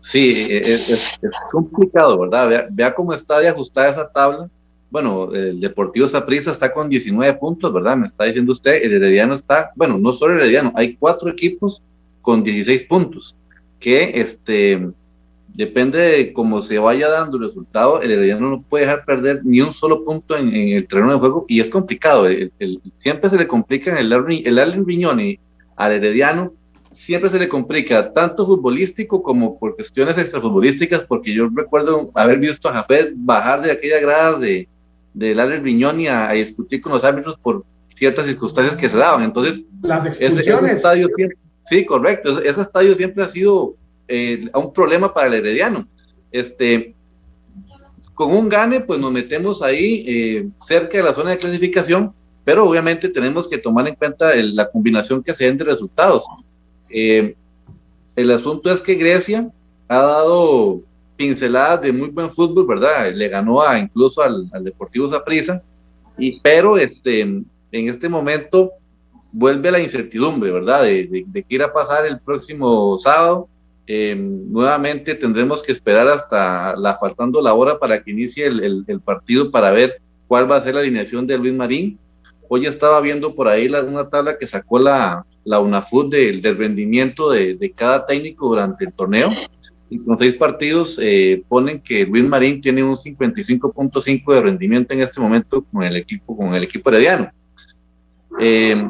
Sí, 0.01 0.47
es, 0.49 1.19
complicado, 1.51 2.19
¿verdad? 2.19 2.67
Vea, 2.71 2.93
cómo 2.93 3.13
está 3.13 3.39
de 3.39 3.49
ajustada 3.49 3.89
esa 3.89 4.09
tabla. 4.11 4.49
Bueno, 4.89 5.33
el 5.33 5.59
Deportivo 5.59 6.07
Saprissa 6.07 6.51
está 6.51 6.73
con 6.73 6.87
19 6.89 7.33
puntos, 7.35 7.73
¿verdad? 7.73 7.97
Me 7.97 8.07
está 8.07 8.23
diciendo 8.23 8.53
usted, 8.53 8.81
el 8.83 8.93
Herediano 8.93 9.35
está, 9.35 9.71
bueno, 9.75 9.97
no 9.97 10.13
solo 10.13 10.33
el 10.33 10.41
Herediano, 10.41 10.71
hay 10.75 10.95
cuatro 10.95 11.29
equipos 11.29 11.83
con 12.21 12.43
16 12.43 12.83
puntos, 12.85 13.35
que 13.79 14.21
este, 14.21 14.89
depende 15.53 15.97
de 15.97 16.33
cómo 16.33 16.61
se 16.61 16.77
vaya 16.77 17.09
dando 17.09 17.37
el 17.37 17.43
resultado, 17.43 18.01
el 18.01 18.11
Herediano 18.11 18.49
no 18.49 18.61
puede 18.61 18.85
dejar 18.85 19.03
perder 19.05 19.41
ni 19.43 19.59
un 19.59 19.73
solo 19.73 20.05
punto 20.05 20.37
en, 20.37 20.53
el 20.53 20.87
terreno 20.87 21.13
de 21.13 21.19
juego 21.19 21.45
y 21.49 21.59
es 21.59 21.69
complicado. 21.69 22.27
siempre 22.97 23.29
se 23.29 23.37
le 23.37 23.47
complica 23.47 23.99
el, 23.99 24.13
el 24.13 24.59
Allen 24.59 24.85
Viñoni 24.85 25.39
al 25.75 25.91
Herediano, 25.91 26.53
siempre 26.93 27.29
se 27.29 27.39
le 27.39 27.47
complica 27.47 28.13
tanto 28.13 28.45
futbolístico 28.45 29.21
como 29.21 29.59
por 29.59 29.75
cuestiones 29.75 30.17
extrafutbolísticas, 30.17 31.01
porque 31.01 31.33
yo 31.33 31.49
recuerdo 31.53 32.09
haber 32.15 32.39
visto 32.39 32.69
a 32.69 32.73
Jafet 32.73 33.13
bajar 33.15 33.61
de 33.61 33.71
aquella 33.71 33.99
grada 33.99 34.39
de 34.39 34.67
del 35.17 35.39
Allen 35.39 35.63
Viñoni 35.63 36.07
a, 36.07 36.31
discutir 36.31 36.79
con 36.79 36.91
los 36.91 37.03
árbitros 37.03 37.37
por 37.37 37.65
ciertas 37.95 38.27
circunstancias 38.27 38.77
que 38.77 38.87
se 38.87 38.97
daban. 38.97 39.23
Entonces, 39.23 39.63
las 39.81 40.05
expulsiones. 40.05 40.73
estadio 40.73 41.07
sí, 41.63 41.85
correcto. 41.85 42.39
Ese 42.43 42.61
estadio 42.61 42.93
siempre 42.95 43.23
ha 43.23 43.27
sido 43.27 43.75
eh, 44.07 44.47
un 44.53 44.71
problema 44.71 45.11
para 45.11 45.27
el 45.27 45.33
Herediano. 45.33 45.87
Este, 46.31 46.93
con 48.13 48.31
un 48.31 48.47
gane, 48.47 48.81
pues 48.81 48.99
nos 48.99 49.11
metemos 49.11 49.63
ahí 49.63 50.05
eh, 50.07 50.49
cerca 50.65 50.99
de 50.99 51.03
la 51.03 51.13
zona 51.13 51.31
de 51.31 51.37
clasificación, 51.39 52.13
pero 52.43 52.69
obviamente 52.69 53.09
tenemos 53.09 53.47
que 53.47 53.57
tomar 53.57 53.87
en 53.87 53.95
cuenta 53.95 54.35
la 54.35 54.69
combinación 54.69 55.23
que 55.23 55.33
se 55.33 55.45
den 55.45 55.57
de 55.57 55.65
resultados. 55.65 56.25
Eh, 56.91 57.35
el 58.15 58.31
asunto 58.31 58.71
es 58.71 58.81
que 58.81 58.95
Grecia 58.95 59.51
ha 59.87 59.97
dado 59.97 60.81
pinceladas 61.17 61.81
de 61.81 61.91
muy 61.91 62.09
buen 62.09 62.29
fútbol, 62.29 62.67
¿verdad? 62.67 63.11
Le 63.13 63.27
ganó 63.27 63.61
a, 63.61 63.77
incluso 63.77 64.21
al, 64.21 64.49
Deportivo 64.61 65.09
Zaprisa, 65.09 65.61
y 66.17 66.39
pero 66.39 66.77
este, 66.77 67.21
en 67.21 67.45
este 67.71 68.07
momento 68.07 68.71
vuelve 69.31 69.71
la 69.71 69.79
incertidumbre, 69.79 70.51
¿verdad? 70.51 70.83
De, 70.83 71.07
de, 71.07 71.25
de 71.27 71.43
qué 71.43 71.55
irá 71.55 71.65
a 71.65 71.73
pasar 71.73 72.05
el 72.05 72.19
próximo 72.19 72.97
sábado 72.99 73.49
eh, 73.89 74.13
nuevamente 74.17 75.15
tendremos 75.15 75.63
que 75.63 75.71
esperar 75.71 76.09
hasta 76.09 76.75
la 76.75 76.97
faltando 76.97 77.41
la 77.41 77.53
hora 77.53 77.79
para 77.79 78.03
que 78.03 78.11
inicie 78.11 78.45
el, 78.45 79.01
partido 79.03 79.49
para 79.49 79.71
ver 79.71 80.01
cuál 80.27 80.51
va 80.51 80.57
a 80.57 80.61
ser 80.61 80.75
la 80.75 80.81
alineación 80.81 81.25
de 81.25 81.37
Luis 81.37 81.53
Marín. 81.53 81.97
Hoy 82.49 82.65
estaba 82.65 82.99
viendo 82.99 83.33
por 83.33 83.47
ahí 83.47 83.67
una 83.69 84.09
tabla 84.09 84.37
que 84.37 84.45
sacó 84.45 84.77
la, 84.77 85.25
la 85.45 85.61
UNAFUT 85.61 86.11
del, 86.11 86.43
rendimiento 86.57 87.29
de, 87.29 87.73
cada 87.73 88.05
técnico 88.05 88.49
durante 88.49 88.83
el 88.83 88.93
torneo. 88.93 89.29
Y 89.89 89.99
con 89.99 90.19
seis 90.19 90.35
partidos 90.35 90.99
eh, 91.01 91.43
ponen 91.47 91.79
que 91.79 92.05
Luis 92.05 92.25
Marín 92.25 92.59
tiene 92.59 92.83
un 92.83 92.95
55.5 92.95 94.33
de 94.33 94.41
rendimiento 94.41 94.93
en 94.93 95.01
este 95.01 95.21
momento 95.21 95.63
con 95.63 95.83
el 95.83 95.95
equipo, 95.95 96.35
con 96.35 96.53
el 96.53 96.63
equipo 96.63 96.89
herediano. 96.89 97.31
Eh, 98.39 98.89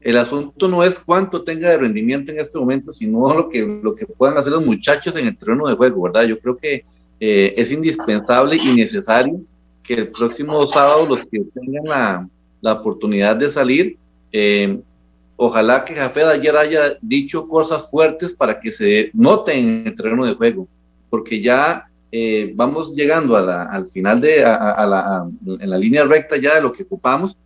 el 0.00 0.16
asunto 0.16 0.66
no 0.68 0.82
es 0.82 0.98
cuánto 0.98 1.42
tenga 1.42 1.70
de 1.70 1.78
rendimiento 1.78 2.32
en 2.32 2.40
este 2.40 2.58
momento, 2.58 2.92
sino 2.92 3.34
lo 3.34 3.48
que, 3.48 3.80
lo 3.82 3.94
que 3.94 4.06
puedan 4.06 4.38
hacer 4.38 4.52
los 4.52 4.64
muchachos 4.64 5.14
en 5.16 5.26
el 5.26 5.36
terreno 5.36 5.66
de 5.68 5.74
juego, 5.74 6.02
¿verdad? 6.02 6.24
Yo 6.24 6.38
creo 6.38 6.56
que 6.56 6.84
eh, 7.18 7.54
es 7.56 7.70
indispensable 7.70 8.56
y 8.56 8.74
necesario 8.76 9.42
que 9.82 9.94
el 9.94 10.08
próximo 10.08 10.66
sábado 10.66 11.06
los 11.06 11.26
que 11.26 11.40
tengan 11.54 11.84
la, 11.84 12.28
la 12.62 12.72
oportunidad 12.74 13.36
de 13.36 13.50
salir, 13.50 13.98
eh, 14.32 14.80
ojalá 15.42 15.86
que 15.86 15.94
Jafé 15.94 16.22
ayer 16.24 16.54
haya 16.54 16.98
dicho 17.00 17.48
cosas 17.48 17.90
fuertes 17.90 18.34
para 18.34 18.60
que 18.60 18.70
se 18.70 19.10
noten 19.14 19.58
en 19.58 19.86
el 19.86 19.94
terreno 19.94 20.26
de 20.26 20.34
juego, 20.34 20.68
porque 21.08 21.40
ya 21.40 21.88
eh, 22.12 22.52
vamos 22.54 22.94
llegando 22.94 23.38
a 23.38 23.40
la, 23.40 23.62
al 23.62 23.86
final 23.86 24.20
de 24.20 24.44
a, 24.44 24.86
la, 24.86 25.26
en 25.46 25.70
la 25.70 25.78
línea 25.78 26.04
recta 26.04 26.36
ya 26.36 26.56
de 26.56 26.60
lo 26.60 26.70
que 26.70 26.82
ocupamos 26.82 27.38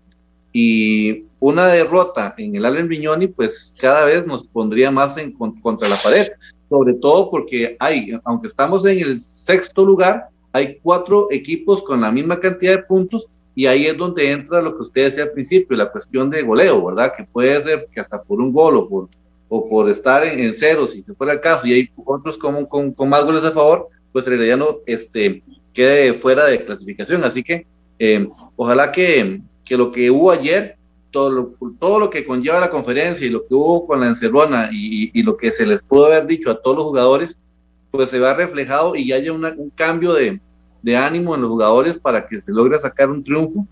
y 0.52 1.26
una 1.38 1.68
derrota 1.68 2.34
en 2.36 2.56
el 2.56 2.64
Allen 2.64 2.88
Viñoni, 2.88 3.28
pues 3.28 3.72
cada 3.78 4.06
vez 4.06 4.26
nos 4.26 4.44
pondría 4.44 4.90
más 4.90 5.16
en, 5.16 5.30
contra 5.32 5.88
la 5.88 5.96
pared, 5.96 6.32
sobre 6.68 6.94
todo 6.94 7.30
porque 7.30 7.76
hay, 7.78 8.18
aunque 8.24 8.48
estamos 8.48 8.84
en 8.86 8.98
el 8.98 9.22
sexto 9.22 9.84
lugar, 9.84 10.30
hay 10.50 10.80
cuatro 10.82 11.28
equipos 11.30 11.80
con 11.84 12.00
la 12.00 12.10
misma 12.10 12.40
cantidad 12.40 12.72
de 12.72 12.82
puntos 12.82 13.28
y 13.54 13.66
ahí 13.66 13.86
es 13.86 13.96
donde 13.96 14.32
entra 14.32 14.60
lo 14.60 14.76
que 14.76 14.82
usted 14.82 15.04
decía 15.04 15.24
al 15.24 15.30
principio, 15.30 15.76
la 15.76 15.90
cuestión 15.90 16.28
de 16.30 16.42
goleo, 16.42 16.84
¿verdad? 16.86 17.12
Que 17.16 17.24
puede 17.24 17.62
ser 17.62 17.88
que 17.92 18.00
hasta 18.00 18.22
por 18.22 18.40
un 18.40 18.52
gol 18.52 18.76
o 18.76 18.88
por, 18.88 19.08
o 19.48 19.68
por 19.68 19.88
estar 19.88 20.24
en, 20.24 20.54
cero, 20.54 20.88
si 20.88 21.02
se 21.02 21.14
fuera 21.14 21.34
el 21.34 21.40
caso, 21.40 21.66
y 21.66 21.72
hay 21.72 21.90
otros 22.04 22.36
con, 22.36 22.66
con, 22.66 23.08
más 23.08 23.24
goles 23.24 23.44
a 23.44 23.52
favor, 23.52 23.88
pues 24.12 24.26
el 24.26 24.34
Herediano 24.34 24.78
este, 24.86 25.42
quede 25.72 26.14
fuera 26.14 26.46
de 26.46 26.64
clasificación. 26.64 27.22
Así 27.24 27.42
que 27.44 27.66
eh, 27.98 28.26
ojalá 28.56 28.90
que, 28.90 29.40
que 29.64 29.76
lo 29.76 29.92
que 29.92 30.10
hubo 30.10 30.32
ayer 30.32 30.76
todo 31.12 31.30
lo, 31.30 31.54
todo 31.78 32.00
lo 32.00 32.10
que 32.10 32.26
conlleva 32.26 32.58
la 32.58 32.70
conferencia 32.70 33.24
y 33.24 33.30
lo 33.30 33.46
que 33.46 33.54
hubo 33.54 33.86
con 33.86 34.00
la 34.00 34.08
encerrona 34.08 34.68
y, 34.72 35.22
lo 35.22 35.36
que 35.36 35.52
se 35.52 35.64
les 35.64 35.80
pudo 35.80 36.06
haber 36.06 36.26
dicho 36.26 36.50
a 36.50 36.60
todos 36.60 36.76
los 36.78 36.86
jugadores, 36.86 37.38
pues 37.92 38.10
se 38.10 38.18
va 38.18 38.34
reflejado 38.34 38.96
y 38.96 39.12
haya 39.12 39.32
un 39.32 39.70
cambio 39.76 40.12
de, 40.12 40.40
ánimo 40.92 41.34
en 41.34 41.42
los 41.42 41.50
jugadores 41.50 41.98
para 41.98 42.26
que 42.26 42.40
se 42.40 42.52
logre 42.52 42.78
sacar 42.78 43.10
un 43.10 43.24
triunfo 43.24 43.66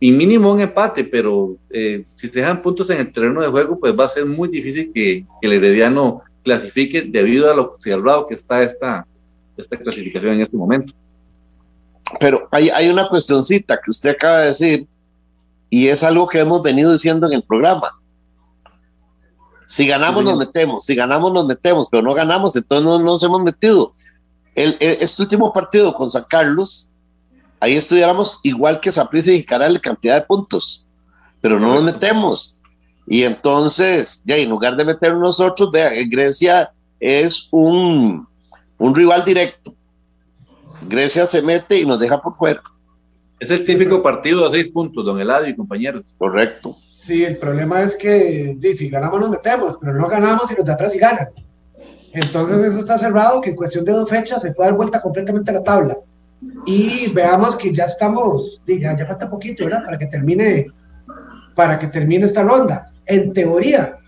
y 0.00 0.12
mínimo 0.12 0.52
un 0.52 0.60
empate, 0.60 1.04
pero 1.04 1.56
eh, 1.70 2.04
si 2.16 2.28
se 2.28 2.40
dejan 2.40 2.62
puntos 2.62 2.90
en 2.90 3.00
el 3.00 3.12
terreno 3.12 3.40
de 3.40 3.48
juego, 3.48 3.78
pues 3.78 3.98
va 3.98 4.06
a 4.06 4.08
ser 4.08 4.26
muy 4.26 4.48
difícil 4.48 4.92
que, 4.92 5.24
el 5.42 5.52
Herediano 5.52 6.22
clasifique 6.42 7.02
debido 7.02 7.50
a 7.50 7.54
lo 7.54 7.76
cerrado 7.78 8.26
que 8.26 8.34
está 8.34 8.62
esta, 8.62 9.06
esta 9.56 9.76
clasificación 9.76 10.34
en 10.34 10.40
este 10.42 10.56
momento. 10.56 10.92
Pero 12.20 12.48
hay, 12.50 12.68
hay 12.70 12.88
una 12.88 13.08
cuestioncita 13.08 13.80
que 13.82 13.90
usted 13.90 14.10
acaba 14.10 14.40
de 14.40 14.46
decir, 14.48 14.86
y 15.70 15.88
es 15.88 16.04
algo 16.04 16.28
que 16.28 16.40
hemos 16.40 16.62
venido 16.62 16.92
diciendo 16.92 17.26
en 17.26 17.32
el 17.32 17.42
programa. 17.42 17.90
Si 19.66 19.86
ganamos, 19.86 20.22
nos 20.22 20.36
metemos. 20.36 20.84
Si 20.84 20.94
ganamos, 20.94 21.32
nos 21.32 21.46
metemos. 21.46 21.88
Pero 21.90 22.02
no 22.02 22.12
ganamos, 22.12 22.54
entonces 22.56 22.84
no, 22.84 22.98
nos 22.98 23.22
hemos 23.22 23.40
metido. 23.42 23.92
El, 24.54 24.76
este 24.80 25.22
último 25.22 25.52
partido 25.52 25.94
con 25.94 26.10
San 26.10 26.24
Carlos, 26.28 26.92
ahí 27.60 27.74
estuviéramos 27.74 28.40
igual 28.42 28.80
que 28.80 28.92
Saprissa 28.92 29.32
y 29.32 29.38
Jicaral 29.38 29.80
cantidad 29.80 30.20
de 30.20 30.26
puntos. 30.26 30.86
Pero 31.40 31.60
no 31.60 31.74
nos 31.74 31.82
metemos. 31.82 32.56
Y 33.06 33.24
entonces, 33.24 34.22
ya 34.24 34.36
en 34.36 34.48
lugar 34.48 34.76
de 34.76 34.84
meternos 34.84 35.20
nosotros, 35.20 35.70
vea, 35.70 35.90
Grecia 36.08 36.72
es 37.00 37.48
un, 37.50 38.26
un 38.78 38.94
rival 38.94 39.24
directo. 39.24 39.74
Grecia 40.88 41.26
se 41.26 41.42
mete 41.42 41.80
y 41.80 41.84
nos 41.84 41.98
deja 41.98 42.20
por 42.20 42.34
fuera. 42.34 42.62
Es 43.40 43.50
el 43.50 43.64
típico 43.64 44.02
partido 44.02 44.48
de 44.48 44.58
seis 44.58 44.72
puntos, 44.72 45.04
don 45.04 45.20
Eladio 45.20 45.48
y 45.48 45.56
compañeros. 45.56 46.14
Correcto. 46.16 46.76
Sí, 46.94 47.22
el 47.24 47.36
problema 47.36 47.82
es 47.82 47.94
que 47.96 48.56
si 48.74 48.88
ganamos 48.88 49.20
nos 49.20 49.30
metemos, 49.30 49.76
pero 49.78 49.92
no 49.92 50.08
ganamos 50.08 50.50
y 50.50 50.54
los 50.54 50.64
de 50.64 50.72
atrás 50.72 50.94
y 50.94 50.98
ganan. 50.98 51.28
Entonces 52.14 52.62
eso 52.62 52.78
está 52.78 52.96
cerrado, 52.96 53.40
que 53.40 53.50
en 53.50 53.56
cuestión 53.56 53.84
de 53.84 53.92
dos 53.92 54.08
fechas 54.08 54.40
se 54.40 54.52
puede 54.52 54.70
dar 54.70 54.76
vuelta 54.76 55.02
completamente 55.02 55.50
a 55.50 55.54
la 55.54 55.64
tabla. 55.64 55.98
Y 56.64 57.12
veamos 57.12 57.56
que 57.56 57.72
ya 57.72 57.84
estamos, 57.84 58.62
ya, 58.66 58.96
ya 58.96 59.06
falta 59.06 59.28
poquito, 59.28 59.64
¿verdad? 59.64 59.84
Para 59.84 59.98
que 59.98 60.06
termine, 60.06 60.66
para 61.56 61.76
que 61.76 61.88
termine 61.88 62.24
esta 62.24 62.44
ronda. 62.44 62.90
En 63.06 63.32
teoría, 63.32 63.98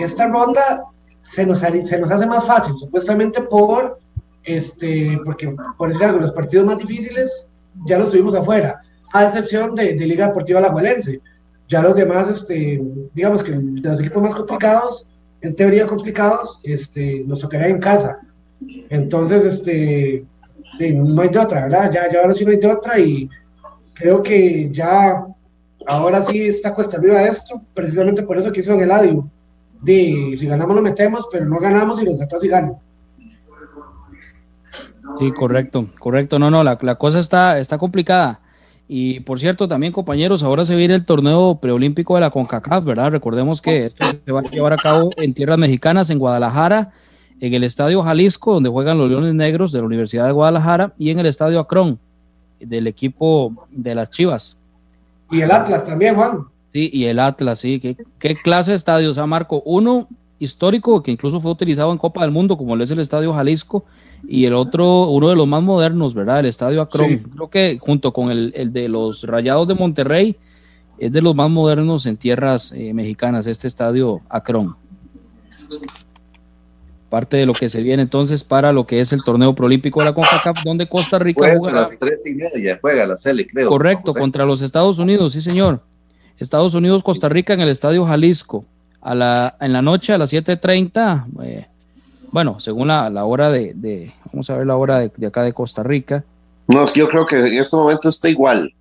esta 0.00 0.26
ronda 0.26 0.82
se 1.22 1.46
nos, 1.46 1.60
se 1.60 1.98
nos 1.98 2.10
hace 2.10 2.26
más 2.26 2.44
fácil, 2.44 2.74
supuestamente 2.76 3.40
por, 3.42 4.00
este, 4.42 5.16
porque 5.24 5.54
por 5.76 5.88
decir 5.90 6.04
algo, 6.04 6.18
los 6.18 6.32
partidos 6.32 6.66
más 6.66 6.78
difíciles 6.78 7.46
ya 7.86 7.98
los 7.98 8.10
tuvimos 8.10 8.34
afuera, 8.34 8.80
a 9.12 9.24
excepción 9.24 9.76
de, 9.76 9.94
Liga 9.94 10.26
Deportiva 10.26 10.58
Alajuelense. 10.58 11.20
Ya 11.68 11.82
los 11.82 11.94
demás, 11.94 12.28
este, 12.28 12.82
digamos 13.14 13.42
que 13.42 13.52
de 13.52 13.88
los 13.88 14.00
equipos 14.00 14.22
más 14.22 14.34
complicados, 14.34 15.06
en 15.40 15.54
teoría 15.54 15.86
complicados, 15.86 16.60
este, 16.64 17.22
nos 17.26 17.40
tocaría 17.40 17.68
en 17.68 17.80
casa. 17.80 18.20
Entonces, 18.88 19.44
este, 19.44 20.24
no 20.80 21.22
hay 21.22 21.28
de 21.28 21.38
otra, 21.38 21.62
¿verdad? 21.62 21.90
Ya, 21.92 22.12
ya 22.12 22.20
ahora 22.20 22.34
sí 22.34 22.44
no 22.44 22.50
hay 22.50 22.58
de 22.58 22.66
otra 22.66 22.98
y 22.98 23.28
creo 23.94 24.22
que 24.22 24.70
ya 24.72 25.24
ahora 25.86 26.22
sí 26.22 26.46
está 26.46 26.74
cuesta 26.74 26.98
arriba 26.98 27.22
esto, 27.22 27.60
precisamente 27.74 28.22
por 28.22 28.38
eso 28.38 28.52
que 28.52 28.60
hizo 28.60 28.72
en 28.72 28.78
el 28.78 28.84
Eladio, 28.84 29.30
si 29.84 30.46
ganamos 30.46 30.76
lo 30.76 30.82
metemos, 30.82 31.28
pero 31.30 31.46
no 31.46 31.58
ganamos 31.58 32.00
y 32.00 32.04
los 32.04 32.18
de 32.18 32.24
atrás 32.24 32.42
sí 32.42 32.48
ganan. 32.48 32.76
Sí, 35.18 35.32
correcto, 35.32 35.88
correcto. 35.98 36.38
No, 36.38 36.50
no, 36.50 36.62
la, 36.62 36.78
la 36.82 36.94
cosa 36.96 37.18
está, 37.18 37.58
está 37.58 37.78
complicada. 37.78 38.40
Y 38.90 39.20
por 39.20 39.38
cierto, 39.38 39.68
también 39.68 39.92
compañeros, 39.92 40.42
ahora 40.42 40.64
se 40.64 40.74
viene 40.74 40.94
el 40.94 41.04
torneo 41.04 41.58
preolímpico 41.60 42.14
de 42.14 42.22
la 42.22 42.30
CONCACAF, 42.30 42.84
¿verdad? 42.84 43.10
Recordemos 43.10 43.60
que 43.60 43.86
esto 43.86 44.06
se 44.24 44.32
va 44.32 44.40
a 44.40 44.50
llevar 44.50 44.72
a 44.72 44.78
cabo 44.78 45.10
en 45.18 45.34
tierras 45.34 45.58
mexicanas, 45.58 46.08
en 46.08 46.18
Guadalajara, 46.18 46.92
en 47.40 47.52
el 47.52 47.64
Estadio 47.64 48.02
Jalisco, 48.02 48.54
donde 48.54 48.70
juegan 48.70 48.96
los 48.96 49.10
Leones 49.10 49.34
Negros 49.34 49.72
de 49.72 49.80
la 49.80 49.84
Universidad 49.84 50.24
de 50.24 50.32
Guadalajara, 50.32 50.94
y 50.96 51.10
en 51.10 51.18
el 51.18 51.26
Estadio 51.26 51.60
Acron, 51.60 51.98
del 52.58 52.86
equipo 52.86 53.66
de 53.70 53.94
las 53.94 54.10
Chivas. 54.10 54.56
Y 55.30 55.42
el 55.42 55.50
Atlas 55.50 55.84
también, 55.84 56.14
Juan. 56.14 56.44
Sí, 56.72 56.88
y 56.90 57.04
el 57.04 57.18
Atlas, 57.18 57.58
sí. 57.58 57.80
¿Qué, 57.80 57.96
qué 58.18 58.34
clase 58.36 58.70
de 58.70 58.78
estadio? 58.78 59.10
O 59.10 59.14
sea, 59.14 59.26
Marco, 59.26 59.62
uno 59.66 60.08
histórico 60.38 61.02
que 61.02 61.10
incluso 61.10 61.40
fue 61.40 61.50
utilizado 61.50 61.92
en 61.92 61.98
Copa 61.98 62.22
del 62.22 62.30
Mundo, 62.30 62.56
como 62.56 62.74
lo 62.74 62.84
es 62.84 62.90
el 62.90 63.00
Estadio 63.00 63.34
Jalisco, 63.34 63.84
y 64.26 64.44
el 64.44 64.54
otro, 64.54 65.08
uno 65.08 65.28
de 65.28 65.36
los 65.36 65.46
más 65.46 65.62
modernos, 65.62 66.14
¿verdad? 66.14 66.40
El 66.40 66.46
Estadio 66.46 66.82
Akron. 66.82 67.18
Creo 67.18 67.50
que 67.50 67.78
junto 67.80 68.12
con 68.12 68.30
el, 68.30 68.52
el, 68.56 68.72
de 68.72 68.88
los 68.88 69.24
Rayados 69.24 69.68
de 69.68 69.74
Monterrey, 69.74 70.36
es 70.98 71.12
de 71.12 71.22
los 71.22 71.34
más 71.34 71.48
modernos 71.48 72.06
en 72.06 72.16
tierras 72.16 72.72
eh, 72.72 72.92
mexicanas, 72.92 73.46
este 73.46 73.68
Estadio 73.68 74.20
Akron. 74.28 74.76
Parte 77.08 77.38
de 77.38 77.46
lo 77.46 77.54
que 77.54 77.68
se 77.68 77.82
viene 77.82 78.02
entonces 78.02 78.44
para 78.44 78.72
lo 78.72 78.84
que 78.84 79.00
es 79.00 79.12
el 79.12 79.22
torneo 79.22 79.54
prolímpico 79.54 80.00
de 80.00 80.06
la 80.06 80.14
CONCACAF, 80.14 80.62
donde 80.64 80.88
Costa 80.88 81.18
Rica 81.18 81.54
juega. 81.56 81.78
A 81.78 81.82
las 81.82 81.98
tres 81.98 82.26
y 82.26 82.34
media 82.34 82.78
juega 82.80 83.06
la 83.06 83.16
Cele, 83.16 83.46
creo. 83.46 83.70
Correcto, 83.70 84.12
contra 84.12 84.44
los 84.44 84.60
Estados 84.60 84.98
Unidos, 84.98 85.32
sí, 85.32 85.40
señor. 85.40 85.82
Estados 86.36 86.74
Unidos, 86.74 87.02
Costa 87.02 87.28
Rica 87.28 87.54
en 87.54 87.60
el 87.60 87.68
Estadio 87.68 88.04
Jalisco. 88.04 88.64
A 89.00 89.14
la, 89.14 89.56
en 89.60 89.72
la 89.72 89.80
noche 89.80 90.12
a 90.12 90.18
las 90.18 90.32
7.30, 90.32 91.26
eh, 91.44 91.66
bueno, 92.32 92.60
según 92.60 92.88
la, 92.88 93.10
la 93.10 93.24
hora 93.24 93.50
de, 93.50 93.72
de, 93.74 94.12
vamos 94.32 94.48
a 94.50 94.56
ver 94.56 94.66
la 94.66 94.76
hora 94.76 95.00
de, 95.00 95.12
de, 95.16 95.26
acá 95.26 95.42
de 95.42 95.52
Costa 95.52 95.82
Rica. 95.82 96.24
No, 96.68 96.84
yo 96.92 97.08
creo 97.08 97.26
que 97.26 97.36
en 97.36 97.54
este 97.54 97.76
momento 97.76 98.08
está 98.08 98.28
igual. 98.28 98.72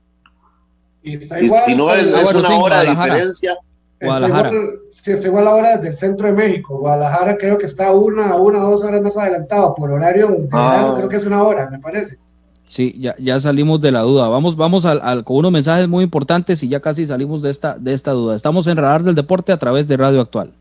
Y, 1.03 1.15
está 1.15 1.41
igual, 1.41 1.61
si 1.65 1.75
no 1.75 1.93
es, 1.93 2.05
es 2.05 2.33
una 2.33 2.57
hora 2.57 2.81
de 2.81 2.89
diferencia. 2.89 3.57
Guadalajara. 4.01 4.49
Es 4.49 4.55
igual, 4.55 4.79
sí, 4.91 5.11
es 5.11 5.25
igual 5.25 5.45
la 5.45 5.55
hora 5.55 5.77
del 5.77 5.97
centro 5.97 6.27
de 6.27 6.33
México. 6.33 6.77
Guadalajara 6.77 7.37
creo 7.37 7.57
que 7.57 7.65
está 7.65 7.91
una, 7.93 8.35
una, 8.35 8.59
dos 8.59 8.83
horas 8.83 9.01
más 9.01 9.17
adelantado 9.17 9.73
por 9.73 9.91
horario. 9.91 10.29
Ah. 10.51 10.93
Creo 10.97 11.09
que 11.09 11.15
es 11.15 11.25
una 11.25 11.41
hora, 11.41 11.69
me 11.69 11.79
parece. 11.79 12.17
Sí, 12.67 12.95
ya, 12.99 13.15
ya 13.17 13.39
salimos 13.39 13.79
de 13.79 13.91
la 13.91 14.01
duda. 14.01 14.27
Vamos, 14.27 14.57
vamos 14.57 14.85
al, 14.85 14.99
al, 15.01 15.23
con 15.23 15.37
unos 15.37 15.51
mensajes 15.51 15.87
muy 15.87 16.03
importantes 16.03 16.61
y 16.63 16.67
ya 16.67 16.81
casi 16.81 17.05
salimos 17.05 17.41
de 17.41 17.49
esta, 17.49 17.77
de 17.79 17.93
esta 17.93 18.11
duda. 18.11 18.35
Estamos 18.35 18.67
en 18.67 18.77
Radar 18.77 19.03
del 19.03 19.15
Deporte 19.15 19.53
a 19.53 19.57
través 19.57 19.87
de 19.87 19.95
Radio 19.95 20.19
Actual. 20.19 20.51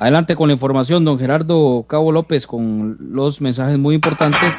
Adelante 0.00 0.36
con 0.36 0.48
la 0.48 0.54
información, 0.54 1.04
don 1.04 1.18
Gerardo 1.18 1.84
Cabo 1.88 2.12
López, 2.12 2.46
con 2.46 2.96
los 3.00 3.40
mensajes 3.40 3.78
muy 3.78 3.96
importantes 3.96 4.54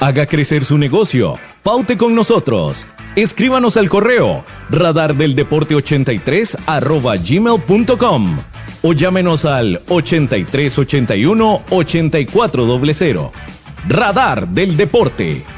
Haga 0.00 0.26
crecer 0.26 0.64
su 0.64 0.76
negocio. 0.78 1.36
Paute 1.62 1.96
con 1.96 2.14
nosotros. 2.14 2.86
Escríbanos 3.16 3.76
al 3.76 3.88
correo 3.88 4.44
radardeldeporte83 4.70 6.56
arroba 6.66 7.16
gmail.com 7.16 8.36
o 8.82 8.92
llámenos 8.92 9.44
al 9.44 9.80
8381 9.88 11.62
8400. 11.70 13.30
Radar 13.88 14.46
del 14.46 14.76
Deporte. 14.76 15.57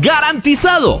¡Garantizado! 0.00 1.00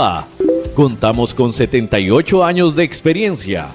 Contamos 0.73 1.35
con 1.35 1.53
78 1.53 2.43
años 2.43 2.75
de 2.75 2.83
experiencia. 2.83 3.67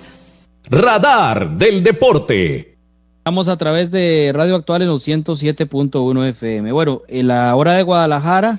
Radar 0.68 1.56
del 1.56 1.84
Deporte. 1.84 2.78
Estamos 3.18 3.46
a 3.46 3.56
través 3.56 3.92
de 3.92 4.32
Radio 4.34 4.56
Actual 4.56 4.82
en 4.82 4.88
los 4.88 5.06
107.1 5.06 6.28
FM. 6.30 6.72
Bueno, 6.72 7.02
la 7.08 7.54
hora 7.54 7.74
de 7.74 7.84
Guadalajara 7.84 8.58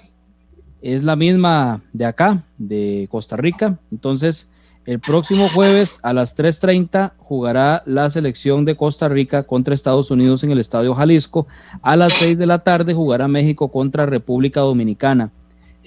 es 0.81 1.03
la 1.03 1.17
misma 1.17 1.81
de 1.91 2.05
acá, 2.05 2.45
de 2.57 3.09
Costa 3.11 3.35
Rica. 3.35 3.77
Entonces, 3.91 4.47
el 4.85 5.01
próximo 5.01 5.49
jueves 5.49 5.99
a 6.03 6.13
las 6.13 6.37
3.30 6.37 7.13
jugará 7.17 7.83
la 7.85 8.09
selección 8.09 8.63
de 8.63 8.77
Costa 8.77 9.09
Rica 9.09 9.43
contra 9.43 9.73
Estados 9.73 10.09
Unidos 10.09 10.41
en 10.45 10.51
el 10.51 10.59
Estadio 10.59 10.95
Jalisco. 10.95 11.47
A 11.81 11.97
las 11.97 12.13
6 12.13 12.37
de 12.37 12.45
la 12.45 12.59
tarde 12.59 12.93
jugará 12.93 13.27
México 13.27 13.69
contra 13.69 14.05
República 14.05 14.61
Dominicana 14.61 15.31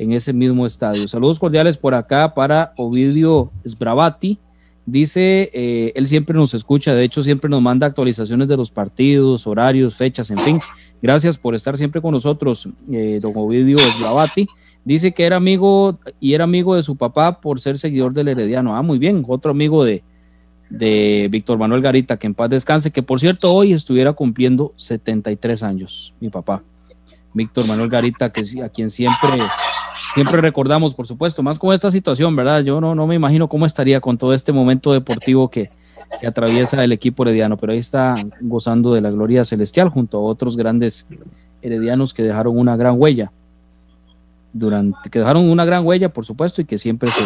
en 0.00 0.12
ese 0.12 0.32
mismo 0.32 0.64
estadio. 0.64 1.06
Saludos 1.06 1.38
cordiales 1.38 1.76
por 1.76 1.94
acá 1.94 2.32
para 2.32 2.72
Ovidio 2.78 3.50
Sbravati. 3.66 4.38
Dice, 4.86 5.50
eh, 5.52 5.92
él 5.94 6.08
siempre 6.08 6.34
nos 6.34 6.54
escucha, 6.54 6.94
de 6.94 7.04
hecho 7.04 7.22
siempre 7.22 7.50
nos 7.50 7.60
manda 7.60 7.86
actualizaciones 7.86 8.48
de 8.48 8.56
los 8.56 8.70
partidos, 8.70 9.46
horarios, 9.46 9.94
fechas, 9.96 10.30
en 10.30 10.38
fin. 10.38 10.58
Gracias 11.02 11.36
por 11.36 11.54
estar 11.54 11.76
siempre 11.76 12.00
con 12.00 12.12
nosotros, 12.12 12.66
eh, 12.90 13.18
don 13.20 13.32
Ovidio 13.36 13.76
Sbravati. 13.78 14.46
Dice 14.86 15.12
que 15.12 15.26
era 15.26 15.36
amigo 15.36 15.98
y 16.18 16.32
era 16.32 16.44
amigo 16.44 16.74
de 16.74 16.82
su 16.82 16.96
papá 16.96 17.38
por 17.38 17.60
ser 17.60 17.78
seguidor 17.78 18.14
del 18.14 18.28
Herediano. 18.28 18.74
Ah, 18.74 18.80
muy 18.80 18.98
bien, 18.98 19.22
otro 19.28 19.50
amigo 19.50 19.84
de, 19.84 20.02
de 20.70 21.28
Víctor 21.30 21.58
Manuel 21.58 21.82
Garita, 21.82 22.16
que 22.16 22.26
en 22.26 22.34
paz 22.34 22.48
descanse, 22.48 22.90
que 22.90 23.02
por 23.02 23.20
cierto 23.20 23.52
hoy 23.52 23.74
estuviera 23.74 24.14
cumpliendo 24.14 24.72
73 24.76 25.62
años, 25.62 26.14
mi 26.20 26.30
papá. 26.30 26.62
Víctor 27.32 27.66
Manuel 27.66 27.88
Garita, 27.88 28.32
que 28.32 28.42
a 28.62 28.68
quien 28.68 28.90
siempre 28.90 29.30
siempre 30.14 30.40
recordamos, 30.40 30.94
por 30.94 31.06
supuesto, 31.06 31.42
más 31.42 31.58
con 31.58 31.74
esta 31.74 31.90
situación, 31.90 32.34
¿verdad? 32.34 32.62
Yo 32.62 32.80
no, 32.80 32.94
no 32.94 33.06
me 33.06 33.14
imagino 33.14 33.48
cómo 33.48 33.66
estaría 33.66 34.00
con 34.00 34.18
todo 34.18 34.32
este 34.32 34.52
momento 34.52 34.92
deportivo 34.92 35.50
que, 35.50 35.68
atraviesa 36.26 36.82
el 36.82 36.92
equipo 36.92 37.24
herediano, 37.24 37.58
pero 37.58 37.72
ahí 37.72 37.78
está 37.78 38.14
gozando 38.40 38.94
de 38.94 39.02
la 39.02 39.10
gloria 39.10 39.44
celestial 39.44 39.90
junto 39.90 40.16
a 40.16 40.22
otros 40.22 40.56
grandes 40.56 41.06
heredianos 41.60 42.14
que 42.14 42.22
dejaron 42.22 42.56
una 42.56 42.74
gran 42.76 42.94
huella, 42.98 43.30
durante, 44.52 45.10
que 45.10 45.18
dejaron 45.18 45.48
una 45.48 45.64
gran 45.64 45.84
huella, 45.84 46.10
por 46.10 46.24
supuesto, 46.24 46.62
y 46.62 46.64
que 46.64 46.78
siempre 46.78 47.10
se, 47.10 47.22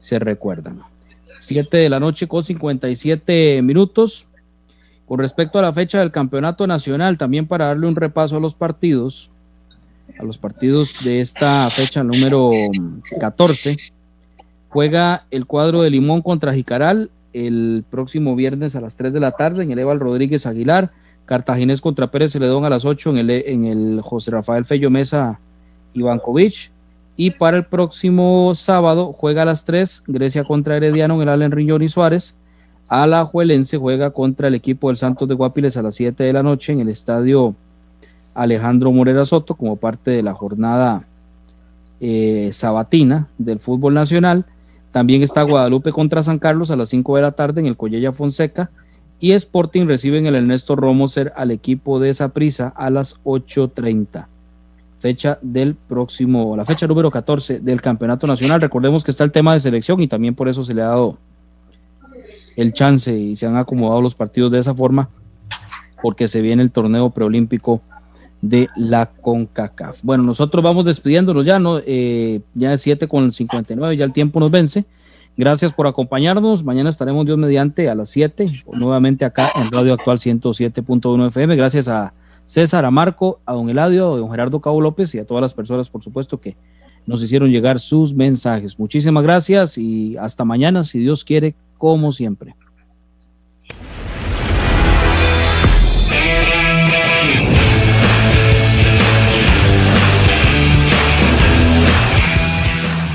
se 0.00 0.18
recuerdan. 0.18 0.82
Siete 1.38 1.78
de 1.78 1.88
la 1.88 1.98
noche 1.98 2.28
con 2.28 2.44
57 2.44 3.62
minutos. 3.62 4.26
Con 5.06 5.18
respecto 5.18 5.58
a 5.58 5.62
la 5.62 5.72
fecha 5.72 5.98
del 5.98 6.12
campeonato 6.12 6.66
nacional, 6.68 7.18
también 7.18 7.46
para 7.46 7.66
darle 7.66 7.88
un 7.88 7.96
repaso 7.96 8.36
a 8.36 8.40
los 8.40 8.54
partidos, 8.54 9.30
a 10.18 10.24
los 10.24 10.38
partidos 10.38 10.96
de 11.04 11.20
esta 11.20 11.68
fecha 11.70 12.02
número 12.02 12.50
14. 13.18 13.76
Juega 14.68 15.26
el 15.30 15.46
cuadro 15.46 15.82
de 15.82 15.90
Limón 15.90 16.22
contra 16.22 16.52
Jicaral 16.52 17.10
el 17.32 17.84
próximo 17.88 18.34
viernes 18.34 18.74
a 18.76 18.80
las 18.80 18.96
3 18.96 19.12
de 19.12 19.20
la 19.20 19.32
tarde 19.32 19.62
en 19.62 19.70
el 19.70 19.78
Eval 19.78 20.00
Rodríguez 20.00 20.46
Aguilar. 20.46 20.90
Cartaginés 21.26 21.80
contra 21.80 22.10
Pérez 22.10 22.32
Celedón 22.32 22.64
a 22.64 22.70
las 22.70 22.84
8 22.84 23.10
en 23.10 23.18
el, 23.18 23.30
en 23.30 23.64
el 23.64 24.00
José 24.00 24.32
Rafael 24.32 24.64
Fello 24.64 24.90
Mesa 24.90 25.38
Ivankovic. 25.94 26.72
Y 27.16 27.32
para 27.32 27.56
el 27.56 27.66
próximo 27.66 28.54
sábado 28.54 29.12
juega 29.12 29.42
a 29.42 29.44
las 29.44 29.64
3 29.64 30.04
Grecia 30.06 30.44
contra 30.44 30.76
Herediano 30.76 31.14
en 31.16 31.22
el 31.22 31.28
Allen 31.28 31.52
Riñón 31.52 31.82
y 31.82 31.88
Suárez. 31.88 32.36
Alajuelense 32.88 33.76
juega 33.76 34.10
contra 34.10 34.48
el 34.48 34.54
equipo 34.54 34.88
del 34.88 34.96
Santos 34.96 35.28
de 35.28 35.34
Guapiles 35.34 35.76
a 35.76 35.82
las 35.82 35.94
7 35.94 36.24
de 36.24 36.32
la 36.32 36.42
noche 36.42 36.72
en 36.72 36.80
el 36.80 36.88
estadio 36.88 37.54
Alejandro 38.34 38.92
Morera 38.92 39.24
Soto 39.24 39.54
como 39.54 39.76
parte 39.76 40.10
de 40.10 40.22
la 40.22 40.34
jornada 40.34 41.04
eh, 42.00 42.50
sabatina 42.52 43.28
del 43.38 43.58
fútbol 43.58 43.94
nacional. 43.94 44.46
También 44.92 45.22
está 45.22 45.42
Guadalupe 45.42 45.92
contra 45.92 46.22
San 46.22 46.38
Carlos 46.38 46.70
a 46.70 46.76
las 46.76 46.88
5 46.88 47.16
de 47.16 47.22
la 47.22 47.32
tarde 47.32 47.60
en 47.60 47.66
el 47.66 47.76
Collella 47.76 48.12
Fonseca. 48.12 48.70
Y 49.20 49.32
Sporting 49.32 49.86
recibe 49.86 50.18
en 50.18 50.26
el 50.26 50.34
Ernesto 50.34 50.76
Romoser 50.76 51.32
al 51.36 51.50
equipo 51.50 52.00
de 52.00 52.14
prisa 52.32 52.72
a 52.74 52.88
las 52.88 53.22
8.30. 53.24 54.26
Fecha 54.98 55.38
del 55.42 55.74
próximo, 55.74 56.56
la 56.56 56.64
fecha 56.64 56.86
número 56.86 57.10
14 57.10 57.60
del 57.60 57.82
Campeonato 57.82 58.26
Nacional. 58.26 58.60
Recordemos 58.60 59.04
que 59.04 59.10
está 59.10 59.24
el 59.24 59.32
tema 59.32 59.52
de 59.52 59.60
selección 59.60 60.00
y 60.00 60.08
también 60.08 60.34
por 60.34 60.48
eso 60.48 60.64
se 60.64 60.74
le 60.74 60.82
ha 60.82 60.86
dado 60.86 61.18
el 62.56 62.72
chance 62.72 63.14
y 63.14 63.36
se 63.36 63.46
han 63.46 63.56
acomodado 63.56 64.02
los 64.02 64.14
partidos 64.14 64.52
de 64.52 64.58
esa 64.58 64.74
forma 64.74 65.08
porque 66.02 66.28
se 66.28 66.40
viene 66.40 66.62
el 66.62 66.70
torneo 66.70 67.10
preolímpico 67.10 67.82
de 68.42 68.68
la 68.76 69.06
CONCACAF. 69.06 70.02
Bueno, 70.02 70.22
nosotros 70.22 70.62
vamos 70.64 70.84
despidiéndonos 70.84 71.44
ya, 71.44 71.58
¿no? 71.58 71.80
Eh, 71.84 72.40
ya 72.54 72.72
es 72.72 72.82
7 72.82 73.08
con 73.08 73.32
59, 73.32 73.96
ya 73.96 74.04
el 74.04 74.12
tiempo 74.12 74.40
nos 74.40 74.50
vence. 74.50 74.84
Gracias 75.36 75.72
por 75.72 75.86
acompañarnos. 75.86 76.64
Mañana 76.64 76.90
estaremos 76.90 77.24
Dios 77.24 77.38
mediante 77.38 77.88
a 77.88 77.94
las 77.94 78.10
7, 78.10 78.50
nuevamente 78.72 79.24
acá 79.24 79.48
en 79.56 79.70
Radio 79.70 79.94
Actual 79.94 80.18
107.1 80.18 81.28
FM. 81.28 81.56
Gracias 81.56 81.88
a 81.88 82.12
César, 82.46 82.84
a 82.84 82.90
Marco, 82.90 83.40
a 83.46 83.52
don 83.52 83.70
Eladio, 83.70 84.14
a 84.14 84.18
don 84.18 84.30
Gerardo 84.30 84.60
Cabo 84.60 84.80
López 84.80 85.14
y 85.14 85.18
a 85.18 85.24
todas 85.24 85.40
las 85.40 85.54
personas, 85.54 85.88
por 85.88 86.02
supuesto, 86.02 86.40
que 86.40 86.56
nos 87.06 87.22
hicieron 87.22 87.50
llegar 87.50 87.80
sus 87.80 88.14
mensajes. 88.14 88.78
Muchísimas 88.78 89.22
gracias 89.22 89.78
y 89.78 90.16
hasta 90.16 90.44
mañana, 90.44 90.82
si 90.82 90.98
Dios 90.98 91.24
quiere, 91.24 91.54
como 91.78 92.12
siempre. 92.12 92.54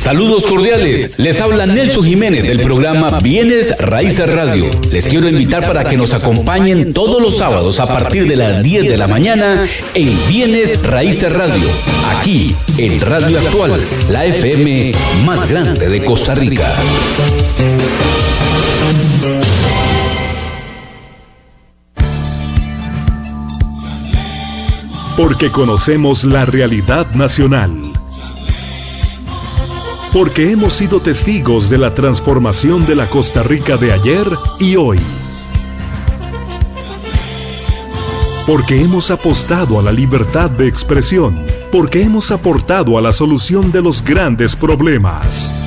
Saludos 0.00 0.46
cordiales, 0.46 1.18
les 1.18 1.42
habla 1.42 1.66
Nelson 1.66 2.02
Jiménez 2.02 2.42
del 2.42 2.58
programa 2.60 3.18
Bienes 3.22 3.76
Raíces 3.78 4.26
Radio. 4.32 4.70
Les 4.90 5.06
quiero 5.06 5.28
invitar 5.28 5.62
para 5.66 5.84
que 5.84 5.98
nos 5.98 6.14
acompañen 6.14 6.94
todos 6.94 7.20
los 7.20 7.36
sábados 7.36 7.78
a 7.80 7.86
partir 7.86 8.26
de 8.26 8.34
las 8.34 8.62
10 8.62 8.88
de 8.88 8.96
la 8.96 9.06
mañana 9.06 9.62
en 9.94 10.18
Bienes 10.26 10.82
Raíces 10.82 11.30
Radio, 11.30 11.68
aquí 12.16 12.56
en 12.78 12.98
Radio 12.98 13.40
Actual, 13.40 13.78
la 14.08 14.24
FM 14.24 14.92
más 15.26 15.46
grande 15.50 15.90
de 15.90 16.02
Costa 16.02 16.34
Rica. 16.34 16.74
Porque 25.14 25.50
conocemos 25.50 26.24
la 26.24 26.46
realidad 26.46 27.06
nacional 27.12 27.89
porque 30.12 30.50
hemos 30.50 30.72
sido 30.72 31.00
testigos 31.00 31.70
de 31.70 31.78
la 31.78 31.94
transformación 31.94 32.84
de 32.86 32.96
la 32.96 33.06
Costa 33.06 33.42
Rica 33.42 33.76
de 33.76 33.92
ayer 33.92 34.26
y 34.58 34.76
hoy. 34.76 34.98
Porque 38.46 38.80
hemos 38.80 39.10
apostado 39.10 39.78
a 39.78 39.82
la 39.82 39.92
libertad 39.92 40.50
de 40.50 40.66
expresión, 40.66 41.44
porque 41.70 42.02
hemos 42.02 42.32
aportado 42.32 42.98
a 42.98 43.00
la 43.00 43.12
solución 43.12 43.70
de 43.70 43.82
los 43.82 44.02
grandes 44.02 44.56
problemas 44.56 45.59